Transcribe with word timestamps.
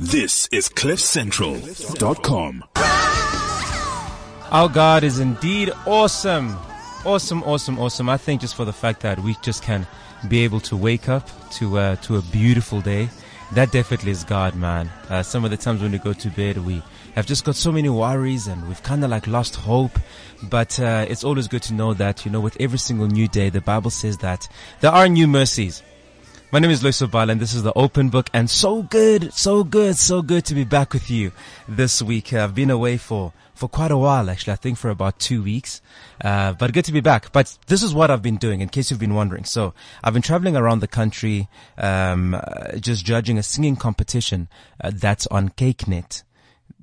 This 0.00 0.48
is 0.50 0.68
CliffCentral.com. 0.68 2.64
Our 4.50 4.68
God 4.68 5.04
is 5.04 5.20
indeed 5.20 5.70
awesome. 5.86 6.56
Awesome, 7.04 7.44
awesome, 7.44 7.78
awesome. 7.78 8.08
I 8.08 8.16
think 8.16 8.40
just 8.40 8.56
for 8.56 8.64
the 8.64 8.72
fact 8.72 9.02
that 9.02 9.20
we 9.20 9.36
just 9.42 9.62
can 9.62 9.86
be 10.26 10.40
able 10.40 10.58
to 10.60 10.76
wake 10.76 11.08
up 11.08 11.28
to, 11.52 11.78
uh, 11.78 11.94
to 11.96 12.16
a 12.16 12.22
beautiful 12.22 12.80
day. 12.80 13.08
That 13.52 13.70
definitely 13.70 14.10
is 14.10 14.24
God, 14.24 14.56
man. 14.56 14.90
Uh, 15.08 15.22
some 15.22 15.44
of 15.44 15.52
the 15.52 15.56
times 15.56 15.80
when 15.80 15.92
we 15.92 15.98
go 15.98 16.12
to 16.12 16.28
bed, 16.30 16.58
we 16.58 16.82
have 17.14 17.26
just 17.26 17.44
got 17.44 17.54
so 17.54 17.70
many 17.70 17.88
worries 17.88 18.48
and 18.48 18.66
we've 18.66 18.82
kind 18.82 19.04
of 19.04 19.10
like 19.10 19.28
lost 19.28 19.54
hope. 19.54 19.96
But, 20.42 20.80
uh, 20.80 21.06
it's 21.08 21.22
always 21.22 21.46
good 21.46 21.62
to 21.64 21.72
know 21.72 21.94
that, 21.94 22.24
you 22.24 22.32
know, 22.32 22.40
with 22.40 22.56
every 22.58 22.78
single 22.78 23.06
new 23.06 23.28
day, 23.28 23.48
the 23.48 23.60
Bible 23.60 23.90
says 23.90 24.18
that 24.18 24.48
there 24.80 24.90
are 24.90 25.06
new 25.08 25.28
mercies. 25.28 25.84
My 26.54 26.60
name 26.60 26.70
is 26.70 26.84
Loyiso 26.84 27.10
Bala 27.10 27.32
and 27.32 27.40
this 27.40 27.52
is 27.52 27.64
the 27.64 27.72
open 27.74 28.10
book 28.10 28.30
and 28.32 28.48
so 28.48 28.82
good, 28.82 29.34
so 29.34 29.64
good, 29.64 29.96
so 29.96 30.22
good 30.22 30.44
to 30.44 30.54
be 30.54 30.62
back 30.62 30.92
with 30.92 31.10
you 31.10 31.32
this 31.68 32.00
week. 32.00 32.32
Uh, 32.32 32.44
I've 32.44 32.54
been 32.54 32.70
away 32.70 32.96
for, 32.96 33.32
for 33.56 33.68
quite 33.68 33.90
a 33.90 33.96
while 33.96 34.30
actually. 34.30 34.52
I 34.52 34.56
think 34.56 34.78
for 34.78 34.88
about 34.88 35.18
two 35.18 35.42
weeks. 35.42 35.82
Uh, 36.22 36.52
but 36.52 36.72
good 36.72 36.84
to 36.84 36.92
be 36.92 37.00
back. 37.00 37.32
But 37.32 37.58
this 37.66 37.82
is 37.82 37.92
what 37.92 38.08
I've 38.08 38.22
been 38.22 38.36
doing 38.36 38.60
in 38.60 38.68
case 38.68 38.88
you've 38.88 39.00
been 39.00 39.14
wondering. 39.14 39.42
So 39.42 39.74
I've 40.04 40.12
been 40.12 40.22
traveling 40.22 40.56
around 40.56 40.78
the 40.78 40.86
country, 40.86 41.48
um, 41.76 42.34
uh, 42.34 42.76
just 42.76 43.04
judging 43.04 43.36
a 43.36 43.42
singing 43.42 43.74
competition 43.74 44.46
uh, 44.80 44.92
that's 44.94 45.26
on 45.26 45.48
kykNET. 45.48 46.22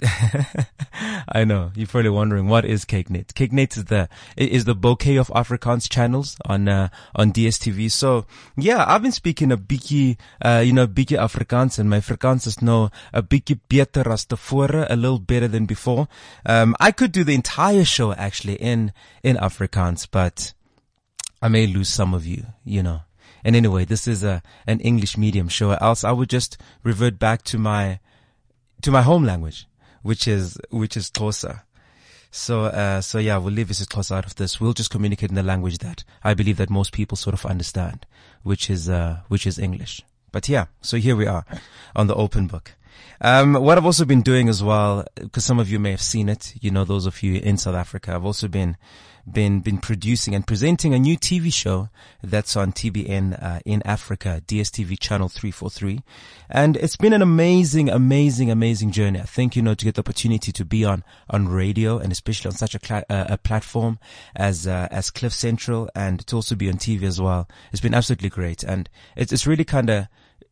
I 1.27 1.43
know 1.45 1.71
you're 1.75 1.87
probably 1.87 2.09
wondering 2.09 2.47
what 2.47 2.65
is 2.65 2.85
kykNET. 2.85 3.33
kykNET 3.33 3.77
is 3.77 3.85
the 3.85 4.09
is 4.35 4.65
the 4.65 4.73
bouquet 4.73 5.17
of 5.17 5.27
Afrikaans 5.27 5.87
channels 5.89 6.37
on 6.45 6.67
uh, 6.67 6.89
on 7.15 7.31
DSTV. 7.31 7.91
So 7.91 8.25
yeah, 8.57 8.83
I've 8.87 9.03
been 9.03 9.11
speaking 9.11 9.51
a 9.51 9.57
bietjie, 9.57 10.17
uh, 10.41 10.63
you 10.65 10.73
know, 10.73 10.87
bietjie 10.87 11.19
Afrikaans, 11.19 11.77
and 11.77 11.89
my 11.89 11.99
Afrikaans 11.99 12.47
is 12.47 12.61
now 12.61 12.89
a 13.13 13.21
bietjie 13.21 13.59
beter 13.69 14.09
as 14.09 14.25
tevore, 14.25 14.87
a 14.89 14.95
little 14.95 15.19
better 15.19 15.47
than 15.47 15.65
before. 15.65 16.07
Um, 16.45 16.75
I 16.79 16.91
could 16.91 17.11
do 17.11 17.23
the 17.23 17.35
entire 17.35 17.85
show 17.85 18.13
actually 18.13 18.55
in 18.55 18.93
in 19.21 19.35
Afrikaans, 19.35 20.07
but 20.09 20.53
I 21.43 21.47
may 21.47 21.67
lose 21.67 21.89
some 21.89 22.15
of 22.15 22.25
you, 22.25 22.45
you 22.65 22.81
know. 22.81 23.01
And 23.43 23.55
anyway, 23.55 23.85
this 23.85 24.07
is 24.07 24.23
a 24.23 24.41
an 24.65 24.79
English 24.79 25.15
medium 25.15 25.47
show. 25.47 25.71
Else 25.71 26.03
I 26.03 26.11
would 26.11 26.29
just 26.29 26.57
revert 26.83 27.19
back 27.19 27.43
to 27.43 27.59
my 27.59 27.99
to 28.81 28.89
my 28.89 29.03
home 29.03 29.23
language 29.23 29.67
which 30.01 30.27
is 30.27 30.57
which 30.69 30.97
is 30.97 31.09
Xhosa. 31.09 31.61
So 32.31 32.65
uh, 32.65 33.01
so 33.01 33.17
yeah, 33.19 33.37
we'll 33.37 33.53
leave 33.53 33.67
this 33.67 33.85
Xhosa 33.85 34.17
out 34.17 34.25
of 34.25 34.35
this. 34.35 34.59
We'll 34.59 34.73
just 34.73 34.89
communicate 34.89 35.29
in 35.29 35.35
the 35.35 35.43
language 35.43 35.79
that 35.79 36.03
I 36.23 36.33
believe 36.33 36.57
that 36.57 36.69
most 36.69 36.93
people 36.93 37.17
sort 37.17 37.33
of 37.33 37.45
understand, 37.45 38.05
which 38.43 38.69
is 38.69 38.89
uh, 38.89 39.19
which 39.27 39.45
is 39.45 39.59
English. 39.59 40.01
But 40.31 40.47
yeah, 40.47 40.65
so 40.81 40.97
here 40.97 41.15
we 41.15 41.27
are 41.27 41.45
on 41.95 42.07
the 42.07 42.15
open 42.15 42.47
book. 42.47 42.75
Um, 43.19 43.53
what 43.53 43.77
I've 43.77 43.85
also 43.85 44.05
been 44.05 44.21
doing 44.21 44.49
as 44.49 44.63
well, 44.63 45.05
because 45.15 45.45
some 45.45 45.59
of 45.59 45.69
you 45.69 45.79
may 45.79 45.91
have 45.91 46.01
seen 46.01 46.27
it, 46.27 46.53
you 46.59 46.71
know, 46.71 46.85
those 46.85 47.05
of 47.05 47.21
you 47.21 47.35
in 47.35 47.57
South 47.57 47.75
Africa, 47.75 48.13
I've 48.15 48.25
also 48.25 48.47
been 48.47 48.77
been 49.29 49.59
been 49.59 49.77
producing 49.77 50.35
and 50.35 50.45
presenting 50.45 50.93
a 50.93 50.99
new 50.99 51.17
TV 51.17 51.51
show 51.51 51.89
that's 52.23 52.55
on 52.55 52.71
TBN 52.71 53.41
uh, 53.41 53.59
in 53.65 53.81
Africa, 53.85 54.41
DSTV 54.45 54.99
channel 54.99 55.29
343. 55.29 56.01
And 56.49 56.77
it's 56.77 56.97
been 56.97 57.13
an 57.13 57.21
amazing, 57.21 57.89
amazing, 57.89 58.51
amazing 58.51 58.91
journey. 58.91 59.19
I 59.19 59.23
think, 59.23 59.55
you 59.55 59.61
know, 59.61 59.73
to 59.73 59.85
get 59.85 59.95
the 59.95 60.01
opportunity 60.01 60.51
to 60.51 60.65
be 60.65 60.83
on, 60.83 61.03
on 61.29 61.47
radio 61.47 61.97
and 61.97 62.11
especially 62.11 62.49
on 62.49 62.55
such 62.55 62.75
a, 62.75 62.79
cl- 62.83 63.05
uh, 63.09 63.25
a 63.29 63.37
platform 63.37 63.99
as, 64.35 64.67
uh, 64.67 64.87
as 64.91 65.09
Cliff 65.09 65.33
Central 65.33 65.89
and 65.95 66.25
to 66.27 66.35
also 66.35 66.55
be 66.55 66.69
on 66.69 66.75
TV 66.75 67.03
as 67.03 67.21
well. 67.21 67.47
It's 67.71 67.81
been 67.81 67.93
absolutely 67.93 68.29
great. 68.29 68.63
And 68.63 68.89
it's, 69.15 69.31
it's 69.31 69.47
really 69.47 69.65
kind 69.65 69.89
of, 69.89 70.07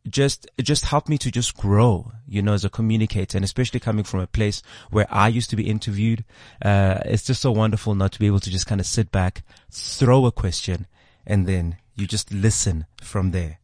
just 0.08 0.46
just 0.60 0.86
helped 0.86 1.08
me 1.08 1.18
to 1.18 1.30
just 1.30 1.56
grow, 1.56 2.12
you 2.26 2.42
know, 2.42 2.54
as 2.54 2.64
a 2.64 2.70
communicator, 2.70 3.36
and 3.36 3.44
especially 3.44 3.80
coming 3.80 4.04
from 4.04 4.20
a 4.20 4.26
place 4.26 4.62
where 4.90 5.06
I 5.10 5.28
used 5.28 5.50
to 5.50 5.56
be 5.56 5.68
interviewed. 5.68 6.24
Uh, 6.62 7.00
it's 7.04 7.24
just 7.24 7.42
so 7.42 7.52
wonderful 7.52 7.94
not 7.94 8.12
to 8.12 8.18
be 8.18 8.26
able 8.26 8.40
to 8.40 8.50
just 8.50 8.66
kind 8.66 8.80
of 8.80 8.86
sit 8.86 9.12
back, 9.12 9.42
throw 9.70 10.26
a 10.26 10.32
question, 10.32 10.86
and 11.26 11.46
then 11.46 11.76
you 11.94 12.06
just 12.06 12.32
listen 12.32 12.86
from 13.02 13.30
there. 13.30 13.59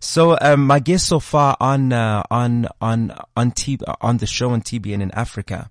So 0.00 0.36
um, 0.40 0.66
my 0.66 0.78
guest 0.80 1.06
so 1.06 1.20
far 1.20 1.58
on 1.60 1.92
uh, 1.92 2.22
on 2.30 2.66
on 2.80 3.14
on 3.36 3.50
T- 3.50 3.78
on 4.00 4.16
the 4.16 4.26
show 4.26 4.50
on 4.50 4.62
TBN 4.62 5.02
in 5.02 5.10
Africa 5.10 5.70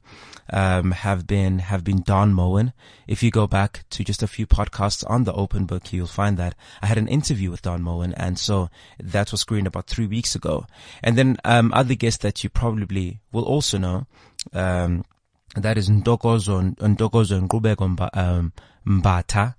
um, 0.52 0.92
have 0.92 1.26
been 1.26 1.60
have 1.60 1.84
been 1.84 2.04
Don 2.04 2.34
Moen. 2.34 2.74
If 3.08 3.24
you 3.24 3.32
go 3.32 3.48
back 3.48 3.86
to 3.90 4.04
just 4.04 4.22
a 4.22 4.28
few 4.28 4.46
podcasts 4.46 5.04
on 5.10 5.24
the 5.24 5.34
Open 5.34 5.66
Book, 5.66 5.92
you'll 5.92 6.06
find 6.06 6.38
that 6.38 6.54
I 6.80 6.86
had 6.86 7.00
an 7.00 7.08
interview 7.08 7.50
with 7.50 7.64
Don 7.64 7.82
Moen, 7.82 8.14
and 8.14 8.38
so 8.38 8.70
that 9.00 9.32
was 9.32 9.42
screened 9.42 9.66
about 9.66 9.88
three 9.88 10.06
weeks 10.08 10.36
ago. 10.36 10.68
And 11.04 11.18
then 11.18 11.38
um, 11.44 11.74
other 11.74 11.96
guests 11.96 12.22
that 12.22 12.44
you 12.44 12.52
probably 12.52 13.22
will 13.32 13.46
also 13.46 13.80
know. 13.80 14.06
Um, 14.54 15.06
that 15.56 15.80
is 15.80 15.90
Ntokozo 15.90 16.76
Ntokozo 16.76 17.48
Nqubeko 17.48 18.10
um, 18.16 18.54
Mbatha. 18.86 19.56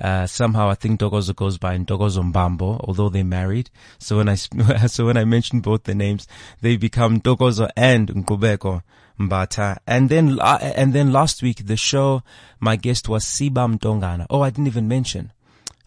Uh, 0.00 0.26
somehow 0.26 0.68
I 0.68 0.74
think 0.74 0.98
Ntokozo 0.98 1.34
goes 1.36 1.58
by 1.58 1.76
Ntokozo 1.78 2.32
Mbambo, 2.32 2.80
although 2.86 3.08
they're 3.08 3.24
married. 3.24 3.70
So 3.98 4.16
when 4.16 4.28
I, 4.28 4.34
so 4.86 5.06
when 5.06 5.16
I 5.16 5.24
mention 5.24 5.60
both 5.60 5.84
the 5.84 5.94
names, 5.94 6.26
they 6.60 6.76
become 6.76 7.20
Ntokozo 7.20 7.70
and 7.76 8.08
Nqubeko 8.08 8.82
Mbatha. 9.18 9.78
And 9.86 10.08
then, 10.08 10.40
uh, 10.40 10.58
and 10.60 10.92
then 10.92 11.12
last 11.12 11.42
week, 11.42 11.66
the 11.66 11.76
show, 11.76 12.22
my 12.58 12.76
guest 12.76 13.08
was 13.08 13.24
Sibam 13.24 13.78
Dongana. 13.78 14.26
Oh, 14.30 14.42
I 14.42 14.50
didn't 14.50 14.66
even 14.66 14.88
mention, 14.88 15.32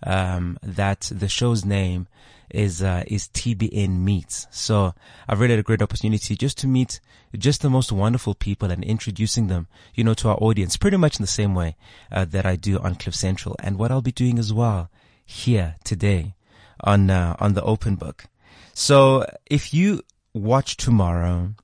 um, 0.03 0.57
that 0.63 1.11
the 1.13 1.27
show's 1.27 1.65
name 1.65 2.07
is, 2.49 2.81
uh, 2.81 3.03
is 3.07 3.27
TBN 3.29 3.99
Meets. 3.99 4.47
So 4.51 4.93
I've 5.27 5.39
really 5.39 5.53
had 5.53 5.59
a 5.59 5.63
great 5.63 5.81
opportunity 5.81 6.35
just 6.35 6.57
to 6.59 6.67
meet 6.67 6.99
just 7.37 7.61
the 7.61 7.69
most 7.69 7.91
wonderful 7.91 8.33
people 8.33 8.71
and 8.71 8.83
introducing 8.83 9.47
them, 9.47 9.67
you 9.93 10.03
know, 10.03 10.13
to 10.15 10.29
our 10.29 10.37
audience 10.37 10.77
pretty 10.77 10.97
much 10.97 11.19
in 11.19 11.23
the 11.23 11.27
same 11.27 11.53
way, 11.53 11.75
uh, 12.11 12.25
that 12.25 12.45
I 12.45 12.55
do 12.55 12.79
on 12.79 12.95
Cliff 12.95 13.15
Central 13.15 13.55
and 13.59 13.77
what 13.77 13.91
I'll 13.91 14.01
be 14.01 14.11
doing 14.11 14.39
as 14.39 14.53
well 14.53 14.89
here 15.25 15.75
today 15.83 16.35
on, 16.81 17.09
uh, 17.09 17.35
on 17.39 17.53
the 17.53 17.63
open 17.63 17.95
book. 17.95 18.25
So 18.73 19.25
if 19.47 19.73
you 19.73 20.01
watch 20.33 20.77
tomorrow, 20.77 21.55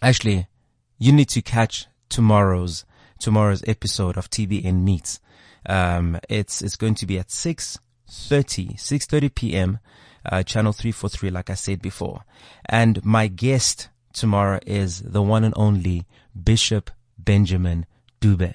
actually, 0.00 0.46
you 0.98 1.12
need 1.12 1.28
to 1.30 1.42
catch 1.42 1.86
tomorrow's 2.08 2.84
tomorrow's 3.18 3.64
episode 3.66 4.16
of 4.16 4.30
TBN 4.30 4.82
Meets. 4.84 5.20
Um, 5.66 6.18
it's 6.28 6.62
it's 6.62 6.76
going 6.76 6.94
to 6.96 7.06
be 7.06 7.18
at 7.18 7.30
6:30 8.08 8.76
6:30 8.76 9.34
p.m. 9.34 9.78
Uh, 10.24 10.42
channel 10.42 10.72
343 10.72 11.30
like 11.30 11.50
I 11.50 11.54
said 11.54 11.80
before. 11.80 12.24
And 12.66 13.04
my 13.04 13.28
guest 13.28 13.88
tomorrow 14.12 14.60
is 14.66 15.00
the 15.00 15.22
one 15.22 15.44
and 15.44 15.54
only 15.56 16.06
Bishop 16.42 16.90
Benjamin 17.18 17.86
Dube. 18.20 18.54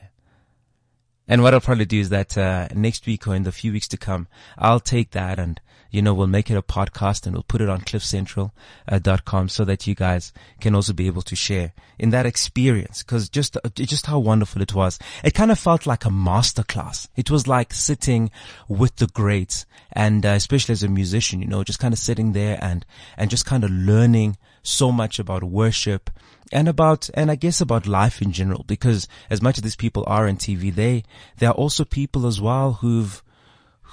And 1.27 1.41
what 1.41 1.53
I'll 1.53 1.61
probably 1.61 1.85
do 1.85 1.99
is 1.99 2.09
that 2.09 2.37
uh, 2.37 2.67
next 2.75 3.05
week 3.05 3.27
or 3.27 3.35
in 3.35 3.43
the 3.43 3.51
few 3.51 3.71
weeks 3.71 3.87
to 3.89 3.97
come, 3.97 4.27
I'll 4.57 4.81
take 4.81 5.11
that 5.11 5.39
and 5.39 5.59
you 5.93 6.01
know 6.01 6.13
we'll 6.13 6.27
make 6.27 6.49
it 6.49 6.57
a 6.57 6.61
podcast 6.61 7.25
and 7.25 7.35
we'll 7.35 7.43
put 7.43 7.61
it 7.61 7.69
on 7.69 7.81
cliffcentral.com 7.81 9.47
so 9.47 9.63
that 9.63 9.87
you 9.87 9.95
guys 9.95 10.33
can 10.59 10.75
also 10.75 10.91
be 10.91 11.07
able 11.07 11.21
to 11.21 11.35
share 11.35 11.71
in 11.99 12.09
that 12.09 12.25
experience 12.25 13.03
because 13.03 13.29
just 13.29 13.57
just 13.75 14.07
how 14.07 14.19
wonderful 14.19 14.61
it 14.61 14.73
was. 14.73 14.99
It 15.23 15.33
kind 15.33 15.51
of 15.51 15.59
felt 15.59 15.85
like 15.85 16.03
a 16.03 16.09
masterclass. 16.09 17.07
It 17.15 17.31
was 17.31 17.47
like 17.47 17.73
sitting 17.73 18.31
with 18.67 18.95
the 18.97 19.07
greats 19.07 19.65
and 19.91 20.25
uh, 20.25 20.29
especially 20.29 20.73
as 20.73 20.83
a 20.83 20.89
musician, 20.89 21.41
you 21.41 21.47
know, 21.47 21.63
just 21.63 21.79
kind 21.79 21.93
of 21.93 21.99
sitting 21.99 22.33
there 22.33 22.57
and 22.61 22.85
and 23.15 23.29
just 23.29 23.45
kind 23.45 23.63
of 23.63 23.69
learning 23.69 24.37
so 24.63 24.91
much 24.91 25.19
about 25.19 25.43
worship 25.43 26.09
and 26.51 26.67
about, 26.67 27.09
and 27.13 27.31
I 27.31 27.35
guess 27.35 27.61
about 27.61 27.87
life 27.87 28.21
in 28.21 28.31
general, 28.31 28.63
because 28.67 29.07
as 29.29 29.41
much 29.41 29.57
as 29.57 29.63
these 29.63 29.75
people 29.75 30.03
are 30.07 30.27
on 30.27 30.37
TV, 30.37 30.73
they, 30.73 31.03
they 31.37 31.47
are 31.47 31.53
also 31.53 31.83
people 31.83 32.27
as 32.27 32.39
well 32.39 32.73
who've, 32.73 33.23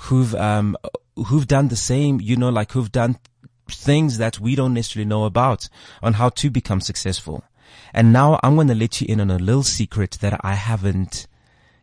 who've, 0.02 0.34
um, 0.34 0.76
who've 1.26 1.46
done 1.46 1.68
the 1.68 1.76
same, 1.76 2.20
you 2.20 2.36
know, 2.36 2.48
like 2.48 2.72
who've 2.72 2.92
done 2.92 3.18
things 3.68 4.18
that 4.18 4.40
we 4.40 4.54
don't 4.54 4.74
necessarily 4.74 5.08
know 5.08 5.24
about 5.24 5.68
on 6.02 6.14
how 6.14 6.28
to 6.30 6.50
become 6.50 6.80
successful. 6.80 7.44
And 7.92 8.12
now 8.12 8.38
I'm 8.42 8.54
going 8.54 8.68
to 8.68 8.74
let 8.74 9.00
you 9.00 9.06
in 9.08 9.20
on 9.20 9.30
a 9.30 9.38
little 9.38 9.62
secret 9.62 10.18
that 10.20 10.40
I 10.44 10.54
haven't 10.54 11.26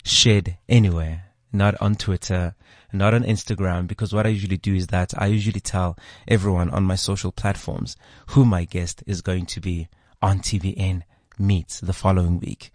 shared 0.04 0.58
anywhere, 0.68 1.26
not 1.52 1.76
on 1.82 1.96
Twitter, 1.96 2.56
not 2.94 3.14
on 3.14 3.24
Instagram, 3.24 3.88
because 3.88 4.14
what 4.14 4.26
I 4.26 4.30
usually 4.30 4.58
do 4.58 4.74
is 4.74 4.88
that 4.88 5.14
I 5.18 5.28
usually 5.28 5.60
tell 5.60 5.98
everyone 6.28 6.70
on 6.70 6.84
my 6.84 6.96
social 6.96 7.32
platforms 7.32 7.98
who 8.28 8.46
my 8.46 8.66
guest 8.66 9.04
is 9.06 9.22
going 9.22 9.46
to 9.48 9.60
be 9.60 9.90
on 10.22 10.40
TBN 10.40 11.04
meets 11.38 11.80
the 11.80 11.94
following 11.94 12.40
week. 12.40 12.72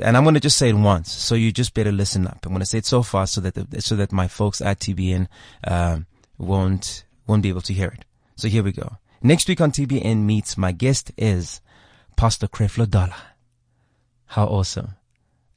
And 0.00 0.16
I'm 0.16 0.24
going 0.24 0.34
to 0.34 0.40
just 0.40 0.58
say 0.58 0.70
it 0.70 0.74
once, 0.74 1.10
so 1.10 1.34
you 1.34 1.52
just 1.52 1.74
better 1.74 1.92
listen 1.92 2.26
up. 2.26 2.44
I'm 2.44 2.52
going 2.52 2.60
to 2.60 2.66
say 2.66 2.78
it 2.78 2.86
so 2.86 3.02
fast 3.02 3.34
so 3.34 3.40
that 3.40 3.54
the, 3.54 3.82
so 3.82 3.96
that 3.96 4.12
my 4.12 4.28
folks 4.28 4.60
at 4.60 4.80
TBN 4.80 5.28
um, 5.64 6.06
won't 6.38 7.04
won't 7.26 7.42
be 7.42 7.48
able 7.48 7.62
to 7.62 7.72
hear 7.72 7.88
it. 7.88 8.04
So 8.36 8.48
here 8.48 8.62
we 8.62 8.72
go. 8.72 8.96
Next 9.22 9.48
week 9.48 9.60
on 9.60 9.72
TBN 9.72 10.18
meets 10.18 10.56
my 10.58 10.72
guest 10.72 11.12
is 11.16 11.60
Pastor 12.16 12.46
Creflo 12.46 12.88
Dollar. 12.88 13.14
How 14.26 14.46
awesome! 14.46 14.94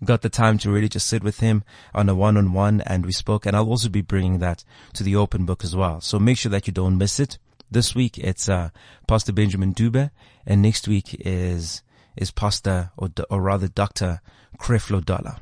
Got 0.03 0.21
the 0.21 0.30
time 0.30 0.57
to 0.59 0.71
really 0.71 0.89
just 0.89 1.07
sit 1.07 1.24
with 1.24 1.42
him 1.42 1.63
on 1.94 2.07
a 2.07 2.15
one-on-one, 2.15 2.81
and 2.81 3.06
we 3.06 3.12
spoke. 3.12 3.45
And 3.45 3.56
I'll 3.56 3.68
also 3.68 3.89
be 3.89 4.01
bringing 4.01 4.39
that 4.39 4.63
to 4.94 5.03
the 5.03 5.15
open 5.15 5.45
book 5.45 5.63
as 5.63 5.75
well. 5.75 6.00
So 6.00 6.19
make 6.19 6.38
sure 6.38 6.51
that 6.51 6.68
you 6.68 6.74
don't 6.74 6.97
miss 6.97 7.19
it 7.19 7.38
This 7.71 7.94
week 7.94 8.18
it's 8.18 8.50
uh, 8.50 8.69
Pastor 9.07 9.31
Benjamin 9.31 9.74
Dube, 9.75 10.09
and 10.45 10.62
next 10.62 10.88
week 10.88 11.15
is 11.19 11.83
is 12.19 12.31
Pastor 12.31 12.92
or, 12.98 13.10
or 13.30 13.42
rather 13.42 13.68
Doctor 13.68 14.21
Creflo 14.60 15.04
Dollar. 15.04 15.38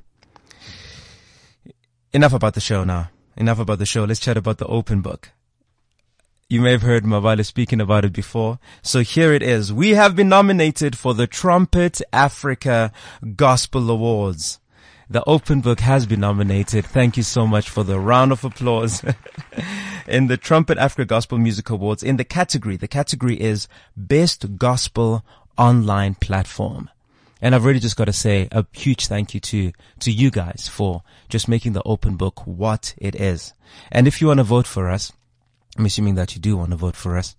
Enough 2.14 2.34
about 2.34 2.54
the 2.54 2.62
show 2.62 2.84
now. 2.84 3.10
Enough 3.36 3.60
about 3.60 3.80
the 3.80 3.86
show. 3.86 4.06
Let's 4.06 4.20
chat 4.20 4.38
about 4.38 4.60
the 4.60 4.68
open 4.68 5.02
book. 5.02 5.32
You 6.50 6.62
may 6.62 6.72
have 6.72 6.84
heard 6.84 7.04
Mavale 7.04 7.46
speaking 7.46 7.82
about 7.82 8.06
it 8.06 8.14
before. 8.14 8.60
So 8.82 9.02
here 9.02 9.34
it 9.34 9.44
is. 9.44 9.74
We 9.74 9.90
have 9.92 10.16
been 10.16 10.30
nominated 10.30 10.98
for 10.98 11.14
the 11.14 11.28
Trumpet 11.28 12.02
Africa 12.14 12.94
Gospel 13.36 13.90
Awards. 13.90 14.60
The 15.10 15.24
open 15.26 15.62
book 15.62 15.82
has 15.82 16.06
been 16.06 16.22
nominated. 16.22 16.86
Thank 16.86 17.18
you 17.18 17.24
so 17.24 17.48
much 17.48 17.70
for 17.70 17.84
the 17.84 18.00
round 18.00 18.32
of 18.32 18.46
applause 18.46 19.04
in 20.08 20.28
the 20.28 20.38
Trumpet 20.38 20.78
Africa 20.78 21.06
Gospel 21.06 21.38
Music 21.38 21.70
Awards 21.70 22.04
in 22.04 22.18
the 22.18 22.24
category. 22.24 22.78
The 22.78 22.88
category 22.88 23.40
is 23.40 23.68
Best 23.96 24.58
Gospel 24.58 25.26
Online 25.58 26.16
Platform. 26.16 26.90
And 27.42 27.54
I've 27.54 27.66
really 27.66 27.80
just 27.80 27.98
got 27.98 28.06
to 28.06 28.14
say 28.14 28.48
a 28.52 28.66
huge 28.74 29.08
thank 29.08 29.34
you 29.34 29.40
to, 29.42 29.72
to 30.00 30.12
you 30.12 30.32
guys 30.32 30.70
for 30.72 31.04
just 31.30 31.48
making 31.48 31.74
the 31.74 31.84
open 31.84 32.16
book 32.16 32.48
what 32.48 32.96
it 32.98 33.16
is. 33.16 33.54
And 33.92 34.08
if 34.08 34.22
you 34.22 34.28
want 34.28 34.40
to 34.40 34.44
vote 34.44 34.66
for 34.66 34.90
us, 34.90 35.12
I'm 35.78 35.86
assuming 35.86 36.16
that 36.16 36.36
you 36.36 36.42
do 36.42 36.58
want 36.58 36.72
to 36.72 36.78
vote 36.78 36.96
for 36.96 37.16
us. 37.18 37.36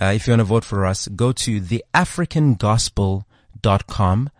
Uh, 0.00 0.12
if 0.14 0.26
you 0.26 0.32
want 0.32 0.40
to 0.40 0.44
vote 0.44 0.64
for 0.64 0.86
us, 0.86 1.08
go 1.08 1.32
to 1.32 1.60
theafricangospel.com, 1.60 4.30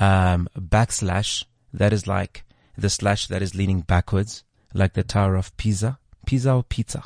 um, 0.00 0.48
backslash 0.58 1.44
that 1.72 1.92
is 1.92 2.06
like 2.06 2.44
the 2.76 2.90
slash 2.90 3.26
that 3.28 3.42
is 3.42 3.54
leaning 3.54 3.82
backwards, 3.82 4.42
like 4.74 4.94
the 4.94 5.04
Tower 5.04 5.36
of 5.36 5.56
Pisa. 5.56 5.98
Pisa 6.26 6.52
or 6.52 6.62
Pizza? 6.62 7.04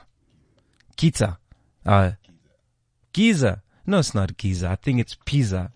Giza. 0.96 1.38
Uh, 1.84 2.12
Giza. 3.12 3.62
No, 3.86 3.98
it's 3.98 4.14
not 4.14 4.36
Giza. 4.36 4.70
I 4.70 4.76
think 4.76 5.00
it's 5.00 5.16
Pisa. 5.24 5.72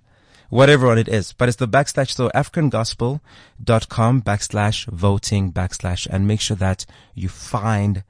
Whatever 0.49 0.87
one 0.87 0.99
it 0.99 1.09
is. 1.09 1.33
But 1.33 1.49
it's 1.49 1.57
the 1.57 1.67
backslash, 1.67 2.11
so 2.11 2.29
africangospel.com 2.31 4.23
backslash 4.23 4.87
voting 4.87 5.53
backslash 5.53 6.07
and 6.09 6.27
make 6.27 6.41
sure 6.41 6.57
that 6.57 6.87
you 7.15 7.29
find, 7.29 8.05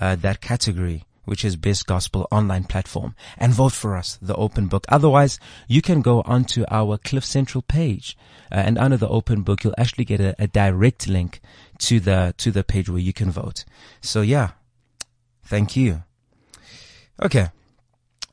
uh, 0.00 0.16
that 0.16 0.40
category 0.40 1.04
which 1.24 1.44
is 1.44 1.56
Best 1.56 1.86
Gospel 1.86 2.26
online 2.30 2.64
platform 2.64 3.14
and 3.38 3.52
vote 3.52 3.72
for 3.72 3.96
us, 3.96 4.18
the 4.20 4.34
open 4.34 4.66
book. 4.66 4.84
Otherwise, 4.88 5.38
you 5.68 5.80
can 5.80 6.02
go 6.02 6.22
onto 6.22 6.64
our 6.70 6.98
Cliff 6.98 7.24
Central 7.24 7.62
page 7.62 8.16
uh, 8.50 8.56
and 8.56 8.78
under 8.78 8.96
the 8.96 9.08
open 9.08 9.42
book, 9.42 9.62
you'll 9.62 9.74
actually 9.78 10.04
get 10.04 10.20
a, 10.20 10.34
a 10.38 10.46
direct 10.46 11.08
link 11.08 11.40
to 11.78 12.00
the, 12.00 12.34
to 12.38 12.50
the 12.50 12.64
page 12.64 12.88
where 12.88 12.98
you 12.98 13.12
can 13.12 13.30
vote. 13.30 13.64
So 14.00 14.20
yeah, 14.20 14.50
thank 15.44 15.76
you. 15.76 16.02
Okay. 17.22 17.48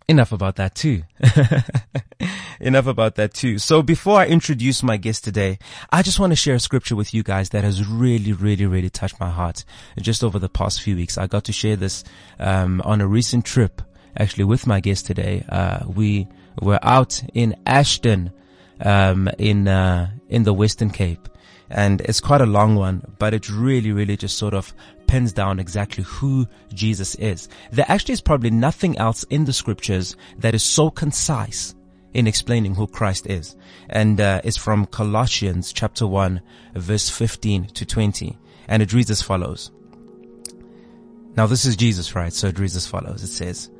Enough 0.10 0.32
about 0.32 0.56
that 0.56 0.74
too. 0.74 1.04
Enough 2.60 2.88
about 2.88 3.14
that 3.18 3.32
too. 3.32 3.60
So 3.60 3.84
before 3.84 4.20
I 4.20 4.26
introduce 4.26 4.82
my 4.82 4.98
guest 4.98 5.24
today, 5.24 5.60
I 5.92 6.02
just 6.02 6.20
want 6.20 6.32
to 6.32 6.36
share 6.36 6.56
a 6.56 6.60
scripture 6.60 6.96
with 6.96 7.14
you 7.14 7.22
guys 7.22 7.50
that 7.50 7.64
has 7.64 7.88
really, 7.88 8.34
really, 8.34 8.66
really 8.66 8.90
touched 8.90 9.20
my 9.20 9.30
heart. 9.30 9.66
Just 10.02 10.24
over 10.24 10.40
the 10.40 10.50
past 10.50 10.82
few 10.82 10.96
weeks, 10.96 11.20
I 11.20 11.28
got 11.28 11.44
to 11.44 11.54
share 11.54 11.76
this 11.76 12.04
um, 12.40 12.82
on 12.86 13.02
a 13.02 13.08
recent 13.08 13.46
trip, 13.46 13.84
actually 14.18 14.46
with 14.46 14.66
my 14.66 14.80
guest 14.80 15.06
today. 15.06 15.46
Uh, 15.48 15.86
we 15.86 16.28
were 16.60 16.80
out 16.82 17.22
in 17.36 17.56
Ashton, 17.68 18.34
um, 18.82 19.30
in 19.38 19.68
uh, 19.68 20.10
in 20.28 20.42
the 20.42 20.54
Western 20.54 20.90
Cape, 20.90 21.30
and 21.70 22.02
it's 22.02 22.20
quite 22.20 22.42
a 22.42 22.48
long 22.48 22.76
one, 22.76 23.04
but 23.20 23.36
it 23.36 23.48
really, 23.48 23.92
really 23.92 24.18
just 24.18 24.40
sort 24.40 24.56
of 24.56 24.74
pins 25.10 25.34
down 25.34 25.60
exactly 25.60 26.04
who 26.04 26.48
Jesus 26.72 27.16
is. 27.16 27.50
There 27.72 27.86
actually 27.88 28.14
is 28.14 28.22
probably 28.22 28.52
nothing 28.52 28.96
else 29.00 29.24
in 29.32 29.46
the 29.46 29.54
scriptures 29.54 30.16
that 30.38 30.54
is 30.54 30.62
so 30.62 30.92
concise 30.92 31.74
in 32.14 32.28
explaining 32.28 32.76
who 32.76 32.86
Christ 32.86 33.26
is. 33.26 33.56
And 33.90 34.22
uh, 34.22 34.42
it's 34.44 34.56
from 34.56 34.86
Colossians 34.86 35.74
chapter 35.74 36.06
1 36.06 36.40
verse 36.76 37.10
15 37.10 37.66
to 37.66 37.86
20. 37.88 38.38
And 38.68 38.84
it 38.84 38.94
reads 38.94 39.10
as 39.10 39.24
follows. 39.24 39.72
Now 41.36 41.48
this 41.48 41.66
is 41.66 41.76
Jesus, 41.76 42.14
right? 42.14 42.32
So 42.32 42.48
it 42.48 42.60
reads 42.60 42.76
as 42.76 42.86
follows. 42.86 43.24
It 43.24 43.28
says, 43.30 43.72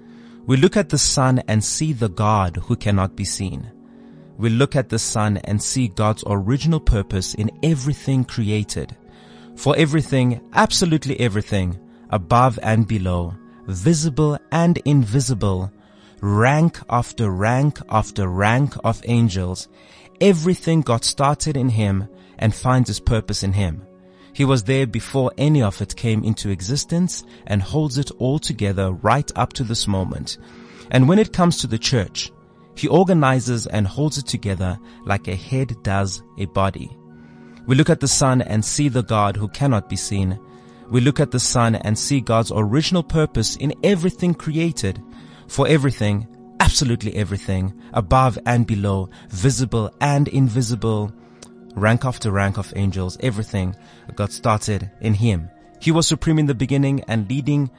We 0.48 0.58
look 0.58 0.78
at 0.78 0.90
the 0.90 0.98
sun 0.98 1.44
and 1.48 1.64
see 1.64 1.94
the 1.94 2.10
God 2.10 2.58
who 2.58 2.76
cannot 2.76 3.16
be 3.16 3.26
seen. 3.26 3.72
We 4.40 4.50
look 4.50 4.76
at 4.76 4.90
the 4.90 4.98
sun 4.98 5.38
and 5.44 5.62
see 5.62 5.90
God's 5.90 6.24
original 6.26 6.80
purpose 6.80 7.36
in 7.36 7.52
everything 7.62 8.24
created. 8.24 8.96
For 9.60 9.76
everything, 9.76 10.40
absolutely 10.54 11.20
everything, 11.20 11.78
above 12.12 12.58
and 12.64 12.88
below, 12.88 13.36
visible 13.68 14.40
and 14.54 14.78
invisible, 14.86 15.70
rank 16.22 16.80
after 16.90 17.30
rank 17.30 17.78
after 17.90 18.30
rank 18.30 18.76
of 18.86 19.02
angels, 19.04 19.68
everything 20.22 20.80
got 20.80 21.04
started 21.04 21.58
in 21.58 21.68
him 21.68 22.08
and 22.38 22.56
finds 22.56 22.90
its 22.90 23.02
purpose 23.02 23.44
in 23.44 23.52
him. 23.52 23.86
He 24.32 24.46
was 24.46 24.64
there 24.64 24.88
before 24.88 25.34
any 25.38 25.62
of 25.62 25.82
it 25.82 25.94
came 25.94 26.24
into 26.24 26.52
existence 26.52 27.26
and 27.46 27.62
holds 27.62 27.98
it 27.98 28.12
all 28.12 28.40
together 28.40 28.94
right 28.94 29.30
up 29.36 29.52
to 29.54 29.66
this 29.66 29.90
moment. 29.90 30.38
And 30.90 31.06
when 31.06 31.20
it 31.20 31.34
comes 31.34 31.58
to 31.58 31.68
the 31.68 31.78
church, 31.78 32.32
he 32.76 32.88
organizes 32.88 33.68
and 33.68 33.86
holds 33.86 34.18
it 34.18 34.26
together 34.26 34.80
like 35.04 35.28
a 35.28 35.36
head 35.36 35.76
does 35.84 36.24
a 36.38 36.46
body. 36.46 36.96
We 37.70 37.76
look 37.76 37.92
at 37.92 38.00
the 38.00 38.08
sun 38.08 38.42
and 38.42 38.66
see 38.66 38.90
the 38.90 39.04
God 39.04 39.38
who 39.38 39.48
cannot 39.48 39.90
be 39.90 39.96
seen. 39.96 40.40
We 40.90 41.02
look 41.02 41.20
at 41.20 41.30
the 41.30 41.40
sun 41.40 41.76
and 41.76 41.96
see 41.96 42.20
God's 42.20 42.52
original 42.52 43.04
purpose 43.04 43.58
in 43.58 43.76
everything 43.84 44.34
created 44.34 45.00
for 45.48 45.68
everything, 45.68 46.26
absolutely 46.60 47.16
everything, 47.16 47.80
above 47.94 48.40
and 48.48 48.66
below, 48.66 49.12
visible 49.30 49.94
and 50.02 50.28
invisible, 50.30 51.14
rank 51.76 52.06
after 52.06 52.32
rank 52.32 52.58
of 52.58 52.74
angels, 52.76 53.20
everything 53.22 53.76
got 54.16 54.32
started 54.32 54.90
in 55.00 55.14
Him. 55.14 55.48
He 55.80 55.92
was 55.92 56.08
supreme 56.08 56.40
in 56.40 56.48
the 56.48 56.56
beginning 56.56 57.04
and 57.08 57.30
leading 57.30 57.70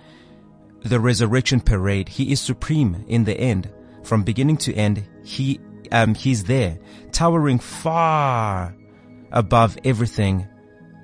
the 0.84 1.00
resurrection 1.00 1.58
parade. 1.58 2.08
He 2.08 2.30
is 2.30 2.40
supreme 2.40 3.04
in 3.08 3.24
the 3.24 3.36
end. 3.36 3.68
From 4.04 4.22
beginning 4.22 4.58
to 4.58 4.72
end, 4.72 5.04
He, 5.24 5.58
um, 5.90 6.14
He's 6.14 6.44
there, 6.44 6.78
towering 7.10 7.58
far 7.58 8.76
above 9.32 9.78
everything 9.84 10.46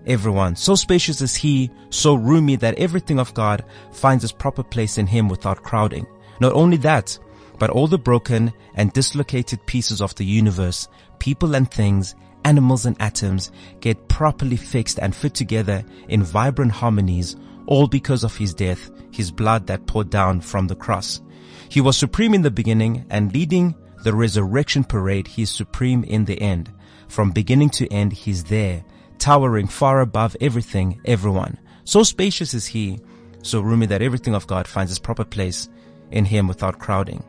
everyone. 0.07 0.57
So 0.57 0.75
spacious 0.75 1.21
is 1.21 1.35
he, 1.35 1.71
so 1.91 2.15
roomy 2.15 2.57
that 2.57 2.79
everything 2.79 3.19
of 3.19 3.35
God 3.35 3.65
finds 3.93 4.25
its 4.25 4.33
proper 4.33 4.63
place 4.63 4.99
in 4.99 5.07
him 5.07 5.29
without 5.29 5.63
crowding. 5.63 6.07
Not 6.41 6.53
only 6.53 6.77
that, 6.79 7.19
but 7.59 7.71
all 7.71 7.87
the 7.87 7.99
broken 7.99 8.53
and 8.75 8.93
dislocated 8.93 9.65
pieces 9.67 10.01
of 10.01 10.15
the 10.15 10.25
universe, 10.25 10.89
people 11.19 11.57
and 11.57 11.71
things, 11.71 12.15
animals 12.45 12.87
and 12.87 12.97
atoms 13.01 13.51
get 13.81 14.09
properly 14.09 14.57
fixed 14.57 14.99
and 15.01 15.15
fit 15.15 15.35
together 15.35 15.85
in 16.09 16.23
vibrant 16.23 16.73
harmonies, 16.73 17.37
all 17.67 17.89
because 17.89 18.23
of 18.23 18.37
his 18.37 18.55
death, 18.55 18.91
his 19.11 19.33
blood 19.33 19.67
that 19.67 19.87
poured 19.87 20.11
down 20.11 20.41
from 20.41 20.69
the 20.69 20.77
cross. 20.77 21.21
He 21.69 21.81
was 21.81 21.97
supreme 21.97 22.35
in 22.35 22.43
the 22.43 22.51
beginning 22.51 23.07
and 23.11 23.33
leading 23.33 23.75
the 24.05 24.15
resurrection 24.15 24.85
parade, 24.85 25.27
he 25.27 25.43
is 25.43 25.51
supreme 25.51 26.05
in 26.05 26.27
the 26.27 26.41
end. 26.41 26.73
From 27.09 27.31
beginning 27.31 27.71
to 27.71 27.93
end, 27.93 28.13
he's 28.13 28.45
there, 28.45 28.85
towering 29.19 29.67
far 29.67 30.01
above 30.01 30.37
everything, 30.41 31.01
everyone. 31.05 31.59
So 31.85 32.03
spacious 32.03 32.53
is 32.55 32.67
he, 32.67 32.99
so 33.43 33.61
roomy 33.61 33.87
that 33.87 34.03
everything 34.03 34.35
of 34.35 34.47
God 34.47 34.67
finds 34.67 34.91
its 34.91 34.99
proper 34.99 35.25
place 35.25 35.69
in 36.11 36.25
him 36.25 36.49
without 36.49 36.79
crowding. 36.79 37.25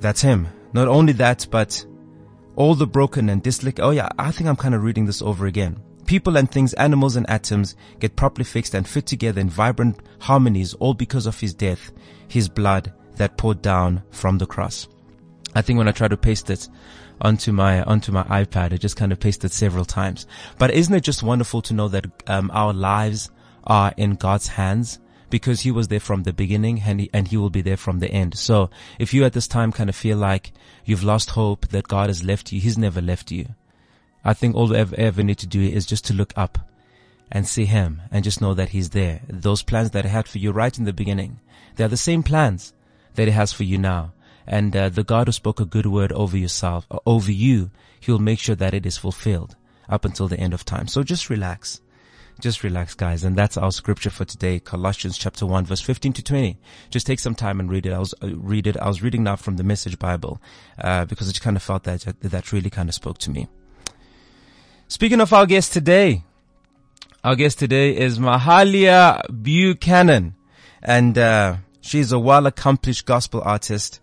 That's 0.00 0.22
him. 0.22 0.48
Not 0.72 0.88
only 0.88 1.12
that, 1.14 1.46
but 1.50 1.84
all 2.56 2.74
the 2.74 2.86
broken 2.86 3.28
and 3.28 3.42
dislocated. 3.42 3.84
Oh 3.84 3.90
yeah, 3.90 4.08
I 4.18 4.30
think 4.30 4.48
I'm 4.48 4.56
kind 4.56 4.74
of 4.74 4.82
reading 4.82 5.06
this 5.06 5.22
over 5.22 5.46
again. 5.46 5.80
People 6.06 6.36
and 6.36 6.50
things, 6.50 6.74
animals 6.74 7.16
and 7.16 7.28
atoms 7.30 7.76
get 7.98 8.16
properly 8.16 8.44
fixed 8.44 8.74
and 8.74 8.86
fit 8.86 9.06
together 9.06 9.40
in 9.40 9.48
vibrant 9.48 10.00
harmonies, 10.20 10.74
all 10.74 10.94
because 10.94 11.26
of 11.26 11.40
his 11.40 11.54
death, 11.54 11.92
his 12.28 12.48
blood 12.48 12.92
that 13.16 13.38
poured 13.38 13.62
down 13.62 14.02
from 14.10 14.38
the 14.38 14.46
cross. 14.46 14.86
I 15.54 15.62
think 15.62 15.78
when 15.78 15.88
I 15.88 15.92
try 15.92 16.08
to 16.08 16.16
paste 16.16 16.50
it 16.50 16.68
onto 17.20 17.52
my 17.52 17.82
onto 17.82 18.12
my 18.12 18.24
iPad, 18.24 18.72
it 18.72 18.78
just 18.78 18.96
kind 18.96 19.12
of 19.12 19.20
pasted 19.20 19.52
several 19.52 19.84
times. 19.84 20.26
But 20.58 20.72
isn't 20.72 20.94
it 20.94 21.02
just 21.02 21.22
wonderful 21.22 21.62
to 21.62 21.74
know 21.74 21.88
that 21.88 22.06
um, 22.26 22.50
our 22.52 22.72
lives 22.72 23.30
are 23.64 23.94
in 23.96 24.14
God's 24.14 24.48
hands? 24.48 24.98
because 25.34 25.62
he 25.62 25.70
was 25.72 25.88
there 25.88 25.98
from 25.98 26.22
the 26.22 26.32
beginning 26.32 26.80
and 26.86 27.00
he, 27.00 27.10
and 27.12 27.26
he 27.26 27.36
will 27.36 27.50
be 27.50 27.60
there 27.60 27.76
from 27.76 27.98
the 27.98 28.08
end. 28.08 28.38
So 28.38 28.70
if 29.00 29.12
you 29.12 29.24
at 29.24 29.32
this 29.32 29.48
time 29.48 29.72
kind 29.72 29.90
of 29.90 29.96
feel 29.96 30.16
like 30.16 30.52
you've 30.84 31.02
lost 31.02 31.30
hope 31.30 31.66
that 31.68 31.88
God 31.88 32.08
has 32.08 32.22
left 32.22 32.52
you, 32.52 32.60
he's 32.60 32.78
never 32.78 33.00
left 33.00 33.32
you. 33.32 33.48
I 34.24 34.32
think 34.32 34.54
all 34.54 34.68
you 34.68 34.76
ever, 34.76 34.94
ever 34.96 35.24
need 35.24 35.38
to 35.38 35.48
do 35.48 35.60
is 35.60 35.86
just 35.86 36.04
to 36.04 36.14
look 36.14 36.32
up 36.36 36.58
and 37.32 37.48
see 37.48 37.64
him 37.64 38.02
and 38.12 38.22
just 38.22 38.40
know 38.40 38.54
that 38.54 38.68
he's 38.68 38.90
there. 38.90 39.22
Those 39.28 39.64
plans 39.64 39.90
that 39.90 40.04
he 40.04 40.10
had 40.12 40.28
for 40.28 40.38
you 40.38 40.52
right 40.52 40.78
in 40.78 40.84
the 40.84 40.92
beginning, 40.92 41.40
they 41.74 41.82
are 41.82 41.88
the 41.88 41.96
same 41.96 42.22
plans 42.22 42.72
that 43.16 43.26
he 43.26 43.32
has 43.32 43.52
for 43.52 43.64
you 43.64 43.76
now. 43.76 44.12
And 44.46 44.76
uh, 44.76 44.88
the 44.88 45.04
God 45.04 45.28
who 45.28 45.32
spoke 45.32 45.60
a 45.60 45.64
good 45.64 45.86
word 45.86 46.12
over 46.12 46.36
yourself, 46.36 46.86
over 47.06 47.32
you, 47.32 47.70
he'll 48.00 48.18
make 48.18 48.38
sure 48.38 48.56
that 48.56 48.74
it 48.74 48.86
is 48.86 48.98
fulfilled 48.98 49.56
up 49.88 50.04
until 50.04 50.28
the 50.28 50.38
end 50.38 50.54
of 50.54 50.64
time. 50.64 50.88
So 50.88 51.02
just 51.02 51.30
relax 51.30 51.80
just 52.40 52.62
relax, 52.62 52.94
guys. 52.94 53.24
And 53.24 53.36
that's 53.36 53.56
our 53.56 53.72
scripture 53.72 54.10
for 54.10 54.24
today, 54.24 54.58
Colossians 54.58 55.16
chapter 55.16 55.46
1, 55.46 55.66
verse 55.66 55.80
15 55.80 56.12
to 56.14 56.22
20. 56.22 56.58
Just 56.90 57.06
take 57.06 57.20
some 57.20 57.34
time 57.34 57.60
and 57.60 57.70
read 57.70 57.86
it. 57.86 57.92
I 57.92 57.98
was, 57.98 58.14
uh, 58.22 58.34
read 58.34 58.66
it. 58.66 58.76
I 58.76 58.88
was 58.88 59.02
reading 59.02 59.22
now 59.22 59.36
from 59.36 59.56
the 59.56 59.64
Message 59.64 59.98
Bible, 59.98 60.40
uh, 60.78 61.04
because 61.04 61.28
it 61.28 61.40
kind 61.40 61.56
of 61.56 61.62
felt 61.62 61.84
that, 61.84 62.00
that 62.20 62.52
really 62.52 62.70
kind 62.70 62.88
of 62.88 62.94
spoke 62.94 63.18
to 63.18 63.30
me. 63.30 63.48
Speaking 64.88 65.20
of 65.20 65.32
our 65.32 65.46
guest 65.46 65.72
today, 65.72 66.24
our 67.22 67.36
guest 67.36 67.58
today 67.58 67.96
is 67.96 68.18
Mahalia 68.18 69.22
Buchanan. 69.42 70.34
And, 70.82 71.16
uh, 71.16 71.56
she's 71.80 72.12
a 72.12 72.18
well 72.18 72.46
accomplished 72.46 73.06
gospel 73.06 73.42
artist, 73.44 74.00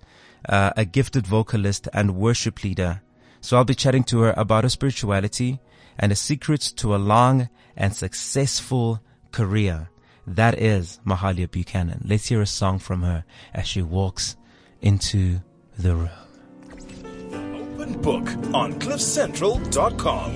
uh, 0.48 0.72
a 0.76 0.86
gifted 0.86 1.28
vocalist 1.28 1.88
and 1.94 2.16
worship 2.16 2.64
leader. 2.64 3.02
So 3.42 3.58
I'll 3.58 3.66
be 3.66 3.76
chatting 3.76 4.04
to 4.06 4.22
her 4.22 4.34
about 4.38 4.64
her 4.64 4.70
spirituality 4.70 5.60
and 5.98 6.12
the 6.12 6.16
secrets 6.16 6.72
to 6.74 6.96
a 6.96 6.98
long 6.98 7.50
and 7.76 7.96
successful 7.96 9.02
career. 9.32 9.90
That 10.28 10.60
is 10.60 11.00
Mahalia 11.06 11.50
Buchanan. 11.50 12.04
Let's 12.06 12.28
hear 12.28 12.42
a 12.42 12.46
song 12.46 12.80
from 12.80 13.02
her 13.02 13.26
as 13.54 13.68
she 13.68 13.82
walks 13.82 14.36
into 14.82 15.42
the 15.78 15.96
room. 15.96 16.10
Open 17.82 18.02
book 18.02 18.28
on 18.54 18.80
cliffcentral.com. 18.80 20.36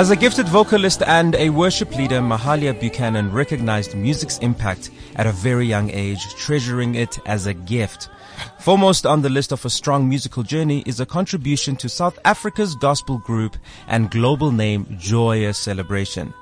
As 0.00 0.08
a 0.10 0.16
gifted 0.16 0.48
vocalist 0.48 1.02
and 1.02 1.34
a 1.34 1.50
worship 1.50 1.94
leader, 1.94 2.20
Mahalia 2.20 2.72
Buchanan 2.72 3.30
recognized 3.30 3.94
music's 3.94 4.38
impact 4.38 4.90
at 5.16 5.26
a 5.26 5.32
very 5.32 5.66
young 5.66 5.90
age, 5.90 6.26
treasuring 6.36 6.94
it 6.94 7.18
as 7.26 7.46
a 7.46 7.52
gift. 7.52 8.08
Foremost 8.60 9.04
on 9.04 9.20
the 9.20 9.28
list 9.28 9.52
of 9.52 9.62
a 9.66 9.68
strong 9.68 10.08
musical 10.08 10.42
journey 10.42 10.82
is 10.86 11.00
a 11.00 11.04
contribution 11.04 11.76
to 11.76 11.90
South 11.90 12.18
Africa's 12.24 12.74
gospel 12.76 13.18
group 13.18 13.58
and 13.88 14.10
global 14.10 14.52
name 14.52 14.86
Joyous 14.98 15.58
Celebration. 15.58 16.32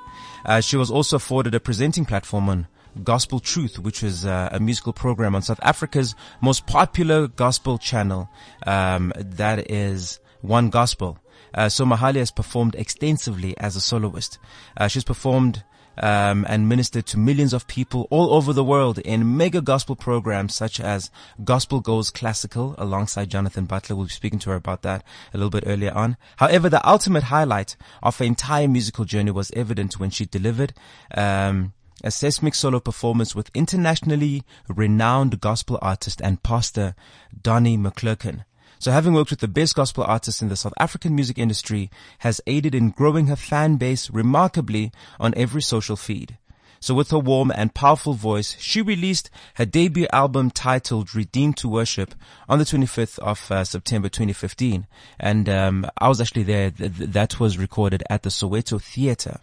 Uh, 0.44 0.60
she 0.60 0.76
was 0.76 0.88
also 0.88 1.16
afforded 1.16 1.52
a 1.52 1.58
presenting 1.58 2.04
platform 2.04 2.48
on 2.48 2.68
Gospel 3.02 3.40
Truth, 3.40 3.80
which 3.80 4.04
is 4.04 4.24
uh, 4.24 4.50
a 4.52 4.60
musical 4.60 4.92
program 4.92 5.34
on 5.34 5.42
South 5.42 5.58
Africa's 5.64 6.14
most 6.40 6.68
popular 6.68 7.26
gospel 7.26 7.76
channel. 7.76 8.30
Um, 8.64 9.12
that 9.16 9.68
is 9.68 10.20
One 10.42 10.70
Gospel. 10.70 11.18
Uh, 11.55 11.69
so 11.69 11.85
Mahalia 11.85 12.19
has 12.19 12.31
performed 12.31 12.75
extensively 12.75 13.57
as 13.59 13.76
a 13.76 13.81
soloist. 13.81 14.38
Uh, 14.76 14.88
she's 14.88 15.05
performed 15.05 15.62
um, 16.02 16.47
and 16.49 16.69
ministered 16.69 17.07
to 17.07 17.19
millions 17.19 17.52
of 17.52 17.67
people 17.67 18.07
all 18.11 18.33
over 18.35 18.52
the 18.52 18.64
world 18.64 18.99
in 18.99 19.37
mega 19.37 19.61
gospel 19.61 19.97
programs 19.97 20.55
such 20.55 20.81
as 20.81 21.11
Gospel 21.43 21.81
Goes 21.81 22.11
Classical 22.11 22.75
alongside 22.78 23.31
Jonathan 23.31 23.64
Butler. 23.64 23.97
We'll 23.97 24.07
be 24.07 24.12
speaking 24.12 24.38
to 24.40 24.50
her 24.50 24.57
about 24.57 24.83
that 24.83 25.05
a 25.35 25.37
little 25.37 25.50
bit 25.50 25.64
earlier 25.67 25.93
on. 25.93 26.17
However, 26.37 26.69
the 26.69 26.87
ultimate 26.88 27.25
highlight 27.25 27.76
of 28.02 28.19
her 28.19 28.25
entire 28.25 28.69
musical 28.69 29.05
journey 29.05 29.31
was 29.31 29.50
evident 29.52 29.99
when 29.99 30.11
she 30.11 30.26
delivered, 30.26 30.73
um, 31.17 31.73
a 32.05 32.12
seismic 32.12 32.55
solo 32.55 32.78
performance 32.78 33.35
with 33.35 33.50
internationally 33.55 34.45
renowned 34.69 35.40
gospel 35.40 35.81
artist 35.83 36.21
and 36.23 36.43
pastor 36.45 36.95
Donnie 37.43 37.76
McClurkin. 37.76 38.45
So 38.78 38.92
having 38.92 39.12
worked 39.12 39.30
with 39.30 39.40
the 39.40 39.49
best 39.49 39.75
gospel 39.75 40.04
artists 40.04 40.40
in 40.40 40.49
the 40.49 40.56
South 40.56 40.75
African 40.78 41.14
music 41.14 41.38
industry 41.38 41.90
has 42.18 42.40
aided 42.47 42.75
in 42.75 42.90
growing 42.90 43.26
her 43.26 43.37
fan 43.37 43.76
base 43.76 44.11
remarkably 44.11 44.92
on 45.18 45.35
every 45.37 45.62
social 45.62 45.97
feed. 45.97 46.38
So 46.80 46.94
with 46.94 47.11
her 47.11 47.18
warm 47.18 47.50
and 47.54 47.75
powerful 47.75 48.14
voice, 48.14 48.56
she 48.58 48.82
released 48.82 49.30
her 49.54 49.64
debut 49.64 50.06
album 50.12 50.50
titled 50.50 51.14
Redeemed 51.14 51.56
to 51.58 51.68
Worship 51.68 52.14
on 52.49 52.61
the 52.61 52.64
25th 52.64 53.18
of 53.18 53.50
uh, 53.50 53.64
September 53.64 54.08
2015. 54.08 54.87
And 55.18 55.49
um, 55.49 55.90
I 55.99 56.08
was 56.08 56.20
actually 56.20 56.44
there. 56.44 56.70
Th- 56.70 56.92
that 56.92 57.40
was 57.40 57.58
recorded 57.58 58.04
at 58.08 58.23
the 58.23 58.30
Soweto 58.30 58.80
Theatre. 58.80 59.40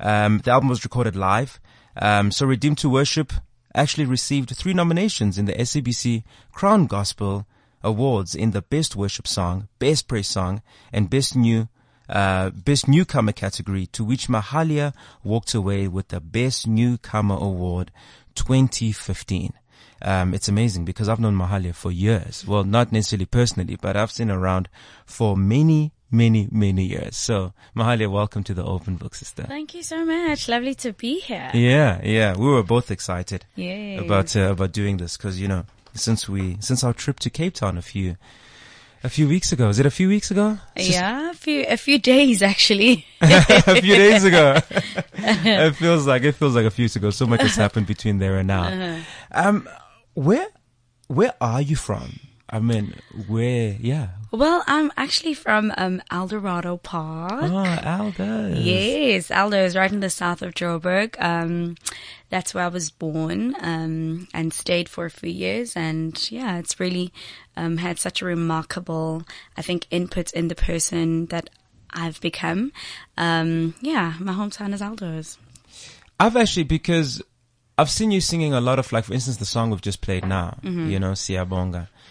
Um, 0.00 0.38
the 0.38 0.50
album 0.50 0.68
was 0.68 0.84
recorded 0.84 1.14
live. 1.14 1.60
Um, 1.96 2.32
so 2.32 2.46
Redeemed 2.46 2.78
to 2.78 2.88
Worship 2.88 3.32
actually 3.74 4.06
received 4.06 4.50
three 4.50 4.74
nominations 4.74 5.38
in 5.38 5.44
the 5.44 5.54
SABC 5.54 6.24
Crown 6.50 6.86
Gospel 6.86 7.46
awards 7.84 8.34
in 8.34 8.50
the 8.52 8.62
Best 8.62 8.96
Worship 8.96 9.26
Song, 9.26 9.68
Best 9.78 10.08
Praise 10.08 10.28
Song, 10.28 10.62
and 10.92 11.08
Best 11.10 11.36
New 11.36 11.68
uh, 12.08 12.50
Best 12.50 12.88
Newcomer 12.88 13.32
category, 13.32 13.86
to 13.86 14.04
which 14.04 14.28
Mahalia 14.28 14.92
walked 15.24 15.54
away 15.54 15.88
with 15.88 16.08
the 16.08 16.20
Best 16.20 16.66
Newcomer 16.66 17.36
Award 17.36 17.90
2015. 18.34 19.52
Um, 20.02 20.34
it's 20.34 20.48
amazing 20.48 20.84
because 20.84 21.08
I've 21.08 21.20
known 21.20 21.36
Mahalia 21.36 21.74
for 21.74 21.92
years. 21.92 22.44
Well, 22.46 22.64
not 22.64 22.90
necessarily 22.92 23.26
personally, 23.26 23.76
but 23.80 23.96
I've 23.96 24.10
seen 24.10 24.30
around 24.30 24.68
for 25.06 25.36
many, 25.36 25.92
many, 26.10 26.48
many 26.50 26.84
years. 26.84 27.16
So, 27.16 27.52
Mahalia, 27.76 28.10
welcome 28.10 28.42
to 28.44 28.52
the 28.54 28.64
Open 28.64 28.96
Book, 28.96 29.14
sister. 29.14 29.44
Thank 29.44 29.74
you 29.74 29.82
so 29.84 30.04
much. 30.04 30.48
Lovely 30.48 30.74
to 30.76 30.92
be 30.92 31.20
here. 31.20 31.50
Yeah, 31.54 32.00
yeah. 32.02 32.36
We 32.36 32.46
were 32.46 32.64
both 32.64 32.90
excited 32.90 33.46
Yes. 33.54 34.00
about 34.00 34.34
uh, 34.36 34.50
about 34.50 34.72
doing 34.72 34.96
this 34.96 35.16
because 35.16 35.40
you 35.40 35.46
know 35.46 35.64
since 35.94 36.28
we 36.28 36.56
since 36.60 36.82
our 36.84 36.92
trip 36.92 37.18
to 37.20 37.30
Cape 37.30 37.54
Town 37.54 37.76
a 37.78 37.82
few 37.82 38.16
a 39.04 39.08
few 39.08 39.28
weeks 39.28 39.52
ago. 39.52 39.68
Is 39.68 39.78
it 39.78 39.86
a 39.86 39.90
few 39.90 40.08
weeks 40.08 40.30
ago? 40.30 40.58
It's 40.76 40.90
Yeah, 40.90 41.30
a 41.30 41.34
few 41.34 41.64
a 41.68 41.76
few 41.76 41.98
days 41.98 42.42
actually. 42.42 43.04
a 43.20 43.80
few 43.80 43.96
days 43.96 44.24
ago. 44.24 44.58
it 45.14 45.72
feels 45.76 46.06
like 46.06 46.22
it 46.22 46.32
feels 46.36 46.54
like 46.54 46.66
a 46.66 46.70
few 46.70 46.84
weeks 46.84 46.96
ago. 46.96 47.10
So 47.10 47.26
much 47.26 47.42
has 47.42 47.56
happened 47.56 47.86
between 47.86 48.18
there 48.18 48.38
and 48.38 48.48
now. 48.48 48.64
Uh-huh. 48.64 49.00
Um, 49.32 49.68
where 50.14 50.46
where 51.08 51.34
are 51.40 51.60
you 51.60 51.76
from? 51.76 52.20
I 52.52 52.60
mean, 52.60 52.94
where? 53.26 53.74
Yeah. 53.80 54.08
well, 54.30 54.62
I'm 54.66 54.92
actually 54.98 55.32
from 55.32 55.72
um 55.78 56.02
Eldorado 56.10 56.76
Park. 56.76 57.44
Oh, 57.44 58.12
Eldos. 58.18 58.62
Yes, 58.62 59.30
Aldo 59.30 59.64
is 59.64 59.74
right 59.74 59.90
in 59.90 60.00
the 60.00 60.10
south 60.10 60.42
of 60.42 60.52
Joburg. 60.52 61.18
Um, 61.18 61.76
that's 62.28 62.54
where 62.54 62.64
I 62.64 62.68
was 62.68 62.90
born 62.90 63.54
um, 63.60 64.28
and 64.32 64.52
stayed 64.52 64.88
for 64.88 65.06
a 65.06 65.10
few 65.10 65.30
years. 65.30 65.76
And 65.76 66.30
yeah, 66.30 66.58
it's 66.58 66.78
really 66.78 67.12
um, 67.56 67.78
had 67.78 67.98
such 67.98 68.22
a 68.22 68.26
remarkable, 68.26 69.22
I 69.56 69.62
think, 69.62 69.86
input 69.90 70.32
in 70.32 70.48
the 70.48 70.54
person 70.54 71.26
that 71.26 71.48
I've 71.90 72.20
become. 72.20 72.72
Um, 73.16 73.74
yeah, 73.80 74.14
my 74.18 74.32
hometown 74.32 74.72
is 74.74 74.80
Eldos. 74.80 75.38
I've 76.20 76.36
actually 76.36 76.64
because 76.64 77.22
I've 77.78 77.90
seen 77.90 78.10
you 78.10 78.20
singing 78.20 78.52
a 78.52 78.60
lot 78.60 78.78
of 78.78 78.92
like, 78.92 79.04
for 79.04 79.14
instance, 79.14 79.38
the 79.38 79.44
song 79.44 79.70
we've 79.70 79.80
just 79.80 80.00
played 80.00 80.26
now. 80.26 80.58
Mm-hmm. 80.62 80.88
You 80.90 81.00
know, 81.00 81.14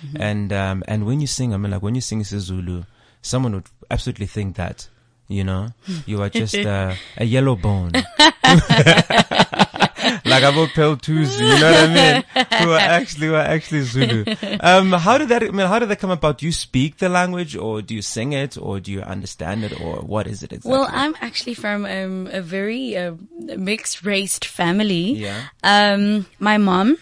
Siyabonga, 0.01 0.19
and 0.19 0.53
um, 0.53 0.83
and 0.87 1.05
when 1.05 1.21
you 1.21 1.27
sing, 1.27 1.53
I 1.53 1.57
mean, 1.57 1.71
like 1.71 1.81
when 1.81 1.95
you 1.95 2.01
sing 2.01 2.21
isiZulu, 2.21 2.85
someone 3.21 3.55
would 3.55 3.67
absolutely 3.89 4.27
think 4.27 4.55
that. 4.55 4.87
You 5.27 5.45
know, 5.45 5.69
you 6.05 6.21
are 6.21 6.27
just 6.27 6.55
uh, 6.55 6.93
a 7.15 7.23
yellow 7.35 7.55
bone. 7.55 7.93
like 10.25 10.43
about 10.43 10.69
Pel 10.73 10.97
Tuesday, 10.97 11.43
you 11.43 11.59
know 11.59 11.71
what 11.71 11.89
I 11.89 11.93
mean? 11.93 12.23
Who 12.63 12.71
are 12.71 12.79
actually, 12.79 13.27
who 13.27 13.35
are 13.35 13.41
actually 13.41 13.81
Zulu. 13.81 14.25
Um, 14.59 14.91
how 14.91 15.17
did 15.17 15.29
that, 15.29 15.43
I 15.43 15.51
mean, 15.51 15.67
how 15.67 15.79
did 15.79 15.89
that 15.89 15.99
come 15.99 16.11
about? 16.11 16.39
Do 16.39 16.45
you 16.45 16.51
speak 16.51 16.97
the 16.97 17.09
language 17.09 17.55
or 17.55 17.81
do 17.81 17.95
you 17.95 18.01
sing 18.01 18.33
it 18.33 18.57
or 18.57 18.79
do 18.79 18.91
you 18.91 19.01
understand 19.01 19.63
it 19.63 19.79
or 19.79 19.97
what 19.97 20.27
is 20.27 20.43
it 20.43 20.51
exactly? 20.51 20.71
Well, 20.71 20.87
I'm 20.91 21.15
actually 21.21 21.53
from 21.53 21.85
um, 21.85 22.27
a 22.31 22.41
very 22.41 22.97
uh, 22.97 23.13
mixed 23.39 24.03
raced 24.03 24.45
family. 24.45 25.13
Yeah. 25.13 25.43
Um, 25.63 26.25
my 26.39 26.57
mom 26.57 26.97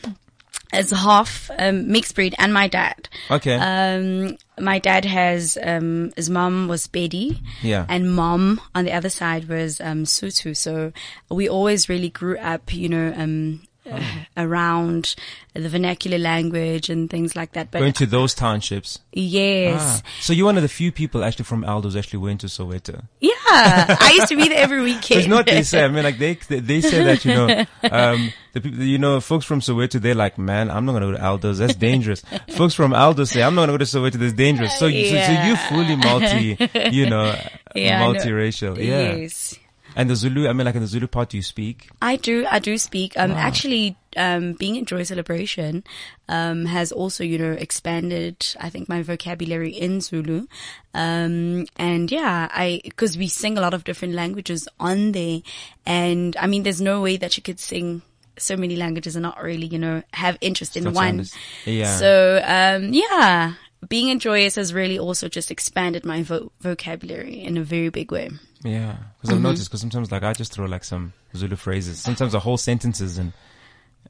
is 0.74 0.92
half 0.92 1.50
um, 1.58 1.92
mixed 1.92 2.16
breed, 2.16 2.36
and 2.38 2.54
my 2.54 2.68
dad. 2.68 3.10
Okay. 3.32 3.56
Um, 3.56 4.38
my 4.60 4.78
dad 4.80 5.06
has 5.06 5.58
um, 5.64 6.12
his 6.16 6.30
mom 6.30 6.68
was 6.68 6.88
Pedi, 6.88 7.40
Yeah. 7.62 7.86
and 7.90 8.14
mom 8.14 8.62
on 8.76 8.86
the 8.86 8.92
other 8.94 9.10
side 9.10 9.48
was 9.48 9.82
um, 9.82 10.04
Sotho. 10.04 10.56
So 10.56 10.92
we 11.30 11.50
always 11.50 11.90
really 11.90 12.10
grew 12.10 12.38
up, 12.38 12.74
you 12.74 12.90
know, 12.90 13.14
um, 13.16 13.62
around 14.38 15.16
the 15.54 15.68
vernacular 15.70 16.18
language 16.18 16.90
and 16.90 17.10
things 17.10 17.36
like 17.36 17.54
that. 17.54 17.72
But 17.72 17.80
Going 17.80 17.94
to 17.94 18.06
those 18.06 18.34
townships. 18.34 19.00
yes, 19.12 19.80
Ah, 19.82 20.10
so 20.22 20.32
you're 20.34 20.46
one 20.46 20.58
of 20.58 20.64
the 20.64 20.70
few 20.70 20.92
people 20.92 21.24
actually 21.24 21.46
from 21.46 21.64
Eldos 21.64 21.98
actually 21.98 22.20
went 22.20 22.42
to 22.42 22.48
Soweto. 22.48 23.04
yeah, 23.20 23.34
I 23.52 24.14
used 24.16 24.28
to 24.30 24.36
be 24.38 24.48
there 24.48 24.60
every 24.60 24.78
So 24.80 24.84
weekend. 24.96 25.20
it's 25.20 25.28
not 25.28 25.46
they 25.48 25.64
say. 25.64 25.84
I 25.84 25.88
mean, 25.90 26.04
like 26.04 26.18
they 26.18 26.36
they, 26.36 26.82
say 26.82 27.04
that 27.04 27.26
you 27.26 27.34
know, 27.34 27.66
um, 27.92 28.32
the 28.54 28.62
people 28.62 28.82
you 28.84 28.98
know, 28.98 29.20
folks 29.20 29.46
from 29.46 29.60
Soweto, 29.60 30.00
they're 30.00 30.16
like, 30.16 30.38
man, 30.38 30.70
I'm 30.72 30.86
not 30.86 30.94
gonna 30.94 31.08
go 31.08 31.12
to 31.14 31.18
Eldos. 31.24 31.58
That's 31.58 31.76
dangerous. 31.76 32.24
folks 32.56 32.74
from 32.74 32.94
Aldo 32.94 33.24
say, 33.26 33.42
I'm 33.44 33.56
not 33.56 33.62
gonna 33.64 33.74
go 33.74 33.78
to 33.80 33.86
Soweto. 33.86 34.14
That's 34.14 34.34
dangerous. 34.34 34.78
So 34.80 34.86
you, 34.86 35.06
so, 35.06 35.12
so 35.12 35.16
Yeah. 35.16 35.48
you 35.50 35.56
fully 35.56 35.96
multi, 35.96 36.96
you 36.96 37.10
know, 37.10 37.36
Yeah, 37.76 38.02
multiracial. 38.04 38.78
Yeah. 38.78 39.16
Yes. 39.16 39.56
And 40.00 40.10
the 40.10 40.16
Zulu, 40.16 40.48
I 40.48 40.54
mean, 40.54 40.64
like 40.64 40.76
in 40.76 40.82
the 40.82 40.88
Zulu 40.88 41.08
part, 41.08 41.28
do 41.28 41.36
you 41.36 41.44
speak? 41.44 41.90
I 42.02 42.16
do, 42.16 42.46
I 42.50 42.60
do 42.60 42.78
speak. 42.78 43.18
Um, 43.18 43.32
actually, 43.32 43.98
um, 44.16 44.54
being 44.54 44.78
in 44.78 44.86
Joy 44.86 45.04
Celebration, 45.04 45.84
um, 46.30 46.66
has 46.68 46.94
also, 46.94 47.22
you 47.26 47.38
know, 47.38 47.52
expanded, 47.52 48.56
I 48.62 48.70
think, 48.70 48.88
my 48.88 49.02
vocabulary 49.02 49.72
in 49.72 50.00
Zulu. 50.00 50.48
Um, 50.94 51.66
and 51.76 52.10
yeah, 52.10 52.48
I, 52.50 52.82
cause 52.96 53.18
we 53.18 53.28
sing 53.28 53.58
a 53.58 53.62
lot 53.62 53.74
of 53.74 53.84
different 53.84 54.14
languages 54.14 54.70
on 54.80 55.12
there. 55.12 55.42
And 55.86 56.38
I 56.38 56.48
mean, 56.48 56.64
there's 56.64 56.80
no 56.80 57.02
way 57.02 57.18
that 57.18 57.36
you 57.36 57.44
could 57.44 57.60
sing 57.60 58.02
so 58.38 58.56
many 58.56 58.78
languages 58.78 59.18
and 59.18 59.24
not 59.24 59.44
really, 59.44 59.68
you 59.68 59.80
know, 59.80 60.02
have 60.14 60.38
interest 60.40 60.78
in 60.78 60.86
to 60.86 60.92
one. 60.92 61.26
yeah. 61.66 61.98
So, 61.98 62.42
um, 62.46 62.94
yeah, 62.94 63.56
being 63.90 64.08
in 64.08 64.20
Joyous 64.20 64.56
has 64.56 64.74
really 64.74 64.98
also 64.98 65.28
just 65.28 65.52
expanded 65.52 66.06
my 66.06 66.24
vo- 66.24 66.54
vocabulary 66.62 67.42
in 67.42 67.58
a 67.58 67.64
very 67.64 67.90
big 67.90 68.14
way. 68.14 68.30
Yeah, 68.64 68.96
because 69.22 69.30
Mm-hmm. 69.30 69.34
I've 69.36 69.42
noticed. 69.42 69.70
Because 69.70 69.82
sometimes, 69.82 70.12
like, 70.12 70.24
I 70.24 70.34
just 70.34 70.54
throw 70.54 70.66
like 70.66 70.84
some 70.84 71.14
Zulu 71.36 71.56
phrases. 71.56 72.00
Sometimes 72.00 72.32
the 72.34 72.40
whole 72.40 72.58
sentences 72.58 73.18
and 73.18 73.32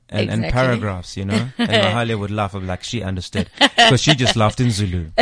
and, 0.09 0.29
and 0.29 0.51
paragraphs, 0.51 1.15
you 1.17 1.25
know. 1.25 1.49
And 1.57 1.69
Mahalia 1.69 2.17
would 2.17 2.31
laugh. 2.31 2.55
I'm 2.55 2.65
like, 2.65 2.83
she 2.83 3.03
understood 3.03 3.49
because 3.59 4.01
she 4.01 4.15
just 4.15 4.35
laughed 4.37 4.59
in 4.59 4.71
Zulu. 4.71 5.09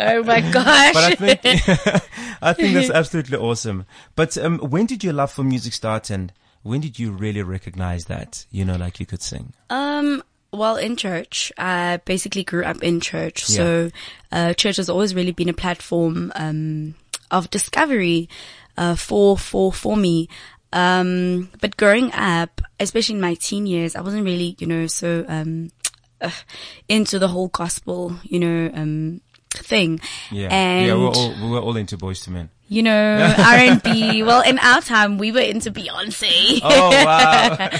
Oh 0.00 0.22
my 0.24 0.40
gosh. 0.40 0.94
But 0.94 1.04
I 1.04 1.14
think 1.14 1.40
I 2.42 2.52
think 2.52 2.74
that's 2.74 2.90
absolutely 2.90 3.38
awesome. 3.38 3.86
But 4.16 4.36
um, 4.36 4.58
when 4.58 4.86
did 4.86 5.04
your 5.04 5.12
love 5.12 5.30
for 5.32 5.44
music 5.44 5.72
start, 5.72 6.10
and 6.10 6.32
when 6.62 6.80
did 6.80 6.98
you 6.98 7.12
really 7.12 7.42
recognize 7.42 8.06
that 8.06 8.44
you 8.50 8.64
know, 8.64 8.76
like 8.76 8.98
you 9.00 9.06
could 9.06 9.22
sing? 9.22 9.52
Um, 9.70 10.22
well, 10.52 10.76
in 10.76 10.96
church, 10.96 11.52
I 11.56 12.00
basically 12.04 12.42
grew 12.44 12.64
up 12.64 12.82
in 12.82 13.00
church. 13.00 13.44
So, 13.44 13.90
uh, 14.32 14.54
church 14.54 14.76
has 14.76 14.90
always 14.90 15.14
really 15.14 15.32
been 15.32 15.48
a 15.48 15.54
platform, 15.54 16.32
um, 16.34 16.94
of 17.32 17.50
discovery, 17.50 18.28
uh, 18.76 18.94
for, 18.94 19.36
for, 19.36 19.72
for 19.72 19.96
me. 19.96 20.28
Um, 20.72 21.50
but 21.60 21.76
growing 21.76 22.12
up, 22.12 22.60
especially 22.78 23.16
in 23.16 23.20
my 23.20 23.34
teen 23.34 23.66
years, 23.66 23.96
I 23.96 24.00
wasn't 24.00 24.24
really, 24.24 24.56
you 24.58 24.66
know, 24.66 24.86
so, 24.86 25.24
um, 25.28 25.70
uh, 26.20 26.30
into 26.88 27.18
the 27.18 27.28
whole 27.28 27.48
gospel, 27.48 28.16
you 28.22 28.38
know, 28.38 28.70
um, 28.72 29.20
thing. 29.50 30.00
Yeah, 30.30 30.48
And 30.50 30.86
yeah, 30.86 30.94
we're 30.94 31.08
all 31.08 31.34
we 31.42 31.50
were 31.50 31.60
all 31.60 31.76
into 31.76 31.98
Boyz 31.98 32.26
II 32.26 32.34
Men. 32.34 32.50
You 32.72 32.82
know, 32.82 33.34
R&B. 33.38 34.22
well, 34.22 34.40
in 34.40 34.58
our 34.58 34.80
time, 34.80 35.18
we 35.18 35.30
were 35.30 35.40
into 35.40 35.70
Beyonce. 35.70 36.60
Oh 36.62 36.90
wow! 36.90 37.68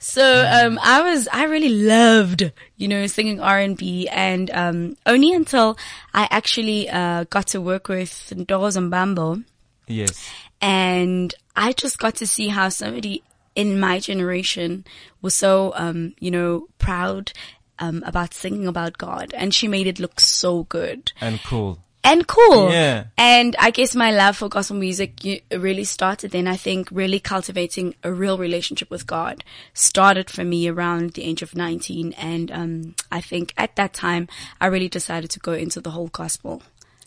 So 0.00 0.22
um, 0.22 0.78
I 0.82 1.00
was 1.00 1.26
I 1.32 1.44
really 1.44 1.70
loved 1.70 2.52
you 2.76 2.86
know 2.88 3.06
singing 3.06 3.40
R 3.40 3.58
and 3.58 3.76
B, 3.76 4.06
and 4.08 4.50
um, 4.50 4.96
only 5.06 5.32
until 5.32 5.78
I 6.12 6.28
actually 6.30 6.90
uh, 6.90 7.24
got 7.24 7.46
to 7.48 7.60
work 7.60 7.88
with 7.88 8.10
Ndozo 8.10 8.90
Mbambo, 8.90 9.44
yes, 9.88 10.30
and 10.60 11.34
I 11.56 11.72
just 11.72 11.98
got 11.98 12.16
to 12.16 12.26
see 12.26 12.48
how 12.48 12.68
somebody 12.68 13.22
in 13.54 13.80
my 13.80 13.98
generation 13.98 14.84
was 15.22 15.34
so 15.34 15.72
um, 15.74 16.14
you 16.20 16.30
know 16.30 16.66
proud 16.76 17.32
um, 17.78 18.02
about 18.04 18.34
singing 18.34 18.66
about 18.66 18.98
God, 18.98 19.32
and 19.34 19.54
she 19.54 19.68
made 19.68 19.86
it 19.86 19.98
look 19.98 20.20
so 20.20 20.64
good 20.64 21.12
and 21.18 21.40
cool. 21.44 21.78
And 22.04 22.26
cool. 22.26 22.70
Yeah. 22.70 23.04
And 23.18 23.56
I 23.58 23.70
guess 23.70 23.94
my 23.96 24.10
love 24.10 24.36
for 24.36 24.48
gospel 24.48 24.76
music 24.76 25.20
really 25.50 25.84
started 25.84 26.30
then. 26.30 26.46
I 26.46 26.56
think 26.56 26.88
really 26.92 27.18
cultivating 27.18 27.94
a 28.04 28.12
real 28.12 28.38
relationship 28.38 28.90
with 28.90 29.06
God 29.06 29.42
started 29.72 30.30
for 30.30 30.44
me 30.44 30.68
around 30.68 31.14
the 31.14 31.24
age 31.24 31.42
of 31.42 31.56
19. 31.56 32.12
And, 32.12 32.50
um, 32.52 32.94
I 33.10 33.20
think 33.20 33.52
at 33.56 33.74
that 33.76 33.94
time, 33.94 34.28
I 34.60 34.66
really 34.66 34.88
decided 34.88 35.30
to 35.30 35.40
go 35.40 35.52
into 35.52 35.80
the 35.80 35.90
whole 35.90 36.08
gospel. 36.08 36.62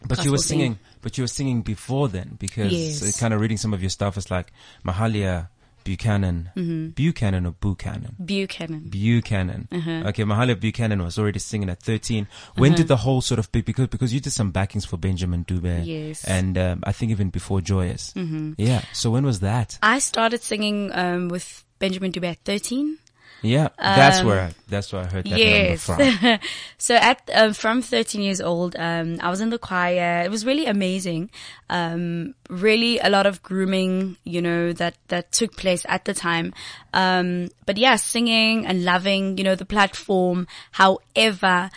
But 0.06 0.24
you 0.26 0.32
were 0.32 0.38
thing. 0.38 0.44
singing, 0.60 0.80
but 1.02 1.18
you 1.18 1.24
were 1.24 1.28
singing 1.28 1.62
before 1.62 2.08
then 2.08 2.36
because 2.40 2.72
Yes. 2.72 3.20
kind 3.20 3.34
of 3.34 3.42
reading 3.42 3.58
some 3.58 3.74
of 3.74 3.82
your 3.82 3.90
stuff 3.90 4.18
is 4.18 4.30
like 4.30 4.52
Mahalia 4.86 5.48
Buchanan, 5.88 6.50
Mm-hmm. 6.56 6.90
Buchanan 6.90 7.46
or 7.46 7.52
Buchanan. 7.52 8.16
Buchanan. 8.20 8.90
Buchanan. 8.90 9.68
Uh-huh. 9.72 10.10
Okay, 10.10 10.24
Mahalia 10.24 10.60
Buchanan 10.60 11.02
was 11.02 11.18
already 11.18 11.40
singing 11.40 11.70
at 11.70 11.82
13. 11.82 12.28
When 12.56 12.74
did 12.74 12.88
the 12.90 12.98
whole 12.98 13.22
sort 13.22 13.40
of 13.40 13.50
because, 13.52 13.88
because 13.88 14.14
you 14.14 14.20
did 14.20 14.34
some 14.34 14.52
backings 14.52 14.86
for 14.86 14.98
Benjamin 14.98 15.46
Dube. 15.46 15.86
Yes. 15.86 16.26
And, 16.26 16.58
um, 16.58 16.84
I 16.84 16.92
think 16.92 17.12
even 17.12 17.30
before 17.30 17.62
Joyous. 17.62 18.14
Mm-hmm. 18.16 18.54
Yeah. 18.58 18.82
So 18.92 19.12
when 19.12 19.26
was 19.26 19.40
that? 19.40 19.80
I 19.82 20.00
started 20.00 20.42
singing, 20.44 20.92
um, 20.94 21.30
with 21.30 21.64
Benjamin 21.80 22.12
Dube 22.12 22.26
at 22.32 22.40
13. 22.44 22.98
Yeah. 23.42 23.70
That's 23.78 24.24
where, 24.24 24.42
I, 24.42 24.54
that's 24.68 24.92
where 24.92 25.04
I 25.04 25.06
heard 25.06 25.26
that 25.26 25.34
Um, 25.34 25.38
Yes. 25.38 25.86
from. 25.86 26.40
so 26.78 26.96
at 26.96 27.30
um, 27.34 27.54
from 27.54 27.82
13 27.82 28.22
years 28.22 28.42
old, 28.42 28.76
um, 28.78 29.18
I 29.22 29.30
was 29.30 29.42
in 29.42 29.50
the 29.50 29.60
choir. 29.60 30.24
It 30.26 30.32
was 30.32 30.46
really 30.46 30.66
amazing. 30.66 31.30
Um, 31.70 32.34
really 32.50 33.00
a 33.00 33.10
lot 33.10 33.26
of 33.26 33.44
grooming, 33.44 34.18
you 34.24 34.42
know, 34.42 34.74
that 34.74 34.96
that 35.10 35.32
took 35.32 35.56
place 35.56 35.86
at 35.88 36.06
the 36.06 36.14
time. 36.14 36.54
Um, 36.94 37.50
but 37.66 37.78
yeah, 37.78 37.96
singing 37.98 38.66
and 38.66 38.84
loving, 38.84 39.38
you 39.38 39.44
know, 39.44 39.56
the 39.56 39.66
platform. 39.66 40.48
However, 40.72 41.70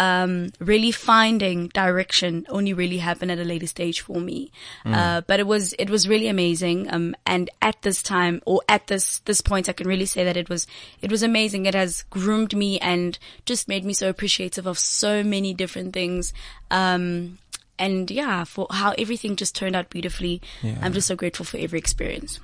um, 0.00 0.50
really 0.60 0.92
finding 0.92 1.68
direction 1.68 2.46
only 2.48 2.72
really 2.72 2.96
happened 2.96 3.30
at 3.30 3.38
a 3.38 3.44
later 3.44 3.66
stage 3.66 4.00
for 4.00 4.18
me. 4.18 4.50
Uh, 4.86 5.20
but 5.26 5.38
it 5.40 5.46
was, 5.46 5.74
it 5.74 5.90
was 5.90 6.08
really 6.08 6.26
amazing. 6.28 6.90
Um, 6.90 7.14
and 7.26 7.50
at 7.60 7.82
this 7.82 8.02
time 8.02 8.40
or 8.46 8.62
at 8.66 8.86
this, 8.86 9.18
this 9.20 9.42
point, 9.42 9.68
I 9.68 9.74
can 9.74 9.86
really 9.86 10.06
say 10.06 10.24
that 10.24 10.38
it 10.38 10.48
was, 10.48 10.66
it 11.02 11.10
was 11.10 11.22
amazing. 11.22 11.66
It 11.66 11.74
has 11.74 12.04
groomed 12.08 12.56
me 12.56 12.78
and 12.80 13.18
just 13.44 13.68
made 13.68 13.84
me 13.84 13.92
so 13.92 14.08
appreciative 14.08 14.66
of 14.66 14.78
so 14.78 15.22
many 15.22 15.52
different 15.52 15.92
things. 15.92 16.32
Um, 16.70 17.38
and 17.78 18.10
yeah, 18.10 18.44
for 18.44 18.68
how 18.70 18.94
everything 18.96 19.36
just 19.36 19.54
turned 19.54 19.76
out 19.76 19.90
beautifully. 19.90 20.40
Yeah. 20.62 20.78
I'm 20.80 20.94
just 20.94 21.08
so 21.08 21.16
grateful 21.16 21.44
for 21.44 21.58
every 21.58 21.78
experience. 21.78 22.40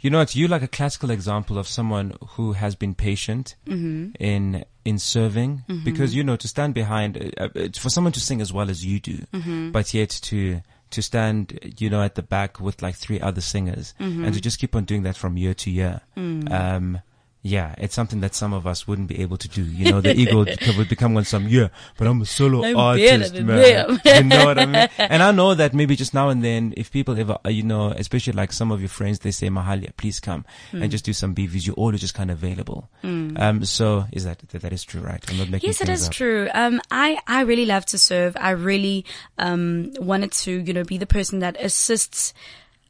You 0.00 0.10
know, 0.10 0.20
it's 0.20 0.36
you 0.36 0.46
like 0.46 0.62
a 0.62 0.68
classical 0.68 1.10
example 1.10 1.58
of 1.58 1.66
someone 1.66 2.14
who 2.36 2.52
has 2.52 2.74
been 2.74 2.94
patient 2.94 3.56
Mm-hmm. 3.66 4.22
in 4.22 4.64
in 4.88 4.98
serving, 4.98 5.62
because 5.84 6.14
you 6.16 6.22
know 6.24 6.36
to 6.36 6.48
stand 6.48 6.72
behind 6.74 7.10
uh, 7.16 7.48
uh, 7.54 7.68
for 7.78 7.90
someone 7.90 8.12
to 8.12 8.20
sing 8.20 8.40
as 8.40 8.50
well 8.52 8.68
as 8.70 8.84
you 8.84 8.98
do, 9.00 9.18
Mm-hmm. 9.32 9.70
but 9.72 9.92
yet 9.94 10.10
to 10.30 10.60
to 10.90 11.02
stand, 11.02 11.58
you 11.78 11.90
know, 11.90 12.02
at 12.02 12.14
the 12.14 12.22
back 12.22 12.60
with 12.60 12.80
like 12.82 12.96
three 12.96 13.20
other 13.20 13.42
singers, 13.42 13.94
Mm-hmm. 14.00 14.24
and 14.24 14.34
to 14.34 14.40
just 14.40 14.58
keep 14.58 14.74
on 14.74 14.84
doing 14.84 15.02
that 15.04 15.16
from 15.16 15.36
year 15.36 15.54
to 15.54 15.70
year. 15.70 16.00
Mm. 16.16 16.50
Um, 16.50 17.00
yeah, 17.42 17.74
it's 17.78 17.94
something 17.94 18.20
that 18.20 18.34
some 18.34 18.52
of 18.52 18.66
us 18.66 18.86
wouldn't 18.88 19.06
be 19.08 19.20
able 19.22 19.36
to 19.36 19.48
do. 19.48 19.62
You 19.62 19.92
know, 19.92 20.00
the 20.00 20.12
ego 20.14 20.44
would 20.76 20.88
become 20.88 21.14
one 21.14 21.24
some, 21.24 21.46
yeah, 21.48 21.68
but 21.96 22.06
I'm 22.08 22.20
a 22.20 22.26
solo 22.26 22.64
I'm 22.64 22.76
artist, 22.76 23.32
man. 23.34 23.98
you 24.04 24.22
know 24.24 24.44
what 24.44 24.58
I 24.58 24.66
mean? 24.66 24.88
And 24.98 25.22
I 25.22 25.30
know 25.30 25.54
that 25.54 25.72
maybe 25.72 25.94
just 25.96 26.12
now 26.14 26.28
and 26.30 26.42
then, 26.44 26.74
if 26.76 26.90
people 26.90 27.18
ever, 27.18 27.38
uh, 27.44 27.48
you 27.48 27.62
know, 27.62 27.90
especially 27.92 28.32
like 28.32 28.52
some 28.52 28.72
of 28.72 28.80
your 28.80 28.88
friends, 28.88 29.20
they 29.20 29.30
say, 29.30 29.48
Mahalia, 29.48 29.96
please 29.96 30.18
come 30.20 30.44
Hmm. 30.72 30.82
and 30.82 30.90
just 30.90 31.04
do 31.04 31.12
some 31.12 31.34
BVs. 31.34 31.66
You're 31.66 31.76
always 31.76 32.00
just 32.00 32.14
kind 32.14 32.30
of 32.30 32.42
available. 32.42 32.90
Um, 33.04 33.64
so 33.64 34.06
is 34.12 34.24
that, 34.24 34.40
that, 34.48 34.62
that 34.62 34.72
is 34.72 34.82
true, 34.84 35.00
right? 35.00 35.24
I'm 35.30 35.38
not 35.38 35.48
making 35.48 35.68
Yes, 35.68 35.80
it 35.80 35.88
is 35.88 36.06
up. 36.06 36.12
true. 36.12 36.48
Um, 36.52 36.80
I, 36.90 37.18
I 37.26 37.42
really 37.42 37.66
love 37.66 37.86
to 37.86 37.98
serve. 37.98 38.36
I 38.40 38.50
really, 38.50 39.04
um, 39.38 39.92
wanted 40.00 40.32
to, 40.32 40.50
you 40.52 40.72
know, 40.72 40.84
be 40.84 40.98
the 40.98 41.06
person 41.06 41.38
that 41.38 41.56
assists 41.60 42.34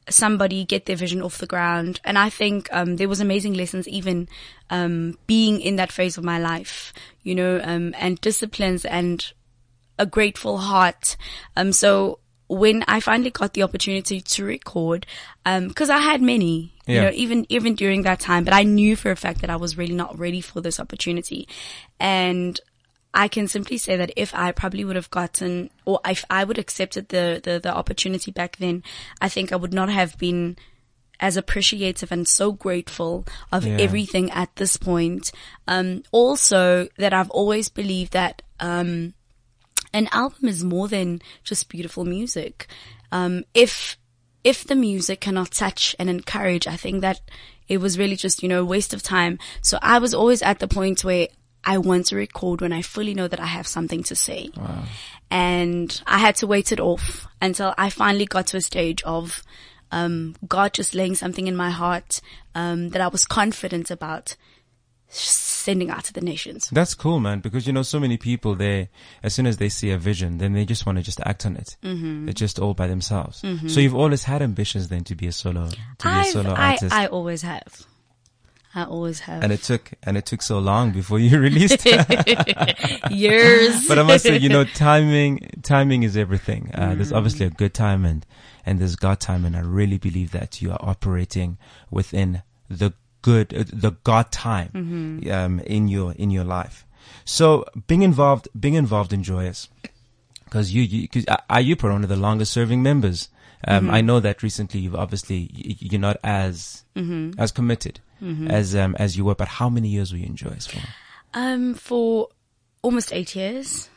somebody 0.07 0.65
get 0.65 0.85
their 0.85 0.95
vision 0.95 1.21
off 1.21 1.37
the 1.37 1.47
ground. 1.47 1.99
And 2.03 2.17
I 2.17 2.29
think, 2.29 2.69
um, 2.71 2.95
there 2.95 3.09
was 3.09 3.19
amazing 3.19 3.53
lessons 3.53 3.87
even, 3.87 4.27
um, 4.69 5.17
being 5.27 5.61
in 5.61 5.75
that 5.75 5.91
phase 5.91 6.17
of 6.17 6.23
my 6.23 6.39
life, 6.39 6.93
you 7.23 7.35
know, 7.35 7.59
um, 7.63 7.93
and 7.97 8.19
disciplines 8.21 8.85
and 8.85 9.31
a 9.97 10.05
grateful 10.05 10.57
heart. 10.57 11.17
Um, 11.55 11.73
so 11.73 12.19
when 12.47 12.83
I 12.87 12.99
finally 12.99 13.29
got 13.29 13.53
the 13.53 13.63
opportunity 13.63 14.21
to 14.21 14.45
record, 14.45 15.05
um, 15.45 15.69
cause 15.71 15.89
I 15.89 15.99
had 15.99 16.21
many, 16.21 16.73
you 16.87 17.01
know, 17.01 17.11
even, 17.13 17.45
even 17.49 17.75
during 17.75 18.01
that 18.03 18.19
time, 18.19 18.43
but 18.43 18.53
I 18.53 18.63
knew 18.63 18.95
for 18.95 19.11
a 19.11 19.15
fact 19.15 19.41
that 19.41 19.51
I 19.51 19.57
was 19.57 19.77
really 19.77 19.93
not 19.93 20.17
ready 20.17 20.41
for 20.41 20.59
this 20.59 20.79
opportunity. 20.79 21.47
And 21.99 22.59
I 23.13 23.27
can 23.27 23.47
simply 23.47 23.77
say 23.77 23.97
that 23.97 24.11
if 24.15 24.33
I 24.35 24.51
probably 24.51 24.85
would 24.85 24.95
have 24.95 25.09
gotten, 25.09 25.71
or 25.85 25.99
if 26.05 26.23
I 26.29 26.43
would 26.43 26.57
accepted 26.59 27.09
the, 27.09 27.41
the, 27.43 27.59
the 27.59 27.75
opportunity 27.75 28.31
back 28.31 28.57
then, 28.57 28.83
I 29.19 29.29
think 29.29 29.51
I 29.51 29.55
would 29.55 29.73
not 29.73 29.89
have 29.89 30.17
been 30.17 30.57
as 31.19 31.35
appreciative 31.35 32.11
and 32.11 32.27
so 32.27 32.51
grateful 32.51 33.25
of 33.51 33.65
Yeah. 33.65 33.77
everything 33.79 34.31
at 34.31 34.55
this 34.55 34.77
point. 34.77 35.31
Um, 35.67 36.03
also 36.11 36.87
that 36.97 37.13
I've 37.13 37.31
always 37.31 37.67
believed 37.67 38.13
that, 38.13 38.41
um, 38.59 39.13
an 39.93 40.07
album 40.11 40.47
is 40.47 40.63
more 40.63 40.87
than 40.87 41.19
just 41.43 41.67
beautiful 41.67 42.05
music. 42.05 42.67
Um, 43.11 43.43
if 43.53 43.97
if 44.43 44.63
the 44.63 44.75
music 44.75 45.19
cannot 45.19 45.51
touch 45.51 45.93
and 45.99 46.09
encourage, 46.09 46.65
I 46.67 46.77
think 46.77 47.01
that 47.01 47.19
it 47.67 47.79
was 47.79 47.97
really 47.99 48.15
just, 48.15 48.41
you 48.41 48.47
know, 48.47 48.61
a 48.61 48.65
waste 48.65 48.93
of 48.93 49.03
time. 49.03 49.37
So 49.61 49.77
I 49.81 49.99
was 49.99 50.13
always 50.13 50.41
at 50.41 50.59
the 50.59 50.67
point 50.67 51.03
where 51.03 51.27
I 51.63 51.77
want 51.77 52.07
to 52.07 52.15
record 52.15 52.61
when 52.61 52.71
I 52.73 52.81
fully 52.81 53.13
know 53.13 53.27
that 53.27 53.39
I 53.39 53.45
have 53.45 53.67
something 53.67 54.03
to 54.03 54.15
say. 54.15 54.49
And 55.29 56.01
I 56.07 56.17
had 56.19 56.35
to 56.37 56.47
wait 56.47 56.71
it 56.71 56.79
off 56.79 57.27
until 57.41 57.73
I 57.77 57.89
finally 57.89 58.25
got 58.25 58.47
to 58.47 58.57
a 58.57 58.61
stage 58.61 59.03
of, 59.03 59.43
um, 59.91 60.35
God 60.47 60.73
just 60.73 60.95
laying 60.95 61.15
something 61.15 61.47
in 61.47 61.55
my 61.55 61.69
heart, 61.69 62.21
um, 62.55 62.89
that 62.89 63.01
I 63.01 63.07
was 63.07 63.25
confident 63.25 63.91
about 63.91 64.35
sending 65.07 65.89
out 65.89 66.03
to 66.05 66.13
the 66.13 66.21
nations. 66.21 66.69
That's 66.71 66.93
cool, 66.93 67.19
man, 67.19 67.39
because 67.39 67.65
you 67.67 67.73
know, 67.73 67.81
so 67.81 67.99
many 67.99 68.17
people, 68.17 68.55
they, 68.55 68.89
as 69.23 69.33
soon 69.33 69.47
as 69.47 69.57
they 69.57 69.69
see 69.69 69.89
a 69.91 69.97
vision, 69.97 70.37
then 70.37 70.53
they 70.53 70.65
just 70.65 70.85
want 70.85 70.97
to 70.99 71.03
just 71.03 71.19
act 71.25 71.45
on 71.45 71.55
it. 71.57 71.77
Mm-hmm. 71.83 72.25
They're 72.25 72.33
just 72.33 72.59
all 72.59 72.73
by 72.73 72.87
themselves. 72.87 73.43
So 73.67 73.79
you've 73.79 73.95
always 73.95 74.23
had 74.23 74.41
ambitions 74.41 74.87
then 74.87 75.03
to 75.05 75.15
be 75.15 75.27
a 75.27 75.31
solo, 75.31 75.67
to 75.69 75.75
be 75.75 76.09
a 76.09 76.11
I've- 76.11 76.29
solo 76.31 76.51
I, 76.53 76.71
artist. 76.73 76.93
I 76.95 77.07
always 77.07 77.41
have. 77.41 77.85
I 78.75 78.83
always 78.83 79.21
have. 79.21 79.43
and 79.43 79.51
it 79.51 79.63
took, 79.63 79.91
and 80.03 80.15
it 80.15 80.25
took 80.25 80.41
so 80.41 80.59
long 80.59 80.91
before 80.91 81.17
you 81.19 81.39
released 81.49 81.83
it. 81.85 83.11
years. 83.11 83.87
but 83.87 83.97
I 83.97 84.03
must 84.03 84.23
say, 84.23 84.37
you 84.37 84.49
know, 84.49 84.63
timing, 84.75 85.49
timing 85.63 86.03
is 86.03 86.15
everything. 86.15 86.71
Uh, 86.73 86.93
there's 86.95 87.11
obviously 87.11 87.45
a 87.45 87.49
good 87.49 87.73
time 87.73 88.05
and, 88.05 88.25
and 88.65 88.79
there's 88.79 88.95
God 88.95 89.19
time. 89.19 89.43
And 89.43 89.55
I 89.55 89.61
really 89.61 89.97
believe 89.97 90.31
that 90.31 90.61
you 90.61 90.71
are 90.71 90.77
operating 90.81 91.57
within 91.89 92.43
the 92.69 92.93
good, 93.23 93.53
uh, 93.53 93.63
the 93.73 93.91
God 94.03 94.31
time, 94.31 95.21
um, 95.31 95.59
in 95.61 95.87
your, 95.87 96.13
in 96.13 96.29
your 96.29 96.43
life. 96.43 96.85
So 97.25 97.65
being 97.87 98.03
involved, 98.03 98.47
being 98.59 98.75
involved 98.75 99.13
in 99.13 99.23
Joyous, 99.23 99.67
because 100.45 100.73
you, 100.73 100.83
you, 100.83 101.07
cause 101.07 101.25
are 101.49 101.61
you 101.61 101.75
probably 101.75 101.95
one 101.95 102.03
of 102.03 102.09
the 102.09 102.15
longest 102.15 102.53
serving 102.53 102.83
members? 102.83 103.29
Um, 103.67 103.89
I 103.89 104.01
know 104.01 104.19
that 104.19 104.41
recently 104.41 104.79
you've 104.79 104.95
obviously, 104.95 105.49
you're 105.51 105.99
not 105.99 106.17
as, 106.23 106.85
as 107.37 107.51
committed 107.51 107.99
as, 108.21 108.75
um, 108.75 108.95
as 108.99 109.17
you 109.17 109.25
were, 109.25 109.35
but 109.35 109.47
how 109.47 109.69
many 109.69 109.87
years 109.87 110.11
were 110.11 110.17
you 110.19 110.25
in 110.25 110.35
Joyous 110.35 110.67
for? 110.67 110.79
um, 111.33 111.73
for 111.73 112.29
almost 112.81 113.13
eight 113.13 113.35
years. 113.35 113.89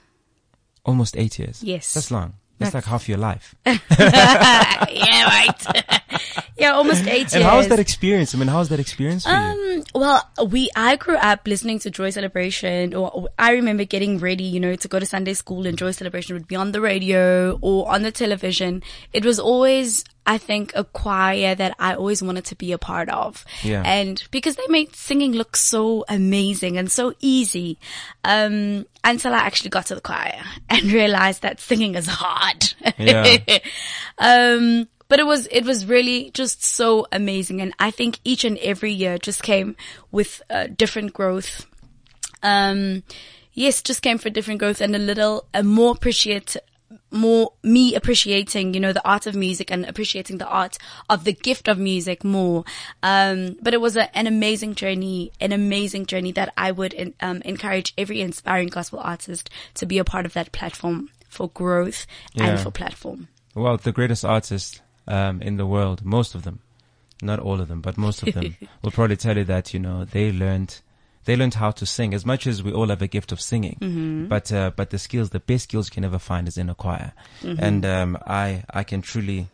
Almost 0.85 1.17
eight 1.17 1.39
years. 1.39 1.63
Yes. 1.63 1.95
That's 1.95 2.11
long. 2.11 2.35
That's, 2.59 2.75
like 2.75 2.85
half 2.85 3.09
your 3.09 3.19
life. 3.19 3.55
yeah, 3.67 3.79
right. 5.25 5.67
yeah, 6.57 6.73
almost 6.73 7.05
eight 7.07 7.19
years. 7.23 7.35
And 7.35 7.43
how 7.43 7.57
was 7.57 7.69
that 7.69 7.81
experience? 7.81 8.35
I 8.35 8.39
mean, 8.39 8.49
how 8.49 8.61
was 8.61 8.69
that 8.69 8.79
experience 8.79 9.25
for 9.25 9.31
you? 9.31 9.37
Um, 9.37 9.85
well, 9.95 10.31
we, 10.49 10.71
I 10.77 10.95
grew 10.97 11.17
up 11.17 11.41
listening 11.47 11.81
to 11.81 11.91
Joy 11.91 12.11
Celebration 12.11 12.95
or 12.95 13.29
I 13.39 13.53
remember 13.53 13.85
getting 13.85 14.19
ready, 14.19 14.45
you 14.45 14.61
know, 14.61 14.77
to 14.77 14.89
go 14.89 15.01
to 15.01 15.07
Sunday 15.07 15.35
school 15.35 15.67
and 15.67 15.77
Joy 15.77 15.91
Celebration 15.91 16.35
would 16.35 16.47
be 16.47 16.55
on 16.55 16.71
the 16.73 16.81
radio 16.81 17.59
or 17.61 17.91
on 17.91 18.03
the 18.03 18.13
television. 18.13 18.83
It 19.13 19.25
was 19.25 19.41
always, 19.41 20.05
I 20.27 20.39
think, 20.39 20.73
a 20.75 20.85
choir 20.85 21.55
that 21.55 21.75
I 21.79 21.95
always 21.95 22.23
wanted 22.23 22.45
to 22.47 22.55
be 22.55 22.73
a 22.73 22.79
part 22.79 23.09
of. 23.09 23.45
Yeah. 23.63 23.83
And 23.85 24.23
because 24.31 24.57
they 24.57 24.67
made 24.69 24.95
singing 24.95 25.33
look 25.33 25.57
so 25.57 26.05
amazing 26.09 26.79
and 26.79 26.91
so 26.91 27.15
easy, 27.21 27.79
um, 28.23 28.87
until 29.03 29.35
I 29.35 29.39
actually 29.39 29.71
got 29.71 29.87
to 29.87 29.95
the 29.97 30.01
choir 30.01 30.41
and 30.71 30.85
realized 30.93 31.43
that 31.43 31.61
singing 31.61 31.97
is 31.97 32.07
hard. 32.07 32.75
Yeah. 32.99 33.39
um, 34.19 34.89
but 35.09 35.19
it 35.19 35.27
was, 35.27 35.47
it 35.51 35.65
was 35.65 35.87
really 35.87 36.31
just 36.31 36.65
so 36.65 37.07
amazing. 37.13 37.61
And 37.61 37.75
I 37.79 37.91
think 37.91 38.19
each 38.25 38.45
and 38.45 38.57
every 38.59 38.93
year 38.93 39.19
just 39.19 39.43
came 39.43 39.77
with 40.11 40.41
uh, 40.49 40.69
different 40.75 41.13
growth. 41.13 41.67
Um, 42.43 43.03
yes, 43.53 43.83
just 43.83 44.03
came 44.03 44.19
for 44.19 44.31
different 44.31 44.61
growth 44.61 44.81
and 44.81 44.95
a 44.97 44.99
little, 44.99 45.47
a 45.53 45.63
more 45.63 45.93
appreciate, 45.93 46.57
more 47.13 47.53
me 47.63 47.95
appreciating, 47.95 48.75
you 48.75 48.81
know, 48.81 48.93
the 48.93 49.07
art 49.07 49.27
of 49.27 49.35
music 49.35 49.71
and 49.71 49.85
appreciating 49.85 50.39
the 50.39 50.47
art 50.49 50.79
of 51.11 51.25
the 51.25 51.33
gift 51.33 51.69
of 51.69 51.79
music 51.79 52.25
more. 52.25 52.65
Um, 53.03 53.57
but 53.61 53.75
it 53.75 53.81
was 53.81 53.97
a, 53.97 54.15
an 54.17 54.27
amazing 54.27 54.75
journey, 54.75 55.33
an 55.41 55.53
amazing 55.53 56.07
journey 56.07 56.33
that 56.33 56.53
I 56.57 56.73
would 56.73 56.95
en- 56.95 57.15
um, 57.21 57.43
encourage 57.43 57.93
every 57.99 58.21
inspiring 58.21 58.69
gospel 58.69 59.01
artist 59.01 59.51
to 59.75 59.87
be 59.87 59.99
a 59.99 60.05
part 60.05 60.27
of 60.27 60.33
that 60.33 60.53
platform 60.53 61.11
for 61.29 61.49
growth 61.51 62.07
Yeah. 62.35 62.47
and 62.49 62.61
for 62.61 62.71
platform. 62.71 63.29
Well, 63.55 63.77
the 63.77 63.93
greatest 63.93 64.25
artists 64.25 64.81
um, 65.07 65.43
in 65.43 65.57
the 65.57 65.67
world, 65.67 66.05
most 66.05 66.35
of 66.35 66.43
them, 66.45 66.61
not 67.23 67.39
all 67.39 67.61
of 67.61 67.69
them, 67.69 67.81
but 67.83 67.97
most 67.99 68.23
of 68.23 68.33
them, 68.35 68.57
will 68.83 68.91
probably 68.91 69.17
tell 69.17 69.37
you 69.37 69.45
that 69.45 69.73
you 69.75 69.81
know 69.81 70.05
they 70.05 70.33
learned 70.33 70.81
they 71.25 71.37
learned 71.37 71.55
how 71.55 71.71
to 71.73 71.87
sing. 71.87 72.15
As 72.15 72.25
much 72.27 72.47
as 72.47 72.63
we 72.63 72.73
all 72.73 72.89
have 72.89 73.03
a 73.03 73.07
gift 73.07 73.33
of 73.33 73.41
singing, 73.41 73.77
but 74.29 74.53
uh, 74.53 74.71
but 74.75 74.91
the 74.91 74.99
skills, 74.99 75.31
the 75.31 75.41
best 75.41 75.65
skills 75.65 75.89
you 75.89 75.93
can 75.93 76.05
ever 76.05 76.19
find 76.19 76.49
is 76.49 76.57
in 76.59 76.69
a 76.71 76.75
choir, 76.75 77.13
and 77.43 77.85
um, 77.87 78.19
I 78.27 78.65
I 78.71 78.85
can 78.85 79.03
truly. 79.03 79.49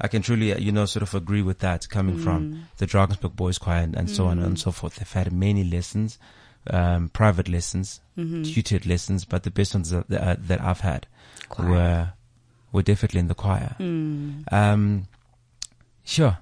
I 0.00 0.08
can 0.08 0.20
truly, 0.20 0.52
uh, 0.52 0.58
you 0.58 0.72
know, 0.72 0.84
sort 0.86 1.04
of 1.04 1.14
agree 1.14 1.42
with 1.42 1.60
that 1.60 1.88
coming 1.88 2.18
from 2.18 2.66
the 2.78 2.86
Drakensberg 2.86 3.36
Boys 3.36 3.56
Choir 3.58 3.82
and, 3.84 3.94
and 3.94 4.10
so 4.10 4.26
on 4.26 4.40
and 4.40 4.58
so 4.58 4.72
forth. 4.72 4.96
They've 4.96 5.12
had 5.12 5.32
many 5.32 5.62
lessons, 5.62 6.18
um, 6.68 7.08
private 7.10 7.48
lessons, 7.48 8.00
tutored 8.16 8.84
lessons, 8.84 9.24
but 9.24 9.44
the 9.44 9.50
best 9.52 9.74
ones 9.74 9.90
that, 9.90 10.08
that, 10.08 10.48
that 10.48 10.60
I've 10.60 10.80
had 10.80 11.06
Choir. 11.50 11.68
were 11.68 12.12
were 12.72 12.82
definitely 12.82 13.20
in 13.20 13.28
the 13.28 13.34
choir. 13.36 13.76
Um, 14.50 15.06
sure. 16.02 16.38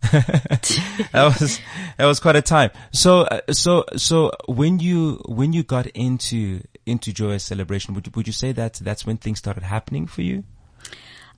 that 0.12 1.36
was 1.40 1.60
that 1.98 2.06
was 2.06 2.20
quite 2.20 2.36
a 2.36 2.42
time. 2.42 2.70
So 2.92 3.22
uh, 3.22 3.52
so 3.52 3.84
so 3.96 4.32
when 4.46 4.78
you 4.78 5.22
when 5.26 5.52
you 5.52 5.62
got 5.62 5.86
into 5.88 6.62
into 6.86 7.12
joyous 7.12 7.44
celebration, 7.44 7.94
would 7.94 8.06
you, 8.06 8.12
would 8.14 8.26
you 8.26 8.32
say 8.32 8.52
that 8.52 8.74
that's 8.74 9.06
when 9.06 9.16
things 9.16 9.38
started 9.38 9.62
happening 9.62 10.06
for 10.06 10.22
you? 10.22 10.44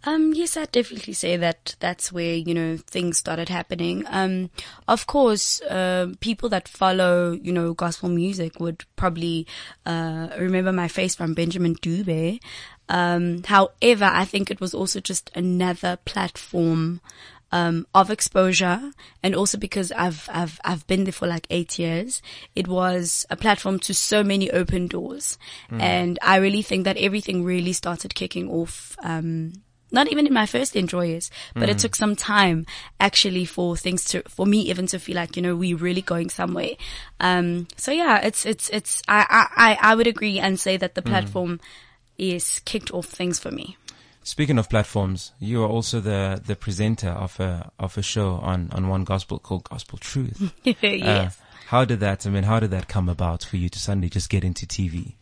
Um, 0.04 0.32
yes, 0.34 0.56
I'd 0.56 0.72
definitely 0.72 1.12
say 1.12 1.36
that 1.36 1.76
that's 1.78 2.10
where, 2.10 2.34
you 2.34 2.54
know, 2.54 2.76
things 2.76 3.18
started 3.18 3.48
happening. 3.48 4.04
Um, 4.08 4.50
of 4.88 5.06
course, 5.06 5.60
uh, 5.62 6.12
people 6.18 6.48
that 6.48 6.66
follow, 6.66 7.32
you 7.32 7.52
know, 7.52 7.72
gospel 7.72 8.08
music 8.08 8.58
would 8.58 8.84
probably, 8.96 9.46
uh, 9.86 10.30
remember 10.36 10.72
my 10.72 10.88
face 10.88 11.14
from 11.14 11.34
Benjamin 11.34 11.76
Dube. 11.76 12.40
Um, 12.88 13.44
however, 13.44 14.06
I 14.06 14.24
think 14.24 14.50
it 14.50 14.60
was 14.60 14.74
also 14.74 14.98
just 14.98 15.30
another 15.36 15.98
platform, 16.04 17.00
um, 17.52 17.86
of 17.94 18.10
exposure 18.10 18.90
and 19.22 19.34
also 19.34 19.58
because 19.58 19.92
I've, 19.92 20.28
I've, 20.32 20.58
I've 20.64 20.86
been 20.86 21.04
there 21.04 21.12
for 21.12 21.28
like 21.28 21.46
eight 21.50 21.78
years. 21.78 22.22
It 22.56 22.66
was 22.66 23.26
a 23.30 23.36
platform 23.36 23.78
to 23.80 23.94
so 23.94 24.24
many 24.24 24.50
open 24.50 24.88
doors. 24.88 25.38
And 25.80 26.18
I 26.22 26.36
really 26.36 26.62
think 26.62 26.84
that 26.84 26.96
everything 26.96 27.44
really 27.44 27.72
started 27.74 28.14
kicking 28.14 28.48
off, 28.50 28.96
um, 29.02 29.52
not 29.90 30.10
even 30.10 30.26
in 30.26 30.32
my 30.32 30.46
first 30.46 30.74
enjoyers, 30.74 31.30
but 31.52 31.68
it 31.68 31.78
took 31.78 31.94
some 31.94 32.16
time 32.16 32.64
actually 32.98 33.44
for 33.44 33.76
things 33.76 34.04
to, 34.04 34.22
for 34.26 34.46
me 34.46 34.60
even 34.70 34.86
to 34.86 34.98
feel 34.98 35.16
like, 35.16 35.36
you 35.36 35.42
know, 35.42 35.54
we're 35.54 35.76
really 35.76 36.00
going 36.00 36.30
somewhere. 36.30 36.70
Um, 37.20 37.68
so 37.76 37.92
yeah, 37.92 38.24
it's, 38.24 38.46
it's, 38.46 38.70
it's, 38.70 39.02
I, 39.06 39.26
I, 39.28 39.72
I 39.82 39.92
I 39.92 39.94
would 39.94 40.06
agree 40.06 40.38
and 40.38 40.58
say 40.58 40.78
that 40.78 40.94
the 40.94 41.02
platform 41.02 41.60
is 42.16 42.60
kicked 42.64 42.90
off 42.92 43.06
things 43.06 43.38
for 43.38 43.50
me. 43.50 43.76
Speaking 44.24 44.58
of 44.58 44.68
platforms, 44.70 45.32
you 45.40 45.62
are 45.62 45.68
also 45.68 46.00
the 46.00 46.40
the 46.44 46.54
presenter 46.54 47.08
of 47.08 47.38
a 47.40 47.70
of 47.78 47.98
a 47.98 48.02
show 48.02 48.34
on 48.34 48.70
on 48.72 48.88
one 48.88 49.04
gospel 49.04 49.38
called 49.38 49.64
Gospel 49.64 49.98
Truth. 49.98 50.52
yes. 50.62 51.38
Uh, 51.40 51.44
how 51.66 51.84
did 51.84 52.00
that? 52.00 52.26
I 52.26 52.30
mean, 52.30 52.44
how 52.44 52.60
did 52.60 52.70
that 52.70 52.86
come 52.86 53.08
about 53.08 53.42
for 53.44 53.56
you 53.56 53.68
to 53.68 53.78
suddenly 53.78 54.10
just 54.10 54.28
get 54.28 54.44
into 54.44 54.66
TV? 54.66 55.14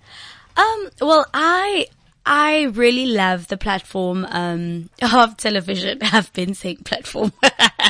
Um, 0.56 0.90
well, 1.00 1.24
I, 1.32 1.86
I 2.26 2.64
really 2.72 3.06
love 3.06 3.46
the 3.46 3.56
platform, 3.56 4.26
um, 4.28 4.90
of 5.02 5.36
television. 5.36 6.00
I've 6.02 6.32
been 6.32 6.54
saying 6.54 6.78
platform. 6.78 7.32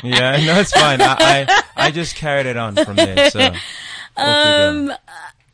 Yeah, 0.05 0.37
no, 0.44 0.61
it's 0.61 0.73
fine. 0.73 1.01
I, 1.01 1.16
I 1.18 1.62
I 1.77 1.90
just 1.90 2.16
carried 2.16 2.46
it 2.46 2.57
on 2.57 2.77
from 2.77 2.96
there. 2.96 3.31
So. 3.31 3.40
off 3.40 4.85
we 4.85 4.88
go. 4.88 4.96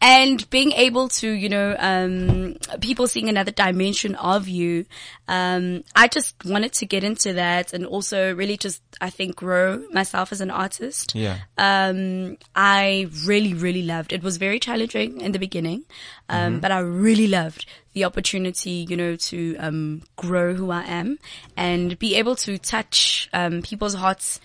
And 0.00 0.48
being 0.50 0.72
able 0.72 1.09
to, 1.09 1.30
you 1.30 1.48
know, 1.48 1.74
um, 1.78 2.56
people 2.80 3.06
seeing 3.06 3.28
another 3.28 3.50
dimension 3.50 4.14
of 4.16 4.46
you, 4.46 4.85
um, 5.26 5.85
I 5.94 6.09
just 6.09 6.35
wanted 6.44 6.72
to 6.74 6.87
get 6.87 7.02
into 7.02 7.32
that 7.35 7.72
and 7.72 7.87
also 7.87 8.35
really 8.35 8.56
just, 8.56 8.82
I 9.00 9.11
think, 9.11 9.37
grow 9.37 9.85
myself 9.92 10.32
as 10.32 10.40
an 10.40 10.50
artist. 10.50 11.14
Yeah. 11.14 11.38
Um, 11.56 12.37
I 12.54 13.09
really, 13.24 13.54
really 13.54 13.82
loved. 13.82 14.12
It 14.12 14.22
was 14.22 14.37
very 14.37 14.61
challenging 14.61 15.20
in 15.20 15.32
the 15.32 15.38
beginning, 15.38 15.85
um, 16.28 16.61
but 16.61 16.70
I 16.70 16.80
really 16.80 17.26
loved 17.26 17.66
the 17.94 18.04
opportunity, 18.04 18.87
you 18.88 18.96
know, 18.96 19.16
to 19.16 19.56
um, 19.56 20.02
grow 20.16 20.52
who 20.52 20.70
I 20.70 20.82
am 20.82 21.18
and 21.56 21.98
be 21.98 22.16
able 22.16 22.37
to 22.37 22.59
touch 22.59 23.30
um, 23.32 23.62
people's 23.62 23.94
hearts 23.94 24.40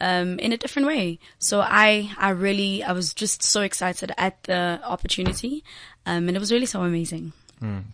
um, 0.00 0.38
in 0.38 0.52
a 0.52 0.56
different 0.56 0.88
way. 0.88 1.18
So 1.38 1.60
I, 1.60 2.10
I 2.18 2.30
really, 2.30 2.82
I 2.82 2.92
was 2.92 3.12
just 3.14 3.42
so 3.42 3.60
excited 3.62 4.12
at 4.16 4.42
the 4.44 4.80
opportunity, 4.84 5.62
um, 6.06 6.28
and 6.28 6.36
it 6.36 6.40
was 6.40 6.50
really 6.52 6.66
so 6.66 6.82
amazing. 6.82 7.32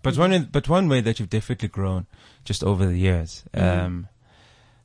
But 0.02 0.16
one, 0.16 0.48
but 0.52 0.68
one 0.68 0.88
way 0.88 1.00
that 1.00 1.18
you've 1.18 1.30
definitely 1.30 1.68
grown 1.68 2.06
just 2.44 2.62
over 2.62 2.86
the 2.86 2.96
years. 2.96 3.42
Um, 3.54 4.08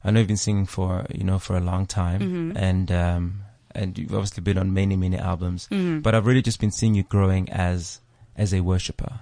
I 0.04 0.10
know 0.10 0.20
you've 0.20 0.28
been 0.28 0.38
singing 0.38 0.66
for 0.66 1.06
you 1.14 1.24
know 1.24 1.38
for 1.38 1.56
a 1.56 1.60
long 1.60 1.86
time, 1.86 2.22
and 2.58 2.92
um, 2.92 3.42
and 3.76 3.96
you've 3.98 4.14
obviously 4.16 4.42
been 4.42 4.58
on 4.58 4.74
many 4.74 4.96
many 4.96 5.18
albums. 5.18 5.68
But 6.02 6.16
I've 6.16 6.26
really 6.26 6.42
just 6.42 6.60
been 6.60 6.72
seeing 6.72 6.96
you 6.96 7.04
growing 7.04 7.50
as 7.52 8.02
as 8.36 8.54
a 8.54 8.62
worshiper, 8.62 9.20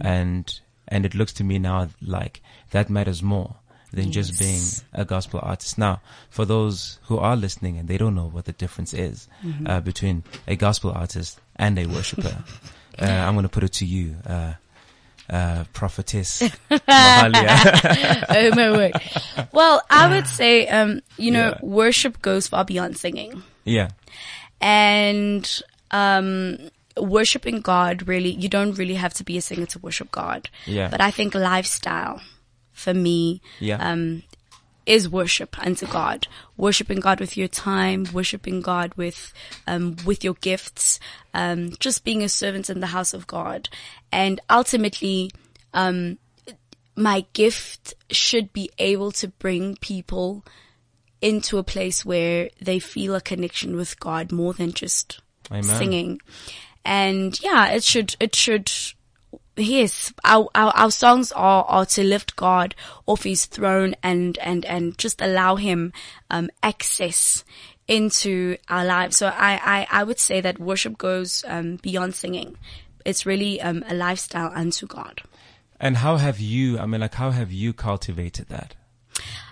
and 0.00 0.60
and 0.88 1.04
it 1.04 1.14
looks 1.14 1.34
to 1.34 1.44
me 1.44 1.58
now 1.58 1.88
like 2.00 2.40
that 2.70 2.88
matters 2.88 3.22
more 3.22 3.56
than 3.94 4.12
just 4.12 4.38
being 4.38 4.62
a 4.92 5.04
gospel 5.04 5.40
artist. 5.42 5.78
Now, 5.78 6.00
for 6.30 6.44
those 6.44 6.98
who 7.04 7.18
are 7.18 7.36
listening 7.36 7.78
and 7.78 7.88
they 7.88 7.96
don't 7.98 8.14
know 8.14 8.28
what 8.28 8.44
the 8.44 8.52
difference 8.52 8.92
is 8.92 9.28
Mm-hmm. 9.44 9.66
uh, 9.66 9.80
between 9.80 10.22
a 10.46 10.56
gospel 10.56 10.90
artist 10.92 11.40
and 11.56 11.78
a 11.78 11.86
worshiper, 11.86 12.36
uh, 13.00 13.04
I'm 13.04 13.34
going 13.34 13.44
to 13.44 13.48
put 13.48 13.62
it 13.64 13.72
to 13.74 13.86
you, 13.86 14.16
uh, 14.26 14.54
uh, 15.30 15.64
prophetess 15.72 16.42
Mahalia. 16.70 18.24
oh 18.28 18.50
my 18.54 18.70
word. 18.70 18.92
Well, 19.52 19.82
I 19.88 20.08
would 20.14 20.26
say, 20.26 20.66
um, 20.68 21.00
you 21.16 21.30
know, 21.30 21.48
Yeah. 21.56 21.58
worship 21.62 22.20
goes 22.20 22.46
far 22.48 22.64
beyond 22.64 22.96
singing. 22.98 23.42
yeah, 23.64 23.88
and 24.60 25.60
um 25.90 26.58
worshiping 26.96 27.60
god 27.60 28.06
really 28.08 28.30
you 28.30 28.48
don't 28.48 28.78
really 28.78 28.94
have 28.94 29.12
to 29.12 29.24
be 29.24 29.36
a 29.36 29.40
singer 29.42 29.66
to 29.66 29.78
worship 29.80 30.10
god 30.12 30.48
Yeah. 30.66 30.88
but 30.88 31.00
i 31.00 31.10
think 31.10 31.34
lifestyle 31.34 32.20
for 32.74 32.92
me 32.92 33.40
yeah, 33.60 33.76
um 33.76 34.22
is 34.84 35.08
worship 35.08 35.58
unto 35.64 35.86
god 35.86 36.28
worshiping 36.58 37.00
god 37.00 37.18
with 37.18 37.38
your 37.38 37.48
time 37.48 38.04
worshiping 38.12 38.60
god 38.60 38.92
with 38.96 39.32
um 39.66 39.96
with 40.04 40.22
your 40.22 40.34
gifts 40.34 41.00
um 41.32 41.70
just 41.80 42.04
being 42.04 42.22
a 42.22 42.28
servant 42.28 42.68
in 42.68 42.80
the 42.80 42.88
house 42.88 43.14
of 43.14 43.26
god 43.26 43.70
and 44.12 44.40
ultimately 44.50 45.30
um 45.72 46.18
my 46.96 47.24
gift 47.32 47.94
should 48.10 48.52
be 48.52 48.70
able 48.78 49.10
to 49.10 49.28
bring 49.28 49.76
people 49.76 50.44
into 51.20 51.58
a 51.58 51.64
place 51.64 52.04
where 52.04 52.50
they 52.60 52.78
feel 52.78 53.14
a 53.14 53.20
connection 53.20 53.76
with 53.76 53.98
God 53.98 54.30
more 54.30 54.52
than 54.52 54.72
just 54.72 55.20
Amen. 55.50 55.64
singing. 55.64 56.20
And 56.84 57.40
yeah, 57.42 57.68
it 57.68 57.82
should, 57.82 58.14
it 58.20 58.34
should, 58.34 58.70
yes, 59.56 60.12
our, 60.24 60.48
our, 60.54 60.72
our 60.74 60.90
songs 60.90 61.32
are, 61.32 61.64
are 61.64 61.86
to 61.86 62.02
lift 62.02 62.36
God 62.36 62.74
off 63.06 63.24
his 63.24 63.46
throne 63.46 63.94
and, 64.02 64.38
and, 64.38 64.64
and 64.64 64.96
just 64.98 65.20
allow 65.20 65.56
him, 65.56 65.92
um, 66.30 66.50
access 66.62 67.44
into 67.86 68.56
our 68.68 68.84
lives. 68.84 69.16
So 69.16 69.28
I, 69.28 69.60
I, 69.62 70.00
I 70.00 70.04
would 70.04 70.18
say 70.18 70.40
that 70.40 70.58
worship 70.58 70.98
goes, 70.98 71.44
um, 71.46 71.76
beyond 71.76 72.14
singing. 72.14 72.56
It's 73.04 73.26
really, 73.26 73.60
um, 73.60 73.84
a 73.88 73.94
lifestyle 73.94 74.50
unto 74.54 74.86
God. 74.86 75.22
And 75.78 75.98
how 75.98 76.16
have 76.16 76.40
you, 76.40 76.78
I 76.78 76.86
mean, 76.86 77.00
like, 77.00 77.14
how 77.14 77.30
have 77.30 77.52
you 77.52 77.72
cultivated 77.72 78.48
that? 78.48 78.74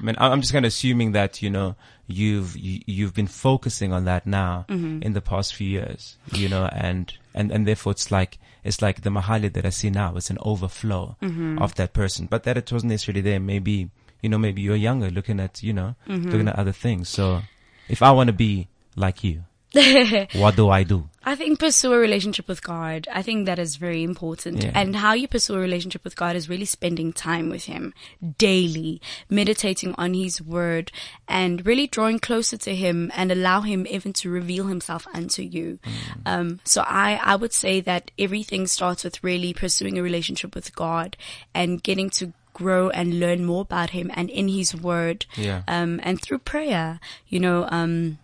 I 0.02 0.04
mean, 0.04 0.16
I'm 0.18 0.40
just 0.40 0.52
kind 0.52 0.64
of 0.64 0.70
assuming 0.70 1.12
that, 1.12 1.42
you 1.42 1.48
know, 1.50 1.76
you've, 2.08 2.56
you, 2.56 2.80
you've 2.86 3.14
been 3.14 3.28
focusing 3.28 3.92
on 3.92 4.04
that 4.06 4.26
now 4.26 4.66
Mm-hmm. 4.68 5.02
in 5.02 5.12
the 5.12 5.20
past 5.20 5.54
few 5.54 5.68
years, 5.68 6.16
you 6.32 6.48
know, 6.48 6.66
and, 6.72 7.12
and, 7.34 7.52
and 7.52 7.66
therefore 7.66 7.92
it's 7.92 8.10
like, 8.10 8.38
it's 8.64 8.82
like 8.82 9.02
the 9.02 9.10
Mahali 9.10 9.52
that 9.52 9.64
I 9.64 9.70
see 9.70 9.90
now, 9.90 10.16
it's 10.16 10.28
an 10.30 10.38
overflow 10.42 11.16
Mm-hmm. 11.22 11.58
of 11.62 11.76
that 11.76 11.92
person, 11.92 12.26
but 12.28 12.42
that 12.42 12.56
it 12.56 12.72
wasn't 12.72 12.90
necessarily 12.90 13.20
there. 13.20 13.38
Maybe, 13.40 13.90
you 14.22 14.28
know, 14.28 14.38
maybe 14.38 14.60
you're 14.62 14.74
younger 14.76 15.08
looking 15.10 15.38
at, 15.38 15.62
you 15.62 15.72
know, 15.72 15.94
Mm-hmm. 16.08 16.30
looking 16.30 16.48
at 16.48 16.58
other 16.58 16.72
things. 16.72 17.08
So 17.08 17.42
if 17.88 18.02
I 18.02 18.10
want 18.10 18.26
to 18.26 18.32
be 18.32 18.68
like 18.96 19.22
you, 19.22 19.44
what 20.32 20.56
do 20.56 20.68
I 20.68 20.82
do? 20.82 21.08
I 21.24 21.34
think 21.34 21.58
pursue 21.58 21.92
a 21.92 21.98
relationship 21.98 22.48
with 22.48 22.62
God. 22.62 23.06
I 23.12 23.22
think 23.22 23.46
that 23.46 23.58
is 23.58 23.76
very 23.76 24.02
important. 24.02 24.62
Yeah. 24.62 24.72
And 24.74 24.96
how 24.96 25.12
you 25.12 25.28
pursue 25.28 25.54
a 25.54 25.58
relationship 25.58 26.04
with 26.04 26.16
God 26.16 26.36
is 26.36 26.48
really 26.48 26.64
spending 26.64 27.12
time 27.12 27.48
with 27.48 27.64
Him 27.64 27.94
daily, 28.38 29.00
meditating 29.30 29.94
on 29.96 30.14
His 30.14 30.42
Word 30.42 30.90
and 31.28 31.64
really 31.64 31.86
drawing 31.86 32.18
closer 32.18 32.56
to 32.58 32.74
Him 32.74 33.10
and 33.14 33.30
allow 33.30 33.60
Him 33.60 33.86
even 33.88 34.12
to 34.14 34.30
reveal 34.30 34.66
Himself 34.66 35.06
unto 35.14 35.42
you. 35.42 35.78
Um, 36.26 36.60
so 36.64 36.82
I, 36.86 37.20
I 37.22 37.36
would 37.36 37.52
say 37.52 37.80
that 37.80 38.10
everything 38.18 38.66
starts 38.66 39.04
with 39.04 39.22
really 39.22 39.52
pursuing 39.52 39.98
a 39.98 40.02
relationship 40.02 40.54
with 40.54 40.74
God 40.74 41.16
and 41.54 41.82
getting 41.82 42.10
to 42.10 42.32
grow 42.52 42.90
and 42.90 43.18
learn 43.18 43.44
more 43.44 43.62
about 43.62 43.90
Him 43.90 44.10
and 44.14 44.28
in 44.28 44.48
His 44.48 44.74
Word. 44.74 45.26
Yeah. 45.36 45.62
Um, 45.68 46.00
and 46.02 46.20
through 46.20 46.38
prayer, 46.38 47.00
you 47.28 47.40
know, 47.40 47.66
um, 47.70 48.18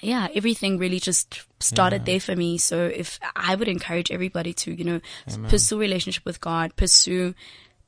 yeah, 0.00 0.28
everything 0.34 0.78
really 0.78 1.00
just 1.00 1.42
started 1.60 2.04
there 2.06 2.20
for 2.20 2.36
me. 2.36 2.58
So 2.58 2.84
if 2.84 3.18
I 3.34 3.54
would 3.54 3.68
encourage 3.68 4.10
everybody 4.10 4.52
to, 4.54 4.72
you 4.72 4.84
know, 4.84 5.00
s- 5.26 5.38
pursue 5.48 5.76
a 5.76 5.80
relationship 5.80 6.24
with 6.24 6.40
God, 6.40 6.76
pursue 6.76 7.34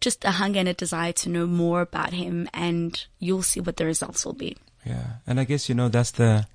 just 0.00 0.24
a 0.24 0.32
hunger 0.32 0.60
and 0.60 0.68
a 0.68 0.74
desire 0.74 1.12
to 1.12 1.28
know 1.28 1.46
more 1.46 1.80
about 1.80 2.12
Him, 2.12 2.48
and 2.54 3.04
you'll 3.18 3.42
see 3.42 3.60
what 3.60 3.76
the 3.76 3.84
results 3.84 4.24
will 4.24 4.32
be. 4.34 4.56
Yeah, 4.84 5.18
and 5.26 5.40
I 5.40 5.44
guess 5.44 5.68
you 5.68 5.74
know 5.74 5.88
that's 5.88 6.12
the 6.12 6.46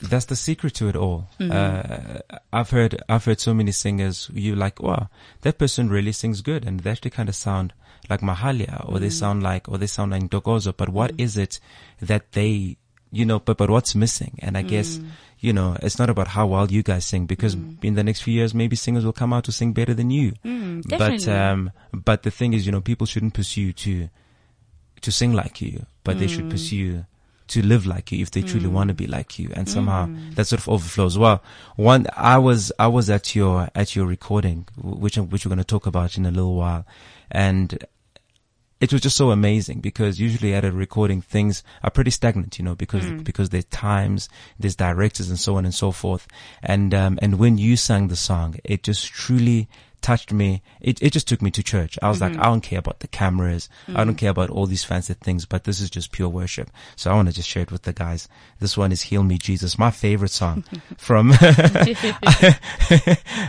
that's 0.00 0.26
the 0.26 0.36
secret 0.36 0.74
to 0.74 0.88
it 0.88 0.96
all. 0.96 1.28
Mm-hmm. 1.40 1.52
Uh, 1.52 2.38
I've 2.52 2.70
heard 2.70 3.00
I've 3.08 3.24
heard 3.24 3.40
so 3.40 3.54
many 3.54 3.72
singers. 3.72 4.30
You 4.32 4.54
like, 4.56 4.82
wow, 4.82 5.08
that 5.42 5.58
person 5.58 5.88
really 5.88 6.12
sings 6.12 6.40
good, 6.40 6.66
and 6.66 6.80
they 6.80 6.90
actually 6.90 7.10
kind 7.10 7.28
of 7.28 7.34
sound 7.34 7.72
like 8.08 8.20
Mahalia, 8.20 8.88
or 8.88 8.98
they 8.98 9.08
mm. 9.08 9.12
sound 9.12 9.42
like, 9.42 9.68
or 9.68 9.78
they 9.78 9.86
sound 9.86 10.12
like 10.12 10.22
Ntokozo. 10.22 10.76
But 10.76 10.88
what 10.88 11.16
mm. 11.16 11.20
is 11.20 11.36
it 11.36 11.60
that 12.00 12.32
they, 12.32 12.76
you 13.10 13.24
know, 13.24 13.38
but 13.38 13.56
but 13.56 13.70
what's 13.70 13.94
missing? 13.94 14.38
And 14.40 14.56
I 14.56 14.62
guess 14.62 14.96
mm. 14.96 15.08
you 15.40 15.52
know 15.52 15.76
it's 15.82 15.98
not 15.98 16.10
about 16.10 16.28
how 16.28 16.46
well 16.46 16.70
you 16.70 16.82
guys 16.82 17.04
sing, 17.04 17.26
because 17.26 17.56
mm. 17.56 17.82
in 17.84 17.94
the 17.94 18.04
next 18.04 18.22
few 18.22 18.34
years 18.34 18.54
maybe 18.54 18.76
singers 18.76 19.04
will 19.04 19.12
come 19.12 19.32
out 19.32 19.44
to 19.44 19.52
sing 19.52 19.72
better 19.72 19.94
than 19.94 20.10
you. 20.10 20.32
Mm, 20.44 20.82
but 20.88 20.98
definitely. 20.98 21.32
um, 21.32 21.72
but 21.92 22.22
the 22.22 22.30
thing 22.30 22.52
is, 22.52 22.66
you 22.66 22.72
know, 22.72 22.80
people 22.80 23.06
shouldn't 23.06 23.34
pursue 23.34 23.72
to 23.72 24.08
to 25.00 25.12
sing 25.12 25.32
like 25.32 25.60
you, 25.60 25.86
but 26.04 26.18
they 26.18 26.26
should 26.26 26.50
pursue 26.50 27.04
to 27.48 27.62
live 27.64 27.86
like 27.86 28.12
you 28.12 28.20
if 28.20 28.30
they 28.30 28.42
truly 28.42 28.66
want 28.66 28.88
to 28.88 28.94
be 28.94 29.06
like 29.06 29.38
you. 29.38 29.50
And 29.54 29.68
somehow 29.68 30.08
that 30.34 30.46
sort 30.46 30.60
of 30.60 30.68
overflows. 30.68 31.16
Well, 31.16 31.42
one, 31.76 32.06
I 32.14 32.38
was, 32.38 32.70
I 32.78 32.88
was 32.88 33.08
at 33.08 33.34
your, 33.34 33.68
at 33.74 33.96
your 33.96 34.06
recording, 34.06 34.66
wh- 34.76 35.00
which, 35.00 35.16
which 35.16 35.44
we're 35.44 35.50
going 35.50 35.58
to 35.58 35.64
talk 35.64 35.86
about 35.86 36.16
in 36.16 36.26
a 36.26 36.30
little 36.30 36.56
while. 36.56 36.86
And 37.30 37.78
it 38.80 38.92
was 38.92 39.02
just 39.02 39.16
so 39.16 39.30
amazing 39.30 39.80
because 39.80 40.20
usually 40.20 40.54
at 40.54 40.64
a 40.64 40.70
recording 40.70 41.20
things 41.20 41.64
are 41.82 41.90
pretty 41.90 42.10
stagnant, 42.10 42.58
you 42.58 42.64
know, 42.64 42.74
because, 42.74 43.06
because 43.22 43.50
there's 43.50 43.64
times, 43.66 44.28
there's 44.58 44.76
directors 44.76 45.28
and 45.28 45.38
so 45.38 45.56
on 45.56 45.64
and 45.64 45.74
so 45.74 45.90
forth. 45.90 46.28
And, 46.62 46.94
um, 46.94 47.18
and 47.20 47.38
when 47.38 47.58
you 47.58 47.76
sang 47.76 48.08
the 48.08 48.16
song, 48.16 48.56
it 48.64 48.84
just 48.84 49.06
truly 49.08 49.68
touched 50.00 50.32
me. 50.32 50.62
It, 50.80 51.02
it 51.02 51.12
just 51.12 51.28
took 51.28 51.42
me 51.42 51.50
to 51.50 51.62
church. 51.62 51.98
I 52.02 52.08
was 52.08 52.20
like, 52.20 52.36
I 52.36 52.44
don't 52.44 52.60
care 52.60 52.78
about 52.78 53.00
the 53.00 53.08
cameras. 53.08 53.68
I 53.94 54.04
don't 54.04 54.14
care 54.16 54.30
about 54.30 54.50
all 54.50 54.66
these 54.66 54.84
fancy 54.84 55.14
things, 55.14 55.44
but 55.44 55.64
this 55.64 55.80
is 55.80 55.90
just 55.90 56.12
pure 56.12 56.28
worship. 56.28 56.70
So 56.96 57.10
I 57.10 57.14
want 57.14 57.28
to 57.28 57.34
just 57.34 57.48
share 57.48 57.62
it 57.62 57.72
with 57.72 57.82
the 57.82 57.92
guys. 57.92 58.28
This 58.60 58.76
one 58.76 58.92
is 58.92 59.02
Heal 59.02 59.22
Me 59.22 59.38
Jesus, 59.38 59.78
my 59.78 59.90
favorite 59.90 60.30
song 60.30 60.64
from, 60.98 61.32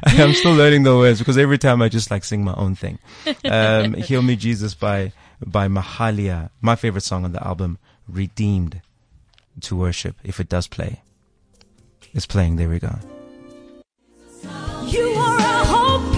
I'm 0.06 0.34
still 0.34 0.56
learning 0.56 0.84
the 0.84 0.96
words 0.98 1.20
because 1.20 1.38
every 1.38 1.58
time 1.58 1.82
I 1.82 1.90
just 1.90 2.12
like 2.12 2.24
sing 2.24 2.44
my 2.44 2.54
own 2.56 2.76
thing. 2.76 3.00
Um, 3.46 3.94
Heal 3.94 4.22
Me 4.22 4.36
Jesus 4.36 4.74
by, 4.74 5.14
by 5.46 5.68
Mahalia, 5.68 6.50
my 6.62 6.76
favorite 6.76 7.04
song 7.04 7.26
on 7.26 7.32
the 7.32 7.46
album, 7.46 7.78
Redeemed 8.08 8.82
to 9.62 9.76
Worship, 9.76 10.16
if 10.24 10.40
it 10.40 10.50
does 10.50 10.68
play. 10.68 11.02
It's 12.14 12.26
playing. 12.26 12.56
There 12.56 12.70
we 12.70 12.80
go. 12.80 12.96
You 14.88 15.10
are 15.12 15.38
a 15.38 15.66
hope, 15.66 16.16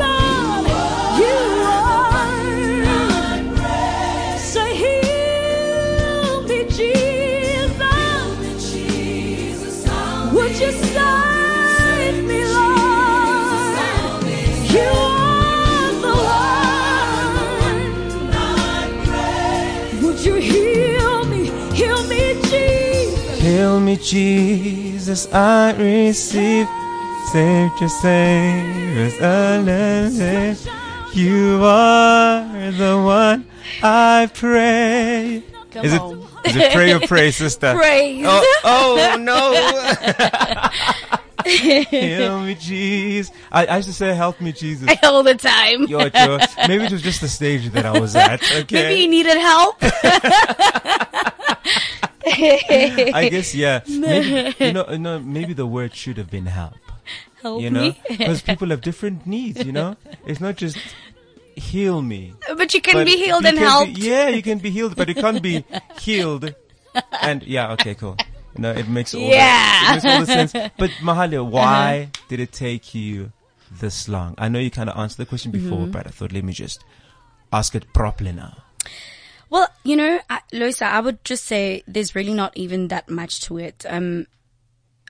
me, 23.92 23.98
Jesus, 23.98 25.28
I 25.34 25.74
receive. 25.74 26.68
Save 27.32 27.72
us 27.82 28.04
unlimited. 29.20 30.58
You 31.14 31.60
are 31.64 32.72
the 32.72 33.02
one 33.04 33.46
I 33.84 34.30
pray. 34.34 35.44
Come 35.72 35.86
Is 35.86 35.94
it, 35.94 36.02
on. 36.02 36.28
is 36.46 36.56
it 36.56 36.72
pray 36.74 36.94
or 36.94 37.00
pray, 37.02 37.32
sister? 37.44 37.74
Praise. 37.74 38.26
Oh, 38.28 38.60
oh 38.64 39.18
no. 39.20 39.54
Heal 41.46 42.42
me, 42.42 42.56
Jesus. 42.56 43.34
I, 43.52 43.66
I 43.66 43.78
used 43.78 43.88
to 43.90 43.94
say, 43.94 44.14
help 44.16 44.40
me, 44.42 44.52
Jesus. 44.52 44.90
All 45.04 45.24
the 45.24 45.36
time. 45.36 45.84
Yo, 45.88 46.00
yo. 46.00 46.38
Maybe 46.68 46.86
it 46.86 46.92
was 46.92 47.02
just 47.02 47.22
the 47.22 47.28
stage 47.28 47.70
that 47.72 47.86
I 47.86 48.00
was 48.00 48.16
at. 48.16 48.42
Okay. 48.44 48.66
Maybe 48.72 49.02
you 49.02 49.08
needed 49.10 49.38
help. 49.38 49.82
I 52.26 53.28
guess 53.32 53.54
yeah. 53.56 53.82
Maybe 53.88 54.56
you 54.60 54.74
know, 54.74 54.84
no, 54.98 55.20
maybe 55.20 55.54
the 55.54 55.66
word 55.66 55.96
should 55.96 56.18
have 56.18 56.30
been 56.30 56.46
help. 56.46 56.76
help 57.42 57.62
You 57.62 57.70
know, 57.70 57.82
me. 57.82 58.02
because 58.10 58.42
people 58.42 58.70
have 58.70 58.82
different 58.82 59.26
needs. 59.26 59.64
You 59.66 59.72
know, 59.72 59.96
it's 60.26 60.40
not 60.40 60.56
just 60.58 60.78
heal 61.56 62.02
me. 62.02 62.34
But 62.56 62.74
you 62.74 62.82
can 62.82 62.94
but 62.94 63.06
be 63.06 63.18
healed 63.18 63.46
and 63.46 63.58
helped. 63.58 63.96
Be, 63.96 64.02
yeah, 64.02 64.28
you 64.30 64.42
can 64.42 64.60
be 64.60 64.70
healed, 64.70 64.96
but 64.96 65.10
it 65.10 65.18
can't 65.18 65.42
be 65.42 65.66
healed. 66.00 66.54
And 67.22 67.44
yeah, 67.44 67.72
okay, 67.74 67.96
cool. 67.96 68.18
No, 68.58 68.72
it 68.72 68.88
makes 68.90 69.14
all 69.14 69.22
Yeah. 69.22 69.94
the, 69.94 69.98
it 69.98 70.04
makes 70.04 70.06
all 70.06 70.20
the 70.20 70.48
sense. 70.50 70.72
But 70.78 70.90
Mahalia, 71.02 71.46
why 71.46 72.10
did 72.28 72.40
it 72.42 72.52
take 72.52 72.94
you 72.94 73.32
this 73.72 74.10
long? 74.10 74.36
I 74.38 74.50
know 74.50 74.60
you 74.60 74.70
kind 74.70 74.90
of 74.90 74.98
answered 74.98 75.18
the 75.18 75.26
question 75.26 75.52
before, 75.52 75.80
Mm-hmm. 75.80 75.92
but 75.92 76.08
I 76.08 76.10
thought 76.10 76.34
let 76.34 76.44
me 76.44 76.52
just 76.54 76.84
ask 77.54 77.76
it 77.76 77.92
properly 77.94 78.34
now. 78.34 78.58
Well, 79.52 79.68
you 79.84 79.96
know, 79.98 80.20
I, 80.30 80.40
Loyiso, 80.54 80.84
I 80.84 81.02
would 81.02 81.24
just 81.26 81.44
say 81.46 81.84
there's 81.86 82.16
really 82.16 82.34
not 82.34 82.56
even 82.56 82.88
that 82.88 83.10
much 83.10 83.42
to 83.42 83.58
it. 83.58 83.86
Um, 83.88 84.26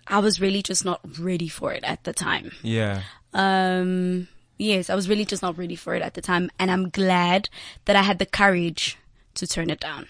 I 0.07 0.17
was 0.19 0.41
really 0.41 0.63
just 0.63 0.83
not 0.83 0.99
ready 1.19 1.47
for 1.47 1.71
it 1.71 1.83
at 1.83 2.03
the 2.03 2.11
time. 2.11 2.51
Yeah. 2.63 3.03
Um, 3.33 4.27
yes, 4.57 4.89
I 4.89 4.95
was 4.95 5.07
really 5.07 5.25
just 5.25 5.43
not 5.43 5.59
ready 5.59 5.75
for 5.75 5.93
it 5.93 6.01
at 6.01 6.15
the 6.15 6.21
time, 6.21 6.49
and 6.57 6.71
I'm 6.71 6.89
glad 6.89 7.49
that 7.85 7.95
I 7.95 8.01
had 8.01 8.17
the 8.17 8.25
courage 8.25 8.97
to 9.35 9.45
turn 9.45 9.69
it 9.69 9.79
down. 9.79 10.07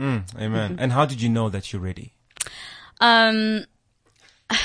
Mm, 0.00 0.34
amen. 0.40 0.70
Mm-hmm. 0.72 0.80
And 0.82 0.92
how 0.92 1.04
did 1.04 1.20
you 1.20 1.28
know 1.28 1.50
that 1.50 1.72
you're 1.72 1.82
ready? 1.82 2.14
Um, 3.00 3.66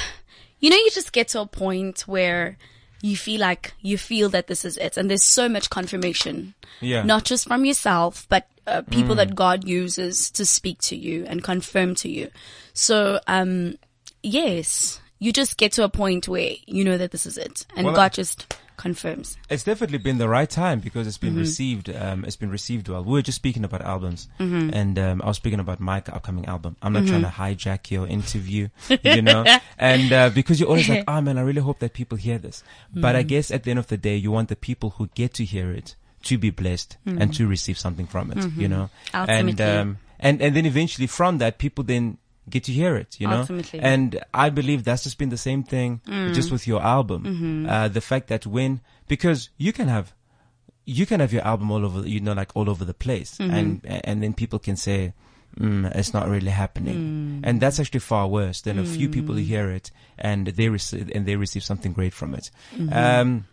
you 0.61 0.69
know, 0.69 0.77
you 0.77 0.89
just 0.91 1.11
get 1.11 1.27
to 1.29 1.41
a 1.41 1.45
point 1.45 2.01
where 2.07 2.57
you 3.01 3.15
feel 3.17 3.41
like 3.41 3.73
you 3.81 3.97
feel 3.97 4.29
that 4.29 4.47
this 4.47 4.63
is 4.63 4.77
it, 4.77 4.95
and 4.95 5.09
there's 5.09 5.23
so 5.25 5.49
much 5.49 5.69
confirmation, 5.69 6.53
Yeah. 6.79 7.03
not 7.03 7.25
just 7.25 7.47
from 7.47 7.65
yourself, 7.65 8.25
but 8.29 8.47
uh, 8.69 8.81
people 8.91 9.15
that 9.15 9.35
God 9.35 9.67
uses 9.67 10.29
to 10.31 10.45
speak 10.45 10.79
to 10.83 10.95
you 10.95 11.25
and 11.27 11.43
confirm 11.43 11.95
to 11.95 12.09
you. 12.09 12.29
So, 12.73 13.19
um, 13.27 13.75
yes, 14.23 14.99
you 15.19 15.31
just 15.33 15.57
get 15.57 15.71
to 15.73 15.83
a 15.83 15.89
point 15.89 16.27
where 16.27 16.53
you 16.65 16.83
know 16.83 16.97
that 16.97 17.11
this 17.11 17.25
is 17.25 17.37
it, 17.37 17.65
and 17.75 17.85
Well, 17.85 17.95
God 17.95 18.13
just 18.13 18.55
confirms. 18.77 19.37
It's 19.49 19.63
definitely 19.63 19.97
been 19.97 20.19
the 20.19 20.29
right 20.29 20.49
time 20.49 20.79
because 20.79 21.05
it's 21.07 21.17
Mm-hmm. 21.17 21.35
been 21.35 21.35
received. 21.37 21.89
Um, 21.89 22.23
it's 22.23 22.37
been 22.37 22.49
received 22.49 22.87
well. 22.87 23.03
We 23.03 23.11
were 23.11 23.21
just 23.21 23.35
speaking 23.35 23.65
about 23.65 23.81
albums, 23.81 24.29
Mm-hmm. 24.39 24.69
and 24.73 24.97
um, 24.99 25.21
I 25.21 25.27
was 25.27 25.37
speaking 25.37 25.59
about 25.59 25.79
my 25.81 25.97
upcoming 25.97 26.45
album. 26.45 26.77
I'm 26.81 26.93
not 26.93 27.05
trying 27.05 27.23
to 27.23 27.27
hijack 27.27 27.91
your 27.91 28.07
interview, 28.07 28.69
you 29.03 29.21
know, 29.21 29.43
and 29.77 30.13
uh, 30.13 30.29
because 30.29 30.59
you're 30.59 30.69
always 30.69 30.87
like, 30.87 31.03
"Oh 31.07 31.19
man, 31.25 31.37
I 31.37 31.41
really 31.41 31.61
hope 31.61 31.79
that 31.79 31.91
people 31.93 32.17
hear 32.17 32.37
this." 32.37 32.63
But 32.93 33.15
Mm. 33.15 33.19
I 33.19 33.23
guess 33.23 33.51
at 33.51 33.63
the 33.63 33.71
end 33.71 33.79
of 33.79 33.87
the 33.87 33.97
day, 33.97 34.15
you 34.15 34.31
want 34.31 34.47
the 34.49 34.55
people 34.55 34.91
who 34.91 35.09
get 35.13 35.33
to 35.35 35.43
hear 35.45 35.71
it 35.71 35.95
to 36.23 36.37
be 36.37 36.49
blessed 36.49 36.97
and 37.05 37.33
to 37.33 37.47
receive 37.47 37.77
something 37.77 38.05
from 38.07 38.31
it, 38.31 38.45
you 38.57 38.67
know, 38.67 38.89
and 39.13 39.49
Mm. 39.49 39.55
Mm-hmm. 39.55 39.59
Ultimately. 39.59 39.65
um, 39.65 39.97
and 40.19 40.41
and 40.41 40.55
then 40.55 40.65
eventually 40.65 41.07
from 41.07 41.37
that, 41.39 41.57
people 41.57 41.83
then 41.83 42.17
get 42.49 42.63
to 42.65 42.71
hear 42.71 42.95
it, 42.95 43.19
you 43.19 43.27
know. 43.27 43.41
Ultimately. 43.41 43.79
And 43.79 44.19
I 44.33 44.49
believe 44.49 44.83
that's 44.83 45.03
just 45.03 45.17
been 45.17 45.29
the 45.29 45.37
same 45.37 45.63
thing 45.63 46.01
Mm. 46.07 46.33
just 46.33 46.51
with 46.51 46.67
your 46.67 46.81
album. 46.81 47.23
Mm-hmm. 47.23 47.69
Uh, 47.69 47.87
the 47.87 48.01
fact 48.01 48.27
that 48.27 48.45
when, 48.45 48.81
because 49.07 49.49
you 49.57 49.71
can 49.71 49.87
have, 49.87 50.13
you 50.85 51.05
can 51.05 51.19
have 51.19 51.31
your 51.31 51.43
album 51.43 51.71
all 51.71 51.85
over, 51.85 52.07
you 52.07 52.19
know, 52.19 52.33
like 52.33 52.51
all 52.55 52.69
over 52.69 52.83
the 52.83 52.93
place 52.93 53.37
Mm-hmm. 53.37 53.53
and, 53.53 53.81
and 53.85 54.23
then 54.23 54.33
people 54.33 54.57
can 54.59 54.75
say, 54.75 55.13
mm, 55.59 55.95
it's 55.95 56.13
not 56.13 56.27
really 56.27 56.49
happening. 56.51 56.97
Mm. 57.43 57.47
And 57.47 57.61
that's 57.61 57.79
actually 57.79 57.99
far 58.01 58.27
worse 58.27 58.61
than 58.61 58.79
a 58.79 58.85
few 58.85 59.07
people 59.09 59.35
who 59.35 59.41
hear 59.41 59.69
it 59.69 59.91
and 60.17 60.47
they 60.47 60.69
receive, 60.69 61.11
and 61.13 61.25
they 61.27 61.35
receive 61.35 61.63
something 61.63 61.93
great 61.93 62.13
from 62.13 62.33
it. 62.33 62.49
Mm-hmm. 62.75 62.91
Um, 62.93 63.45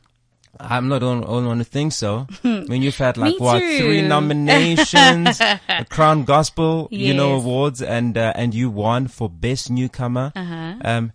I'm 0.60 0.88
not 0.88 1.00
the 1.00 1.06
only 1.06 1.46
one 1.48 1.58
to 1.58 1.64
think 1.64 1.92
so. 1.92 2.26
when 2.42 2.82
you've 2.82 2.96
had 2.96 3.16
like 3.16 3.38
what 3.40 3.60
too. 3.60 3.78
three 3.78 4.02
nominations, 4.08 5.40
Crown 5.88 6.24
Gospel, 6.24 6.88
you 6.90 7.14
know, 7.14 7.34
awards, 7.34 7.82
and 7.82 8.16
uh, 8.16 8.32
and 8.36 8.54
you 8.54 8.70
won 8.70 9.08
for 9.08 9.28
best 9.28 9.70
newcomer. 9.70 10.32
Uh-huh. 10.34 10.74
Um, 10.84 11.12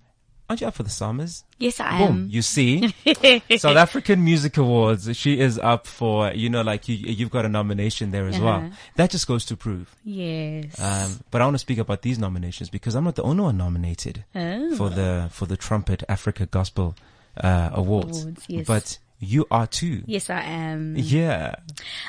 aren't 0.50 0.62
you 0.62 0.68
up 0.68 0.74
for 0.76 0.84
the 0.84 0.90
SAMAs? 0.90 1.44
Yes, 1.60 1.80
I 1.80 2.00
Boom, 2.00 2.08
am. 2.24 2.28
you 2.30 2.42
see, 2.42 2.94
South 3.58 3.78
African 3.78 4.24
Music 4.26 4.58
Awards. 4.58 5.16
She 5.16 5.40
is 5.40 5.58
up 5.60 5.86
for, 5.88 6.32
you 6.34 6.50
know, 6.50 6.62
like 6.62 6.90
you, 6.90 6.96
you've 6.96 7.30
got 7.30 7.46
a 7.46 7.50
nomination 7.50 8.12
there 8.12 8.28
as 8.28 8.40
well. 8.40 8.56
Uh-huh. 8.56 8.70
That 8.96 9.12
just 9.12 9.28
goes 9.28 9.46
to 9.46 9.56
prove. 9.56 9.96
Yes. 10.04 10.80
Um, 10.80 11.20
but 11.30 11.42
I 11.42 11.46
want 11.46 11.54
to 11.56 11.60
speak 11.60 11.78
about 11.78 12.02
these 12.02 12.18
nominations 12.20 12.70
because 12.70 12.96
I'm 12.96 13.04
not 13.04 13.16
the 13.16 13.24
only 13.24 13.44
one 13.44 13.58
nominated 13.58 14.26
Oh. 14.36 14.76
for 14.76 14.90
the 14.90 15.30
for 15.32 15.46
the 15.46 15.56
Trumpet 15.56 16.04
Africa 16.10 16.46
Gospel 16.48 16.96
uh, 17.38 17.70
Awards. 17.74 18.24
Awards, 18.24 18.44
yes. 18.48 18.66
But 18.68 18.98
you 19.22 19.46
are 19.52 19.68
too. 19.68 20.02
yes, 20.08 20.30
I 20.30 20.42
am. 20.42 20.96
Yeah. 20.98 21.56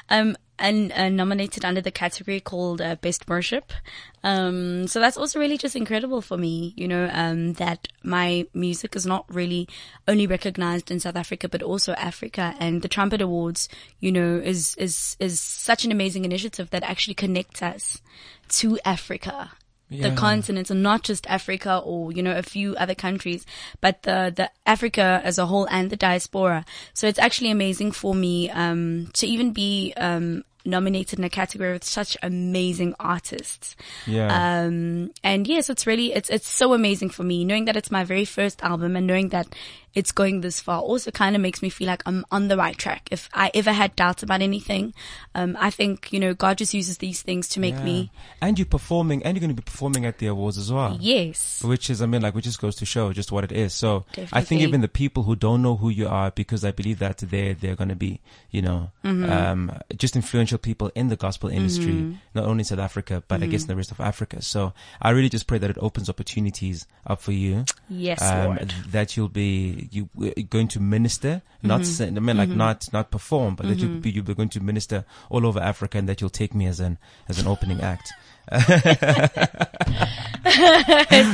um, 0.09 0.37
and 0.59 0.93
uh, 0.93 1.09
nominated 1.09 1.65
under 1.65 1.81
the 1.81 1.91
category 1.91 2.41
called 2.41 2.81
uh, 2.81 2.95
Best 2.97 3.29
Worship. 3.29 3.73
Um, 4.23 4.87
so 4.87 5.01
that's 5.01 5.17
also 5.17 5.39
really 5.41 5.59
just 5.59 5.75
incredible 5.75 6.23
for 6.23 6.39
me, 6.39 6.73
you 6.77 6.87
know, 6.87 7.11
um, 7.13 7.55
that 7.55 7.89
my 8.03 8.47
music 8.55 8.95
is 8.95 9.05
not 9.05 9.25
really 9.29 9.69
only 10.07 10.27
recognized 10.27 10.91
in 10.91 11.01
South 11.01 11.17
Africa, 11.17 11.49
but 11.49 11.63
also 11.63 11.93
Africa. 11.95 12.55
And 12.61 12.81
the 12.81 12.89
Trumpet 12.89 13.21
Awards, 13.21 13.69
you 13.99 14.13
know, 14.13 14.37
is, 14.37 14.75
is, 14.77 15.17
is 15.19 15.41
such 15.41 15.85
an 15.85 15.93
amazing 15.93 16.25
initiative 16.25 16.71
that 16.71 16.85
actually 16.85 17.15
connects 17.15 17.61
us 17.61 18.01
to 18.51 18.79
Africa. 18.85 19.51
Yeah. 19.93 20.09
The 20.09 20.17
continent, 20.17 20.71
and 20.71 20.83
not 20.83 21.03
just 21.03 21.27
Africa 21.29 21.83
or, 21.85 22.13
you 22.13 22.23
know, 22.23 22.37
a 22.37 22.43
few 22.43 22.75
other 22.77 22.95
countries, 22.95 23.45
but 23.81 24.03
the, 24.03 24.33
the 24.35 24.51
Africa 24.65 25.21
as 25.23 25.39
a 25.39 25.47
whole 25.47 25.67
and 25.71 25.91
the 25.91 25.97
diaspora. 25.97 26.65
So 26.95 27.07
it's 27.07 27.19
actually 27.19 27.51
amazing 27.51 27.93
for 27.93 28.15
me, 28.15 28.49
um, 28.51 29.11
to 29.15 29.27
even 29.27 29.53
be, 29.53 29.93
um, 29.97 30.45
nominated 30.65 31.19
in 31.19 31.25
a 31.25 31.29
category 31.29 31.73
with 31.73 31.85
such 31.85 32.17
amazing 32.23 32.95
artists. 33.01 33.75
Yeah. 34.07 34.29
Um, 34.29 35.11
and 35.25 35.47
yes, 35.47 35.69
it's 35.69 35.87
really, 35.87 36.13
it's, 36.13 36.31
it's 36.31 36.49
so 36.49 36.73
amazing 36.73 37.11
for 37.11 37.25
me 37.25 37.45
knowing 37.45 37.65
that 37.65 37.77
it's 37.77 37.91
my 37.91 38.05
very 38.05 38.25
first 38.25 38.63
album 38.63 38.97
and 38.97 39.07
knowing 39.07 39.31
that 39.31 39.49
it's 39.95 40.13
going 40.13 40.41
this 40.41 40.61
far 40.61 40.81
also 40.81 41.11
kind 41.11 41.37
of 41.37 41.43
makes 41.43 41.61
me 41.63 41.69
feel 41.69 41.87
like 41.87 42.03
I'm 42.07 42.25
on 42.31 42.49
the 42.49 42.57
right 42.57 42.77
track. 42.77 43.09
If 43.11 43.29
I 43.35 43.51
ever 43.55 43.73
had 43.73 43.95
doubts 43.97 44.23
about 44.23 44.41
anything, 44.43 44.95
um, 45.35 45.57
I 45.61 45.71
think, 45.71 46.13
you 46.13 46.21
know, 46.21 46.35
God 46.35 46.59
just 46.59 46.73
uses 46.75 46.99
these 46.99 47.23
things 47.23 47.49
to 47.51 47.61
make 47.61 47.77
Yeah. 47.77 47.85
me, 47.85 48.11
And 48.41 48.59
you're 48.59 48.67
performing, 48.67 49.23
and 49.23 49.37
you're 49.37 49.41
going 49.41 49.55
to 49.55 49.61
be 49.63 49.65
performing 49.65 50.07
at 50.07 50.19
the 50.19 50.27
awards 50.29 50.57
as 50.59 50.73
well. 50.73 50.97
yes. 51.01 51.63
Which 51.63 51.91
is, 51.91 52.01
I 52.03 52.07
mean, 52.07 52.23
like, 52.23 52.35
which 52.35 52.45
just 52.45 52.61
goes 52.61 52.77
to 52.77 52.87
show 52.87 53.13
just 53.13 53.31
what 53.33 53.45
it 53.45 53.53
is. 53.53 53.75
So 53.75 54.05
I 54.33 54.41
think 54.41 54.63
even 54.63 54.81
the 54.81 54.89
people 54.89 55.23
who 55.25 55.37
don't 55.37 55.63
know 55.63 55.77
who 55.77 55.91
you 55.91 56.09
are, 56.09 56.31
because 56.31 56.65
I 56.65 56.71
believe 56.73 56.99
that 57.01 57.19
they're, 57.19 57.55
they're 57.55 57.77
going 57.77 57.89
to 57.91 57.97
be, 57.97 58.21
you 58.51 58.63
know, 58.63 58.91
Mm-hmm. 59.05 59.31
um, 59.31 59.73
just 59.97 60.17
influential 60.17 60.59
people 60.59 60.91
in 60.95 61.09
the 61.09 61.17
gospel 61.17 61.49
industry, 61.51 62.07
not 62.35 62.45
only 62.45 62.61
in 62.63 62.65
South 62.65 62.79
Africa, 62.79 63.23
but 63.29 63.37
I 63.43 63.45
Mm-hmm. 63.45 63.51
guess 63.51 63.63
in 63.63 63.69
the 63.69 63.77
rest 63.77 63.91
of 63.91 64.01
Africa. 64.01 64.41
So 64.43 64.73
I 65.01 65.11
really 65.11 65.29
just 65.29 65.47
pray 65.47 65.59
that 65.59 65.71
it 65.71 65.77
opens 65.81 66.09
opportunities 66.09 66.87
up 67.07 67.21
for 67.21 67.33
you. 67.33 67.65
Yes, 67.89 68.23
um, 68.23 68.55
Lord. 68.57 68.71
that 68.91 69.17
you'll 69.17 69.29
be 69.29 69.82
you 69.91 70.09
uh, 70.21 70.31
going 70.49 70.69
to 70.69 70.81
minister, 70.81 71.43
not 71.63 71.83
Mm-hmm. 71.83 72.17
I 72.17 72.21
mean 72.21 72.37
like 72.37 72.49
not 72.49 72.93
not 72.93 73.11
perform, 73.11 73.55
but 73.57 73.67
that 73.67 73.79
you'll 73.79 74.01
be 74.01 74.11
you'll 74.11 74.25
be 74.25 74.35
going 74.35 74.49
to 74.51 74.61
minister 74.61 75.05
all 75.31 75.47
over 75.47 75.61
Africa, 75.61 75.99
and 75.99 76.09
that 76.09 76.21
you'll 76.21 76.31
take 76.31 76.55
me 76.55 76.67
as 76.67 76.81
an 76.81 76.99
as 77.29 77.39
an 77.39 77.47
opening 77.47 77.81
act. 77.81 78.13
this 78.53 78.67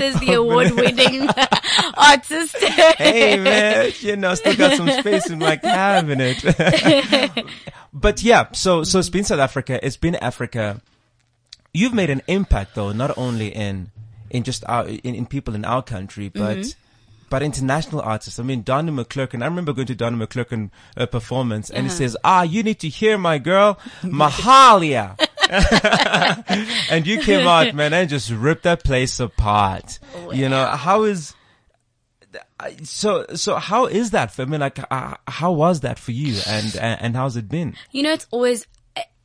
is 0.00 0.20
the 0.20 0.34
award 0.34 0.70
winning 0.72 1.28
artist. 1.96 2.56
hey 2.56 3.38
man, 3.38 3.92
you 4.00 4.16
know, 4.16 4.34
still 4.34 4.54
got 4.56 4.76
some 4.76 4.90
space 4.90 5.30
in 5.30 5.38
my 5.38 5.56
cabinet. 5.56 6.44
but 7.92 8.22
yeah, 8.22 8.48
so 8.52 8.84
so 8.84 8.98
it's 8.98 9.08
been 9.08 9.24
South 9.24 9.40
Africa, 9.40 9.78
it's 9.82 9.96
been 9.96 10.16
Africa. 10.16 10.80
You've 11.72 11.94
made 11.94 12.10
an 12.10 12.22
impact 12.26 12.74
though, 12.74 12.92
not 12.92 13.16
only 13.16 13.48
in 13.48 13.90
in 14.30 14.44
just 14.44 14.64
our 14.68 14.86
in, 14.86 15.14
in 15.14 15.26
people 15.26 15.54
in 15.54 15.64
our 15.64 15.82
country, 15.82 16.28
but 16.28 16.74
but 17.30 17.42
international 17.42 18.00
artists. 18.00 18.38
I 18.38 18.42
mean, 18.42 18.62
Donnie 18.62 18.92
McClurkin. 18.92 19.42
I 19.42 19.46
remember 19.46 19.72
going 19.72 19.86
to 19.86 19.94
Donnie 19.94 20.24
McClurkin 20.24 20.70
uh, 20.96 21.06
performance, 21.06 21.70
and 21.70 21.86
he 21.86 21.90
says, 21.90 22.16
"Ah, 22.24 22.42
you 22.42 22.62
need 22.62 22.80
to 22.80 22.88
hear 22.88 23.18
my 23.18 23.38
girl, 23.38 23.78
Mahalia." 24.02 25.16
and 26.90 27.06
you 27.06 27.20
came 27.20 27.46
out, 27.46 27.74
man, 27.74 27.92
and 27.92 28.08
just 28.08 28.30
ripped 28.30 28.64
that 28.64 28.84
place 28.84 29.18
apart. 29.20 29.98
You 30.32 30.48
know, 30.48 30.66
how 30.66 31.04
is 31.04 31.34
so 32.82 33.24
so 33.34 33.56
how 33.56 33.86
is 33.86 34.10
that 34.10 34.30
for 34.32 34.42
I 34.42 34.44
mean 34.44 34.60
like 34.60 34.78
uh, 34.90 35.14
how 35.26 35.52
was 35.52 35.80
that 35.80 35.98
for 35.98 36.12
you 36.12 36.40
and 36.46 36.76
and, 36.76 37.00
and 37.00 37.16
how's 37.16 37.36
it 37.36 37.48
been 37.48 37.74
You 37.92 38.02
know, 38.02 38.12
it's 38.12 38.26
always, 38.30 38.66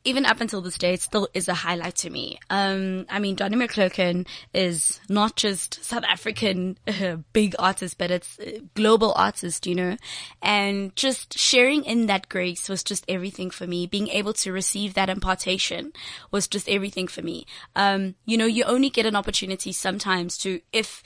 even 0.04 0.26
up 0.26 0.40
until 0.40 0.60
this 0.60 0.76
day, 0.76 0.94
it 0.94 1.00
still 1.00 1.28
is 1.32 1.48
a 1.48 1.54
highlight 1.54 1.96
to 1.96 2.10
me. 2.10 2.38
Um, 2.50 3.06
I 3.08 3.18
mean, 3.18 3.34
Donnie 3.36 3.56
McClurkin 3.56 4.26
is 4.52 5.00
not 5.08 5.34
just 5.34 5.82
South 5.82 6.04
African 6.04 6.78
uh, 6.86 7.16
big 7.32 7.54
artist, 7.58 7.96
but 7.96 8.10
it's 8.10 8.38
uh, 8.38 8.58
global 8.74 9.14
artist, 9.16 9.66
you 9.66 9.74
know, 9.74 9.96
and 10.42 10.94
just 10.94 11.38
sharing 11.38 11.84
in 11.84 12.06
that 12.06 12.28
grace 12.28 12.68
was 12.68 12.84
just 12.84 13.04
everything 13.08 13.50
for 13.50 13.66
me. 13.66 13.86
Being 13.86 14.08
able 14.08 14.34
to 14.34 14.52
receive 14.52 14.92
that 14.94 15.08
impartation 15.08 15.92
was 16.30 16.46
just 16.46 16.68
everything 16.68 17.08
for 17.08 17.22
me. 17.22 17.46
Um, 17.74 18.14
you 18.26 18.36
know, 18.36 18.46
you 18.46 18.64
only 18.64 18.90
get 18.90 19.06
an 19.06 19.16
opportunity 19.16 19.72
sometimes 19.72 20.36
to, 20.38 20.60
if, 20.70 21.02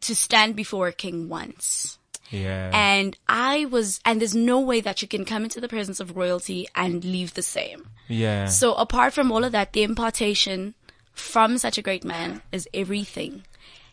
to 0.00 0.16
stand 0.16 0.56
before 0.56 0.88
a 0.88 0.92
king 0.92 1.28
once. 1.28 1.99
Yeah 2.30 2.70
And 2.72 3.16
I 3.28 3.66
was, 3.66 4.00
and 4.04 4.20
there's 4.20 4.34
no 4.34 4.60
way 4.60 4.80
that 4.80 5.02
you 5.02 5.08
can 5.08 5.24
come 5.24 5.44
into 5.44 5.60
the 5.60 5.68
presence 5.68 6.00
of 6.00 6.16
royalty 6.16 6.66
and 6.74 7.04
leave 7.04 7.34
the 7.34 7.42
same. 7.42 7.88
yeah 8.08 8.46
So 8.46 8.74
apart 8.74 9.12
from 9.12 9.30
all 9.32 9.44
of 9.44 9.52
that, 9.52 9.72
the 9.72 9.82
impartation 9.82 10.74
from 11.12 11.58
such 11.58 11.78
a 11.78 11.82
great 11.82 12.04
man 12.04 12.42
is 12.52 12.68
everything. 12.72 13.44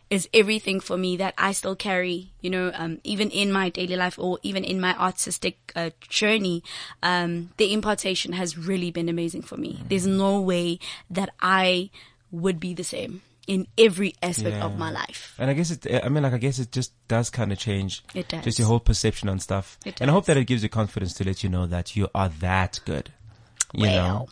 Is 0.09 0.29
everything 0.33 0.79
for 0.79 0.95
me 0.97 1.17
that 1.17 1.33
I 1.37 1.51
still 1.51 1.75
carry, 1.75 2.31
you 2.39 2.49
know, 2.49 2.71
um, 2.73 2.99
even 3.03 3.29
in 3.29 3.51
my 3.51 3.67
daily 3.67 3.97
life 3.97 4.17
or 4.17 4.39
even 4.41 4.63
in 4.63 4.79
my 4.79 4.97
artistic 4.97 5.73
uh, 5.75 5.89
journey, 6.07 6.63
um, 7.03 7.49
the 7.57 7.73
impartation 7.73 8.31
has 8.31 8.57
really 8.57 8.89
been 8.89 9.09
amazing 9.09 9.41
for 9.41 9.57
me. 9.57 9.83
There's 9.89 10.07
no 10.07 10.39
way 10.39 10.79
that 11.09 11.31
I 11.41 11.89
would 12.31 12.57
be 12.57 12.73
the 12.73 12.85
same 12.85 13.21
in 13.47 13.65
every 13.77 14.13
aspect 14.21 14.61
of 14.61 14.77
my 14.77 14.91
life. 14.91 15.33
and 15.39 15.49
I 15.49 15.53
guess 15.53 15.71
it 15.71 15.87
I 16.03 16.09
mean 16.09 16.23
like 16.23 16.33
I 16.33 16.37
guess 16.37 16.59
it 16.59 16.71
just 16.71 16.91
does 17.07 17.29
kind 17.29 17.51
of 17.51 17.57
change 17.57 18.03
It 18.13 18.27
does. 18.27 18.43
just 18.43 18.59
your 18.59 18.67
whole 18.67 18.79
perception 18.81 19.29
on 19.29 19.39
stuff 19.39 19.77
It 19.85 19.95
does. 19.95 20.01
and 20.01 20.09
I 20.11 20.13
hope 20.13 20.25
that 20.25 20.37
it 20.37 20.45
gives 20.45 20.61
you 20.63 20.69
confidence 20.69 21.13
to 21.15 21.23
let 21.23 21.43
you 21.43 21.49
know 21.49 21.65
that 21.65 21.95
you 21.95 22.09
are 22.13 22.29
that 22.41 22.79
good 22.85 23.11
you 23.73 23.85
know 23.87 24.27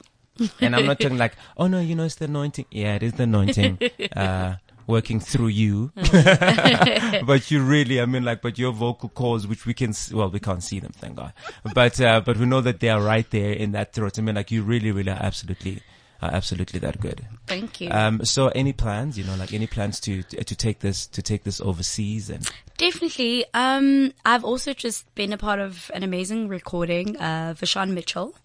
And 0.60 0.76
I'm 0.76 0.86
not 0.86 1.00
talking 1.00 1.18
like, 1.18 1.36
oh 1.56 1.68
no, 1.68 1.80
you 1.80 1.96
know, 1.96 2.04
it's 2.04 2.16
the 2.16 2.26
anointing. 2.26 2.66
Yeah, 2.70 2.96
it 2.96 3.04
is 3.04 3.14
the 3.14 3.24
anointing, 3.24 3.80
uh, 4.18 4.56
working 4.86 5.22
through 5.22 5.48
you. 5.48 5.94
but 5.96 7.50
you 7.52 7.64
really, 7.64 8.02
I 8.02 8.06
mean, 8.06 8.26
like, 8.26 8.42
but 8.42 8.58
your 8.60 8.74
vocal 8.74 9.08
cords, 9.08 9.48
which 9.48 9.66
we 9.66 9.74
can, 9.74 9.94
well, 10.12 10.30
we 10.30 10.42
can't 10.42 10.62
see 10.62 10.82
them, 10.82 10.92
thank 10.94 11.16
God. 11.16 11.32
But, 11.74 12.02
uh, 12.02 12.20
but 12.20 12.36
we 12.38 12.46
know 12.46 12.60
that 12.60 12.82
they 12.82 12.90
are 12.90 13.02
right 13.02 13.30
there 13.32 13.54
in 13.54 13.72
that 13.72 13.94
throat. 13.94 14.20
I 14.20 14.22
mean, 14.24 14.36
like, 14.36 14.52
you 14.52 14.62
really, 14.64 14.92
really 14.92 15.10
are 15.12 15.22
absolutely, 15.22 15.82
are 16.26 16.34
absolutely 16.34 16.80
that 16.80 17.00
good. 17.00 17.26
Thank 17.48 17.82
you. 17.82 17.90
Um, 17.92 18.24
so 18.26 18.48
any 18.50 18.74
plans, 18.74 19.18
you 19.18 19.24
know, 19.24 19.36
like 19.36 19.54
any 19.54 19.68
plans 19.68 20.00
to, 20.02 20.24
to, 20.24 20.44
to 20.44 20.56
take 20.56 20.80
this, 20.80 21.08
to 21.08 21.22
take 21.22 21.44
this 21.44 21.62
overseas 21.62 22.30
and, 22.30 22.50
Definitely. 22.78 23.46
Um, 23.54 24.12
I've 24.26 24.44
also 24.44 24.74
just 24.74 25.14
been 25.16 25.32
a 25.32 25.38
part 25.38 25.60
of 25.60 25.90
an 25.94 26.04
amazing 26.04 26.50
recording, 26.50 27.18
uh, 27.18 27.54
VaShawn 27.58 27.92
Mitchell. 27.92 28.36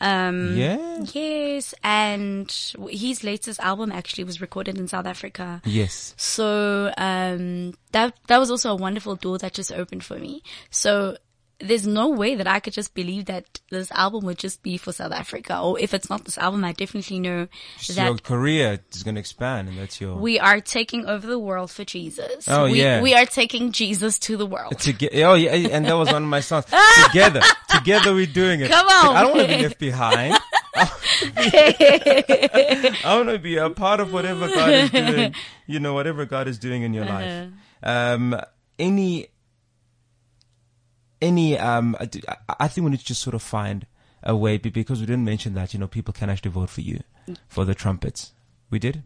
Um, 0.00 0.56
yeah. 0.56 1.04
yes, 1.12 1.74
and 1.84 2.52
his 2.90 3.22
latest 3.22 3.60
album 3.60 3.92
actually 3.92 4.24
was 4.24 4.40
recorded 4.40 4.76
in 4.76 4.88
South 4.88 5.06
Africa. 5.06 5.62
Yes. 5.64 6.14
So 6.16 6.92
um, 6.98 7.74
that 7.92 8.14
that 8.26 8.38
was 8.38 8.50
also 8.50 8.72
a 8.72 8.76
wonderful 8.76 9.14
door 9.14 9.38
that 9.38 9.52
just 9.52 9.70
opened 9.70 10.02
for 10.04 10.18
me. 10.18 10.42
So 10.70 11.16
there's 11.62 11.86
no 11.86 12.08
way 12.08 12.34
that 12.34 12.46
I 12.46 12.60
could 12.60 12.72
just 12.72 12.94
believe 12.94 13.26
that 13.26 13.60
this 13.70 13.90
album 13.92 14.24
would 14.24 14.38
just 14.38 14.62
be 14.62 14.76
for 14.76 14.92
South 14.92 15.12
Africa, 15.12 15.60
or 15.60 15.78
if 15.78 15.94
it's 15.94 16.10
not 16.10 16.24
this 16.24 16.36
album, 16.38 16.64
I 16.64 16.72
definitely 16.72 17.20
know 17.20 17.48
So 17.78 17.92
your 17.92 18.14
that 18.14 18.22
career 18.24 18.80
is 18.92 19.02
going 19.02 19.14
to 19.14 19.20
expand 19.20 19.68
and 19.68 19.78
that's 19.78 20.00
your, 20.00 20.16
we 20.16 20.38
are 20.38 20.60
taking 20.60 21.06
over 21.06 21.26
the 21.26 21.38
world 21.38 21.70
for 21.70 21.84
Jesus. 21.84 22.48
Oh, 22.48 22.64
we, 22.64 22.82
yeah. 22.82 23.00
we 23.00 23.14
are 23.14 23.26
taking 23.26 23.72
Jesus 23.72 24.18
to 24.20 24.36
the 24.36 24.46
world. 24.46 24.78
Together, 24.78 25.14
oh 25.26 25.34
yeah, 25.34 25.52
and 25.52 25.86
that 25.86 25.94
was 25.94 26.12
one 26.12 26.22
of 26.22 26.28
my 26.28 26.40
songs. 26.50 26.64
Together, 27.06 27.40
together 27.68 28.12
we're 28.12 28.26
doing 28.26 28.60
it. 28.60 28.70
Come 28.70 28.86
on. 28.86 29.16
I 29.16 29.22
don't 29.22 29.36
want 29.36 29.48
to 29.48 29.56
be 29.56 29.62
left 29.62 29.78
behind. 29.78 30.38
I 30.74 30.92
want 33.04 33.28
to 33.28 33.38
be 33.38 33.56
a 33.56 33.70
part 33.70 34.00
of 34.00 34.12
whatever 34.12 34.48
God 34.48 34.70
is 34.70 34.90
doing. 34.90 35.34
You 35.66 35.80
know, 35.80 35.94
whatever 35.94 36.24
God 36.24 36.48
is 36.48 36.58
doing 36.58 36.82
in 36.82 36.94
your 36.94 37.04
life. 37.04 37.50
Um, 37.82 38.40
any, 38.78 39.28
any, 41.22 41.58
um, 41.58 41.96
I 42.60 42.68
think 42.68 42.84
we 42.84 42.90
need 42.90 43.00
to 43.00 43.06
just 43.06 43.22
sort 43.22 43.34
of 43.34 43.42
find 43.42 43.86
a 44.22 44.36
way 44.36 44.58
because 44.58 45.00
we 45.00 45.06
didn't 45.06 45.24
mention 45.24 45.54
that. 45.54 45.72
You 45.72 45.80
know, 45.80 45.86
people 45.86 46.12
can 46.12 46.28
actually 46.28 46.50
vote 46.50 46.70
for 46.70 46.82
you 46.82 47.00
for 47.48 47.64
the 47.64 47.74
trumpets. 47.74 48.32
We 48.70 48.78
did. 48.78 49.02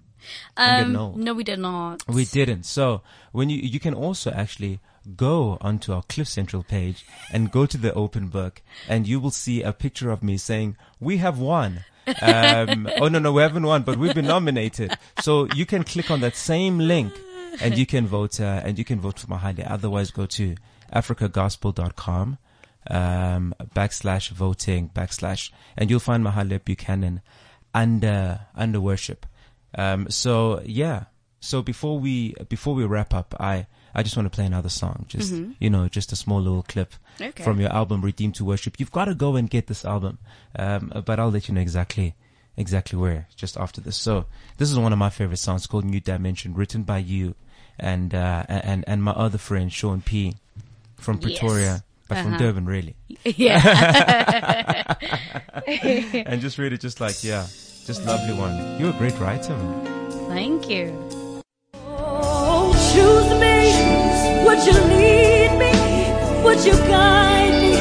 Um, 0.56 0.92
no, 0.92 1.34
we 1.34 1.44
did 1.44 1.58
not. 1.58 2.02
We 2.08 2.24
didn't. 2.24 2.64
So 2.64 3.02
when 3.32 3.50
you 3.50 3.58
you 3.58 3.78
can 3.78 3.94
also 3.94 4.30
actually 4.30 4.80
go 5.16 5.58
onto 5.60 5.92
our 5.92 6.02
Cliff 6.02 6.28
Central 6.28 6.62
page 6.62 7.06
and 7.32 7.52
go 7.52 7.66
to 7.66 7.78
the 7.78 7.92
open 7.94 8.28
book, 8.28 8.62
and 8.88 9.06
you 9.06 9.20
will 9.20 9.30
see 9.30 9.62
a 9.62 9.72
picture 9.72 10.10
of 10.10 10.22
me 10.22 10.36
saying, 10.36 10.76
"We 11.00 11.18
have 11.18 11.38
won." 11.38 11.84
Um, 12.22 12.88
oh 13.00 13.08
no, 13.08 13.18
no, 13.18 13.32
we 13.32 13.42
haven't 13.42 13.66
won, 13.66 13.82
but 13.82 13.98
we've 13.98 14.14
been 14.14 14.26
nominated. 14.26 14.96
So 15.20 15.46
you 15.54 15.66
can 15.66 15.84
click 15.84 16.10
on 16.10 16.20
that 16.20 16.36
same 16.36 16.78
link, 16.78 17.12
and 17.60 17.76
you 17.78 17.86
can 17.86 18.06
vote. 18.06 18.40
Uh, 18.40 18.62
and 18.64 18.78
you 18.78 18.84
can 18.84 19.00
vote 19.00 19.18
for 19.20 19.26
Mahalia. 19.28 19.70
Otherwise, 19.70 20.10
go 20.10 20.26
to 20.26 20.56
africagospel.com 20.93 22.39
um, 22.91 23.55
backslash 23.74 24.30
voting 24.30 24.91
backslash, 24.95 25.51
and 25.76 25.91
you'll 25.91 26.01
find 26.01 26.24
Mahalia 26.24 26.62
Buchanan 26.64 27.20
under 27.74 28.41
under 28.55 28.80
worship. 28.80 29.26
Um, 29.76 30.09
so 30.11 30.62
yeah. 30.64 31.05
So 31.41 31.62
before 31.62 31.99
we 31.99 32.34
before 32.49 32.74
we 32.74 32.84
wrap 32.84 33.12
up, 33.14 33.34
I 33.39 33.66
I 33.95 34.03
just 34.03 34.16
want 34.16 34.26
to 34.26 34.34
play 34.34 34.47
another 34.47 34.68
song. 34.68 35.07
Just 35.09 35.34
you 35.59 35.70
know, 35.70 35.89
just 35.89 36.12
a 36.12 36.16
small 36.16 36.41
little 36.41 36.62
clip 36.62 36.95
Okay. 37.20 37.43
from 37.45 37.61
your 37.61 37.72
album 37.72 38.03
Redeemed 38.03 38.34
to 38.37 38.45
Worship. 38.45 38.78
You've 38.78 38.93
got 38.93 39.07
to 39.07 39.14
go 39.14 39.37
and 39.37 39.49
get 39.49 39.68
this 39.68 39.84
album. 39.84 40.18
Um, 40.59 40.93
but 41.07 41.18
I'll 41.18 41.30
let 41.30 41.49
you 41.49 41.55
know 41.55 41.61
exactly 41.61 42.14
exactly 42.57 42.99
where 42.99 43.28
just 43.37 43.57
after 43.57 43.80
this. 43.80 43.97
So 43.97 44.26
this 44.59 44.70
is 44.70 44.78
one 44.78 44.93
of 44.93 44.99
my 44.99 45.11
favorite 45.11 45.39
songs 45.39 45.66
called 45.66 45.84
New 45.84 46.01
Dimension, 46.01 46.55
written 46.55 46.82
by 46.82 46.99
you 46.99 47.34
and 47.78 48.14
uh, 48.14 48.45
and 48.49 48.84
and 48.87 49.03
my 49.03 49.12
other 49.12 49.39
friend 49.39 49.72
Sean 49.72 50.01
P 50.01 50.34
from 50.97 51.16
Yes. 51.20 51.38
Pretoria. 51.38 51.82
But 52.09 52.18
from 52.18 52.34
Uh-huh. 52.34 52.38
Durban, 52.38 52.66
really, 52.66 52.94
yeah. 53.24 54.94
and 55.66 56.40
just 56.40 56.57
really, 56.57 56.78
just 56.78 57.01
like 57.01 57.24
yeah, 57.24 57.47
just 57.84 58.05
lovely 58.07 58.32
one. 58.34 58.78
You're 58.78 58.90
a 58.90 58.99
great 58.99 59.18
writer, 59.18 59.57
man. 59.57 59.84
Thank 60.28 60.68
you. 60.70 60.94
Oh, 61.74 62.70
choose 62.94 63.30
me. 63.42 63.74
Would 64.47 64.62
you 64.64 64.78
lead 64.94 65.53
me? 65.59 65.72
Would 66.44 66.64
you 66.64 66.74
guide 66.86 67.55
me 67.61 67.74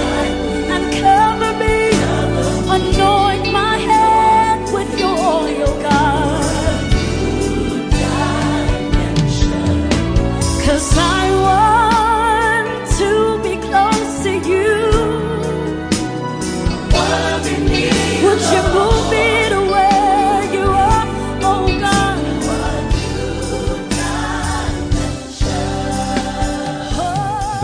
and 0.74 0.84
cover 1.04 1.54
me? 1.62 1.76
Anoint 2.76 3.52
my 3.54 3.78
head 3.78 4.74
with 4.74 5.00
your 5.00 5.16
oil, 5.16 5.82
God. 5.84 6.42
Cause 10.66 10.98
I 10.98 11.25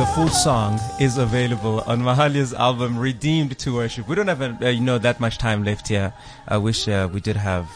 The 0.02 0.08
full 0.08 0.30
song 0.30 0.80
is 1.00 1.20
available 1.20 1.82
on 1.82 2.02
Mahalia's 2.02 2.56
album 2.56 2.98
Redeemed 2.98 3.56
to 3.60 3.76
Worship. 3.76 4.08
We 4.08 4.16
don't 4.16 4.28
have, 4.30 4.42
uh, 4.42 4.68
you 4.68 4.82
know, 4.82 4.98
that 4.98 5.20
much 5.20 5.38
time 5.38 5.64
left 5.64 5.90
here. 5.90 6.12
I 6.48 6.58
wish 6.58 6.88
uh, 6.88 7.08
we 7.14 7.20
did 7.22 7.36
have 7.36 7.70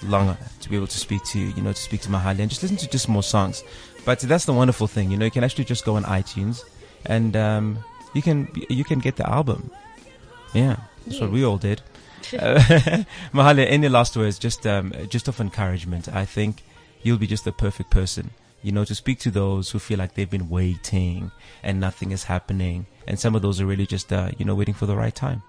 longer 0.00 0.36
to 0.60 0.68
be 0.70 0.76
able 0.76 0.86
to 0.86 0.96
speak 0.96 1.24
to, 1.24 1.40
you 1.40 1.60
know, 1.60 1.72
to 1.72 1.80
speak 1.80 2.02
to 2.02 2.08
Mahalia 2.10 2.38
and 2.38 2.48
just 2.48 2.62
listen 2.62 2.76
to 2.76 2.88
just 2.88 3.08
more 3.08 3.24
songs. 3.24 3.64
But 4.04 4.20
that's 4.20 4.44
the 4.44 4.52
wonderful 4.52 4.86
thing, 4.86 5.10
you 5.10 5.16
know, 5.16 5.24
you 5.24 5.32
can 5.32 5.42
actually 5.42 5.64
just 5.64 5.84
go 5.84 5.96
on 5.96 6.04
iTunes 6.04 6.62
and 7.06 7.34
um, 7.36 7.78
you 8.12 8.22
can 8.22 8.48
you 8.70 8.84
can 8.84 9.00
get 9.00 9.16
the 9.16 9.28
album. 9.28 9.68
Yeah, 10.52 10.76
that's 11.04 11.18
what 11.18 11.32
we 11.32 11.44
all 11.44 11.58
did. 11.58 11.82
Uh, 12.32 12.60
Mahalia, 13.34 13.66
any 13.66 13.88
last 13.88 14.16
words? 14.16 14.38
Just 14.38 14.64
um, 14.64 14.92
just 15.08 15.26
of 15.26 15.40
encouragement. 15.40 16.08
I 16.08 16.24
think 16.24 16.62
you'll 17.02 17.18
be 17.18 17.26
just 17.26 17.44
the 17.44 17.50
perfect 17.50 17.90
person, 17.90 18.30
you 18.64 18.72
know, 18.72 18.84
to 18.84 18.94
speak 18.94 19.18
to 19.20 19.30
those 19.30 19.70
who 19.70 19.78
feel 19.78 19.98
like 19.98 20.14
they've 20.14 20.30
been 20.30 20.48
waiting 20.48 21.30
and 21.62 21.78
nothing 21.78 22.10
is 22.10 22.24
happening, 22.24 22.86
and 23.06 23.20
some 23.20 23.34
of 23.34 23.42
those 23.42 23.60
are 23.60 23.66
really 23.66 23.86
just 23.86 24.12
uh, 24.12 24.30
you 24.38 24.44
know 24.44 24.54
waiting 24.54 24.74
for 24.74 24.86
the 24.86 24.96
right 24.96 25.14
time. 25.14 25.42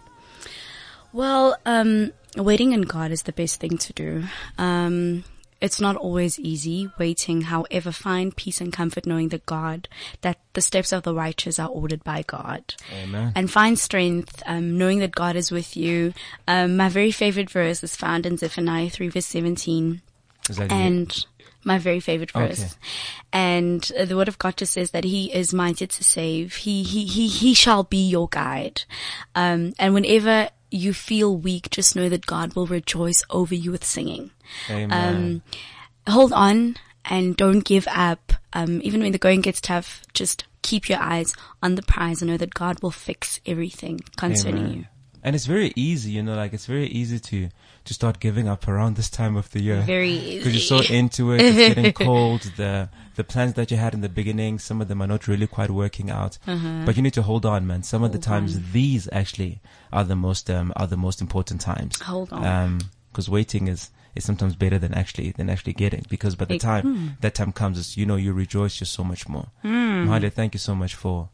Well, 1.13 1.57
um, 1.65 2.11
waiting 2.35 2.73
in 2.73 2.81
God 2.81 3.11
is 3.11 3.23
the 3.23 3.31
best 3.31 3.61
thing 3.61 3.77
to 3.77 3.93
do. 3.93 4.23
Um, 4.57 5.23
it's 5.61 5.79
not 5.79 5.95
always 5.95 6.37
easy 6.37 6.91
waiting. 6.99 7.43
However, 7.43 7.91
find 7.91 8.35
peace 8.35 8.59
and 8.59 8.73
comfort 8.73 9.05
knowing 9.05 9.29
that 9.29 9.45
God, 9.45 9.87
that 10.21 10.37
the 10.53 10.61
steps 10.61 10.91
of 10.91 11.03
the 11.03 11.13
righteous 11.13 11.57
are 11.57 11.69
ordered 11.69 12.03
by 12.03 12.23
God. 12.23 12.75
Amen. 12.93 13.31
And 13.35 13.49
find 13.49 13.79
strength, 13.79 14.43
um, 14.45 14.77
knowing 14.77 14.99
that 14.99 15.15
God 15.15 15.35
is 15.35 15.51
with 15.51 15.77
you. 15.77 16.13
Um, 16.47 16.75
my 16.75 16.89
very 16.89 17.11
favorite 17.11 17.49
verse 17.49 17.81
is 17.81 17.95
found 17.95 18.25
in 18.25 18.37
Zephaniah 18.37 18.89
3 18.89 19.07
verse 19.07 19.25
17 19.25 20.01
Is 20.49 20.57
that 20.57 20.71
and 20.71 21.25
my 21.65 21.77
very 21.77 21.99
favorite 21.99 22.31
verse. 22.31 22.61
Okay. 22.61 22.73
And 23.33 23.81
the 23.81 24.15
word 24.15 24.27
of 24.27 24.37
God 24.37 24.55
just 24.55 24.73
says 24.73 24.91
that 24.91 25.03
He 25.03 25.33
is 25.33 25.53
mighty 25.53 25.87
to 25.87 26.03
save. 26.03 26.55
He 26.55 26.83
he 26.83 27.05
he 27.05 27.27
he 27.27 27.53
shall 27.53 27.83
be 27.83 28.07
your 28.07 28.29
guide. 28.29 28.83
Um, 29.33 29.73
and 29.77 29.93
whenever 29.93 30.49
you 30.71 30.93
feel 30.93 31.35
weak, 31.35 31.69
just 31.69 31.95
know 31.95 32.09
that 32.09 32.25
God 32.25 32.55
will 32.55 32.67
rejoice 32.67 33.23
over 33.29 33.55
you 33.55 33.71
with 33.71 33.83
singing. 33.83 34.31
Amen. 34.69 34.91
Um, 36.07 36.13
hold 36.13 36.31
on 36.31 36.77
and 37.05 37.35
don't 37.35 37.61
give 37.61 37.87
up. 37.89 38.33
Um, 38.53 38.79
even 38.83 39.01
when 39.01 39.11
the 39.11 39.17
going 39.17 39.41
gets 39.41 39.61
tough, 39.61 40.03
just 40.13 40.45
keep 40.61 40.89
your 40.89 40.99
eyes 40.99 41.33
on 41.61 41.75
the 41.75 41.81
prize 41.81 42.21
and 42.21 42.31
know 42.31 42.37
that 42.37 42.53
God 42.53 42.81
will 42.81 42.91
fix 42.91 43.39
everything 43.45 44.01
concerning 44.17 44.65
Amen. 44.65 44.77
you. 44.77 44.85
And 45.25 45.35
it's 45.35 45.47
very 45.47 45.73
easy, 45.75 46.11
you 46.11 46.21
know, 46.21 46.35
like 46.35 46.53
it's 46.53 46.67
very 46.67 46.85
easy 46.85 47.19
to 47.19 47.49
to 47.85 47.93
start 47.93 48.19
giving 48.19 48.47
up 48.47 48.67
around 48.67 48.95
this 48.95 49.09
time 49.09 49.35
of 49.35 49.49
the 49.49 49.59
year. 49.59 49.81
Very 49.81 50.11
easy. 50.11 50.37
because 50.37 50.53
you're 50.53 50.81
so 50.83 50.93
into 50.93 51.31
it. 51.33 51.41
It's 51.41 51.57
getting 51.75 51.93
cold. 52.05 52.41
The 52.57 52.89
the 53.15 53.23
plans 53.23 53.55
that 53.55 53.71
you 53.71 53.77
had 53.77 53.95
in 53.95 54.01
the 54.01 54.09
beginning, 54.21 54.59
some 54.59 54.81
of 54.81 54.87
them 54.87 55.01
are 55.01 55.07
not 55.07 55.27
really 55.27 55.47
quite 55.47 55.71
working 55.71 56.11
out. 56.11 56.37
But 56.85 56.95
you 56.95 57.01
need 57.01 57.15
to 57.15 57.23
hold 57.23 57.43
on, 57.43 57.65
man. 57.65 57.81
Some 57.81 58.03
of 58.03 58.11
the 58.11 58.19
Uh-huh. 58.19 58.35
Hold 58.35 58.41
times, 58.41 58.57
on. 58.57 58.63
these 58.71 59.09
actually 59.11 59.61
are 59.91 60.03
the 60.03 60.15
most 60.15 60.47
um 60.49 60.71
are 60.75 60.87
the 60.87 61.01
most 61.07 61.21
important 61.21 61.59
times. 61.59 61.99
Hold 62.01 62.31
on. 62.31 62.45
Um, 62.45 62.79
because 63.11 63.27
waiting 63.27 63.67
is 63.67 63.89
is 64.13 64.23
sometimes 64.23 64.55
better 64.55 64.77
than 64.77 64.93
actually 64.93 65.31
than 65.31 65.49
actually 65.49 65.73
getting. 65.73 66.05
Because 66.07 66.35
by 66.35 66.45
the 66.45 66.59
time 66.59 66.83
hmm. 66.83 67.07
that 67.21 67.33
time 67.33 67.51
comes, 67.51 67.79
it's, 67.79 67.97
you 67.97 68.05
know 68.05 68.15
you 68.15 68.31
rejoice 68.31 68.75
just 68.77 68.93
so 68.93 69.03
much 69.03 69.27
more. 69.27 69.47
Mahalia, 69.63 70.31
thank 70.31 70.53
you 70.53 70.59
so 70.59 70.75
much 70.75 70.93
for 70.93 71.29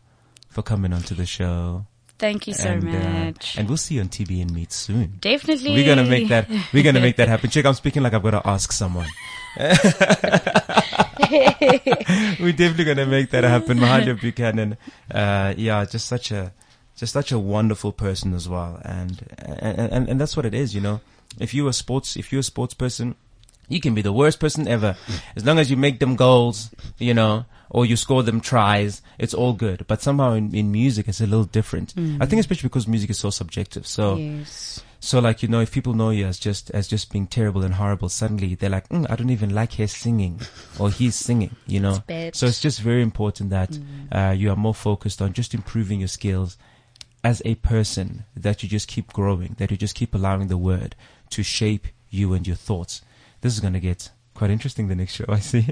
for 0.48 0.62
coming 0.64 0.94
onto 0.94 1.14
the 1.14 1.26
show. 1.26 1.88
Thank 2.22 2.46
you 2.46 2.54
so 2.54 2.70
and, 2.70 2.88
uh, 2.88 3.26
much. 3.26 3.58
and 3.58 3.68
we'll 3.68 3.78
see 3.78 3.96
you 3.96 4.02
on 4.02 4.08
TV 4.08 4.44
and 4.44 4.54
Meet 4.54 4.72
soon. 4.72 5.18
Definitely. 5.20 5.74
We're 5.74 5.88
gonna 5.88 6.08
make 6.08 6.28
that. 6.30 6.48
We're 6.72 6.84
gonna 6.84 7.02
make 7.02 7.16
that 7.16 7.28
happen. 7.28 7.50
Chick, 7.50 7.66
I'm 7.66 7.74
speaking 7.74 8.04
like 8.04 8.14
I've 8.14 8.22
got 8.22 8.32
to 8.32 8.48
ask 8.48 8.72
someone. 8.72 9.08
we're 9.58 9.74
definitely 12.54 12.84
gonna 12.86 13.08
make 13.08 13.32
that 13.32 13.44
happen. 13.44 13.80
Mahalia 13.80 14.22
Buchanan, 14.22 14.78
uh, 15.10 15.56
yeah, 15.58 15.84
just 15.86 16.06
such 16.06 16.30
a, 16.32 16.54
just 16.96 17.12
such 17.12 17.32
a 17.32 17.40
wonderful 17.40 17.92
person 17.92 18.36
as 18.36 18.48
well. 18.48 18.80
And, 18.86 19.26
and, 19.40 19.92
and, 19.92 20.10
and 20.10 20.22
that's 20.22 20.38
what 20.38 20.46
it 20.46 20.54
is, 20.54 20.76
you 20.76 20.82
know. 20.82 21.02
If 21.40 21.56
you're 21.56 21.70
a 21.70 21.74
sports, 21.74 22.16
if 22.18 22.32
you're 22.32 22.42
a 22.42 22.44
sports 22.44 22.76
person, 22.76 23.16
you 23.72 23.80
can 23.80 23.94
be 23.94 24.02
the 24.02 24.14
worst 24.14 24.40
person 24.40 24.68
ever. 24.68 24.96
As 25.36 25.46
long 25.46 25.60
as 25.60 25.70
you 25.70 25.78
make 25.78 26.00
them 26.00 26.16
goals, 26.16 26.70
you 26.98 27.14
know, 27.14 27.46
or 27.70 27.86
you 27.86 27.96
score 27.96 28.22
them 28.24 28.42
tries, 28.42 29.02
it's 29.18 29.34
all 29.34 29.54
good. 29.54 29.86
But 29.88 30.02
somehow 30.02 30.34
in, 30.34 30.54
in 30.54 30.72
music, 30.72 31.08
it's 31.08 31.22
a 31.22 31.26
little 31.26 31.46
different. 31.46 31.94
I 32.20 32.26
think 32.26 32.40
especially 32.40 32.68
because 32.68 32.88
music 32.88 33.10
is 33.10 33.20
so 33.20 33.30
subjective. 33.30 33.88
So, 33.88 34.18
Yes. 34.18 34.84
so 35.00 35.20
like, 35.20 35.42
you 35.42 35.48
know, 35.48 35.62
if 35.62 35.72
people 35.72 35.94
know 35.94 36.10
you 36.10 36.26
as 36.26 36.38
just, 36.38 36.70
as 36.72 36.88
just 36.90 37.12
being 37.12 37.28
terrible 37.28 37.64
and 37.64 37.76
horrible, 37.76 38.10
suddenly 38.10 38.56
they're 38.56 38.70
like, 38.70 38.90
mm, 38.90 39.10
I 39.10 39.16
don't 39.16 39.30
even 39.30 39.56
like 39.56 39.74
her 39.76 39.88
singing 39.88 40.42
or 40.78 40.90
he's 40.90 41.16
singing, 41.16 41.56
you 41.66 41.80
know? 41.80 42.04
bad. 42.08 42.36
So 42.36 42.46
it's 42.46 42.60
just 42.60 42.82
very 42.82 43.02
important 43.02 43.52
that, 43.52 43.80
uh, 44.12 44.32
you 44.38 44.50
are 44.52 44.58
more 44.58 44.76
focused 44.76 45.22
on 45.22 45.32
just 45.32 45.54
improving 45.54 46.00
your 46.00 46.10
skills 46.10 46.58
as 47.24 47.42
a 47.46 47.56
person, 47.56 48.26
that 48.36 48.64
you 48.64 48.68
just 48.70 48.88
keep 48.88 49.14
growing, 49.14 49.56
that 49.60 49.72
you 49.72 49.78
just 49.78 49.96
keep 49.96 50.14
allowing 50.16 50.48
the 50.48 50.58
word 50.58 50.96
to 51.30 51.44
shape 51.44 51.88
you 52.10 52.34
and 52.34 52.46
your 52.48 52.56
thoughts. 52.58 53.02
This 53.42 53.54
is 53.54 53.60
going 53.60 53.74
to 53.74 53.80
get 53.80 54.12
quite 54.34 54.50
interesting 54.50 54.88
the 54.88 54.96
next 54.96 55.14
show, 55.14 55.26
I 55.28 55.40
see. 55.40 55.66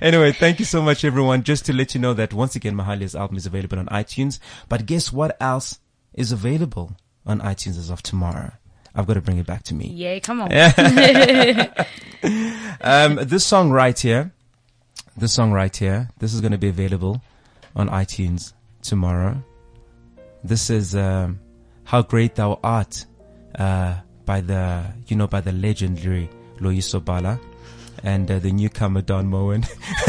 anyway, 0.00 0.32
thank 0.32 0.58
you 0.58 0.64
so 0.64 0.82
much, 0.82 1.04
everyone. 1.04 1.42
Just 1.42 1.66
to 1.66 1.72
let 1.72 1.94
you 1.94 2.00
know 2.00 2.14
that 2.14 2.32
once 2.32 2.56
again, 2.56 2.74
Mahalia's 2.74 3.14
album 3.14 3.36
is 3.36 3.46
available 3.46 3.78
on 3.78 3.86
iTunes. 3.86 4.38
But 4.68 4.86
guess 4.86 5.12
what 5.12 5.36
else 5.40 5.78
is 6.14 6.32
available 6.32 6.96
on 7.26 7.40
iTunes 7.40 7.78
as 7.78 7.90
of 7.90 8.02
tomorrow? 8.02 8.52
I've 8.94 9.06
got 9.06 9.14
to 9.14 9.22
bring 9.22 9.38
it 9.38 9.46
back 9.46 9.62
to 9.64 9.74
me. 9.74 9.88
Yeah, 9.88 10.18
come 10.20 10.42
on. 10.42 10.50
Um, 12.84 13.16
this 13.16 13.44
song 13.44 13.70
right 13.70 13.98
here, 13.98 14.32
this 15.16 15.32
song 15.32 15.52
right 15.52 15.76
here, 15.76 16.08
this 16.18 16.34
is 16.34 16.40
going 16.40 16.52
to 16.52 16.58
be 16.58 16.68
available 16.68 17.22
on 17.76 17.88
iTunes 17.88 18.52
tomorrow. 18.82 19.42
This 20.42 20.70
is 20.70 20.96
um, 20.96 21.38
"How 21.84 22.02
Great 22.02 22.34
Thou 22.34 22.58
Art" 22.62 23.06
uh, 23.56 23.96
by 24.32 24.40
the 24.40 24.82
you 25.08 25.16
know 25.16 25.26
by 25.26 25.42
the 25.42 25.52
legendary 25.52 26.26
Loyiso 26.58 27.04
Bala 27.04 27.38
and 28.02 28.30
uh, 28.30 28.38
the 28.38 28.50
newcomer 28.50 29.02
Don 29.02 29.26
Moen. 29.26 29.60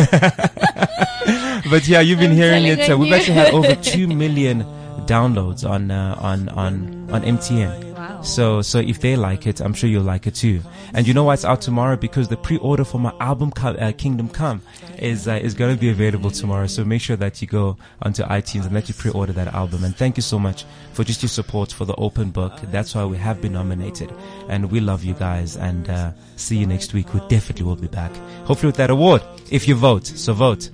but 1.70 1.86
yeah, 1.86 2.00
you've 2.00 2.20
been 2.20 2.32
I'm 2.32 2.38
hearing 2.38 2.64
it. 2.64 2.90
Uh, 2.90 2.98
we've 2.98 3.12
actually 3.12 3.34
had 3.34 3.54
over 3.54 3.76
two 3.76 4.08
million 4.08 4.66
downloads 5.04 5.68
on 5.68 5.92
uh, 5.92 6.16
on 6.20 6.50
on 6.50 7.10
on 7.12 7.22
MTN. 7.24 7.94
Wow. 7.94 8.22
So, 8.22 8.62
so 8.62 8.80
if 8.80 9.00
they 9.02 9.16
like 9.16 9.48
it, 9.48 9.60
I'm 9.62 9.74
sure 9.74 9.90
you'll 9.90 10.04
like 10.04 10.28
it 10.28 10.36
too. 10.36 10.62
And 10.94 11.08
you 11.08 11.14
know 11.14 11.24
why 11.26 11.36
it's 11.36 11.46
out 11.46 11.62
tomorrow? 11.62 11.96
Because 11.96 12.28
the 12.28 12.38
pre-order 12.38 12.84
for 12.84 13.00
my 13.00 13.14
album, 13.20 13.52
uh, 13.58 13.92
Kingdom 13.98 14.30
Come, 14.30 14.62
is 14.98 15.28
uh, 15.28 15.40
is 15.42 15.54
going 15.54 15.76
to 15.76 15.80
be 15.80 15.90
available 15.90 16.32
tomorrow. 16.32 16.68
So 16.68 16.84
make 16.84 17.02
sure 17.02 17.16
that 17.18 17.42
you 17.42 17.48
go 17.48 17.78
onto 18.02 18.24
iTunes 18.24 18.66
and 18.66 18.76
that 18.76 18.88
you 18.90 18.96
pre-order 18.96 19.34
that 19.34 19.54
album. 19.54 19.84
And 19.84 19.96
thank 19.96 20.18
you 20.18 20.24
so 20.24 20.40
much 20.40 20.66
for 20.94 21.04
just 21.04 21.22
your 21.22 21.30
support 21.30 21.72
for 21.72 21.86
the 21.86 21.96
open 21.96 22.32
book. 22.32 22.54
That's 22.72 22.96
why 22.96 23.06
we 23.06 23.18
have 23.18 23.42
been 23.42 23.54
nominated, 23.54 24.12
and 24.50 24.72
we 24.72 24.80
love 24.80 25.04
you 25.04 25.14
guys. 25.14 25.56
And 25.56 25.90
uh, 25.90 26.12
see 26.36 26.58
you 26.58 26.66
next 26.66 26.94
week. 26.94 27.14
We 27.14 27.20
definitely 27.28 27.66
will 27.66 27.76
be 27.76 27.88
back. 27.88 28.14
Hopefully 28.46 28.68
with 28.68 28.78
that 28.78 28.90
award, 28.90 29.22
if 29.52 29.68
you 29.68 29.76
vote. 29.76 30.08
So 30.08 30.34
vote. 30.34 30.70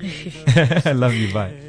I 0.55 0.91
love 0.95 1.13
you. 1.13 1.33
Bye. 1.33 1.68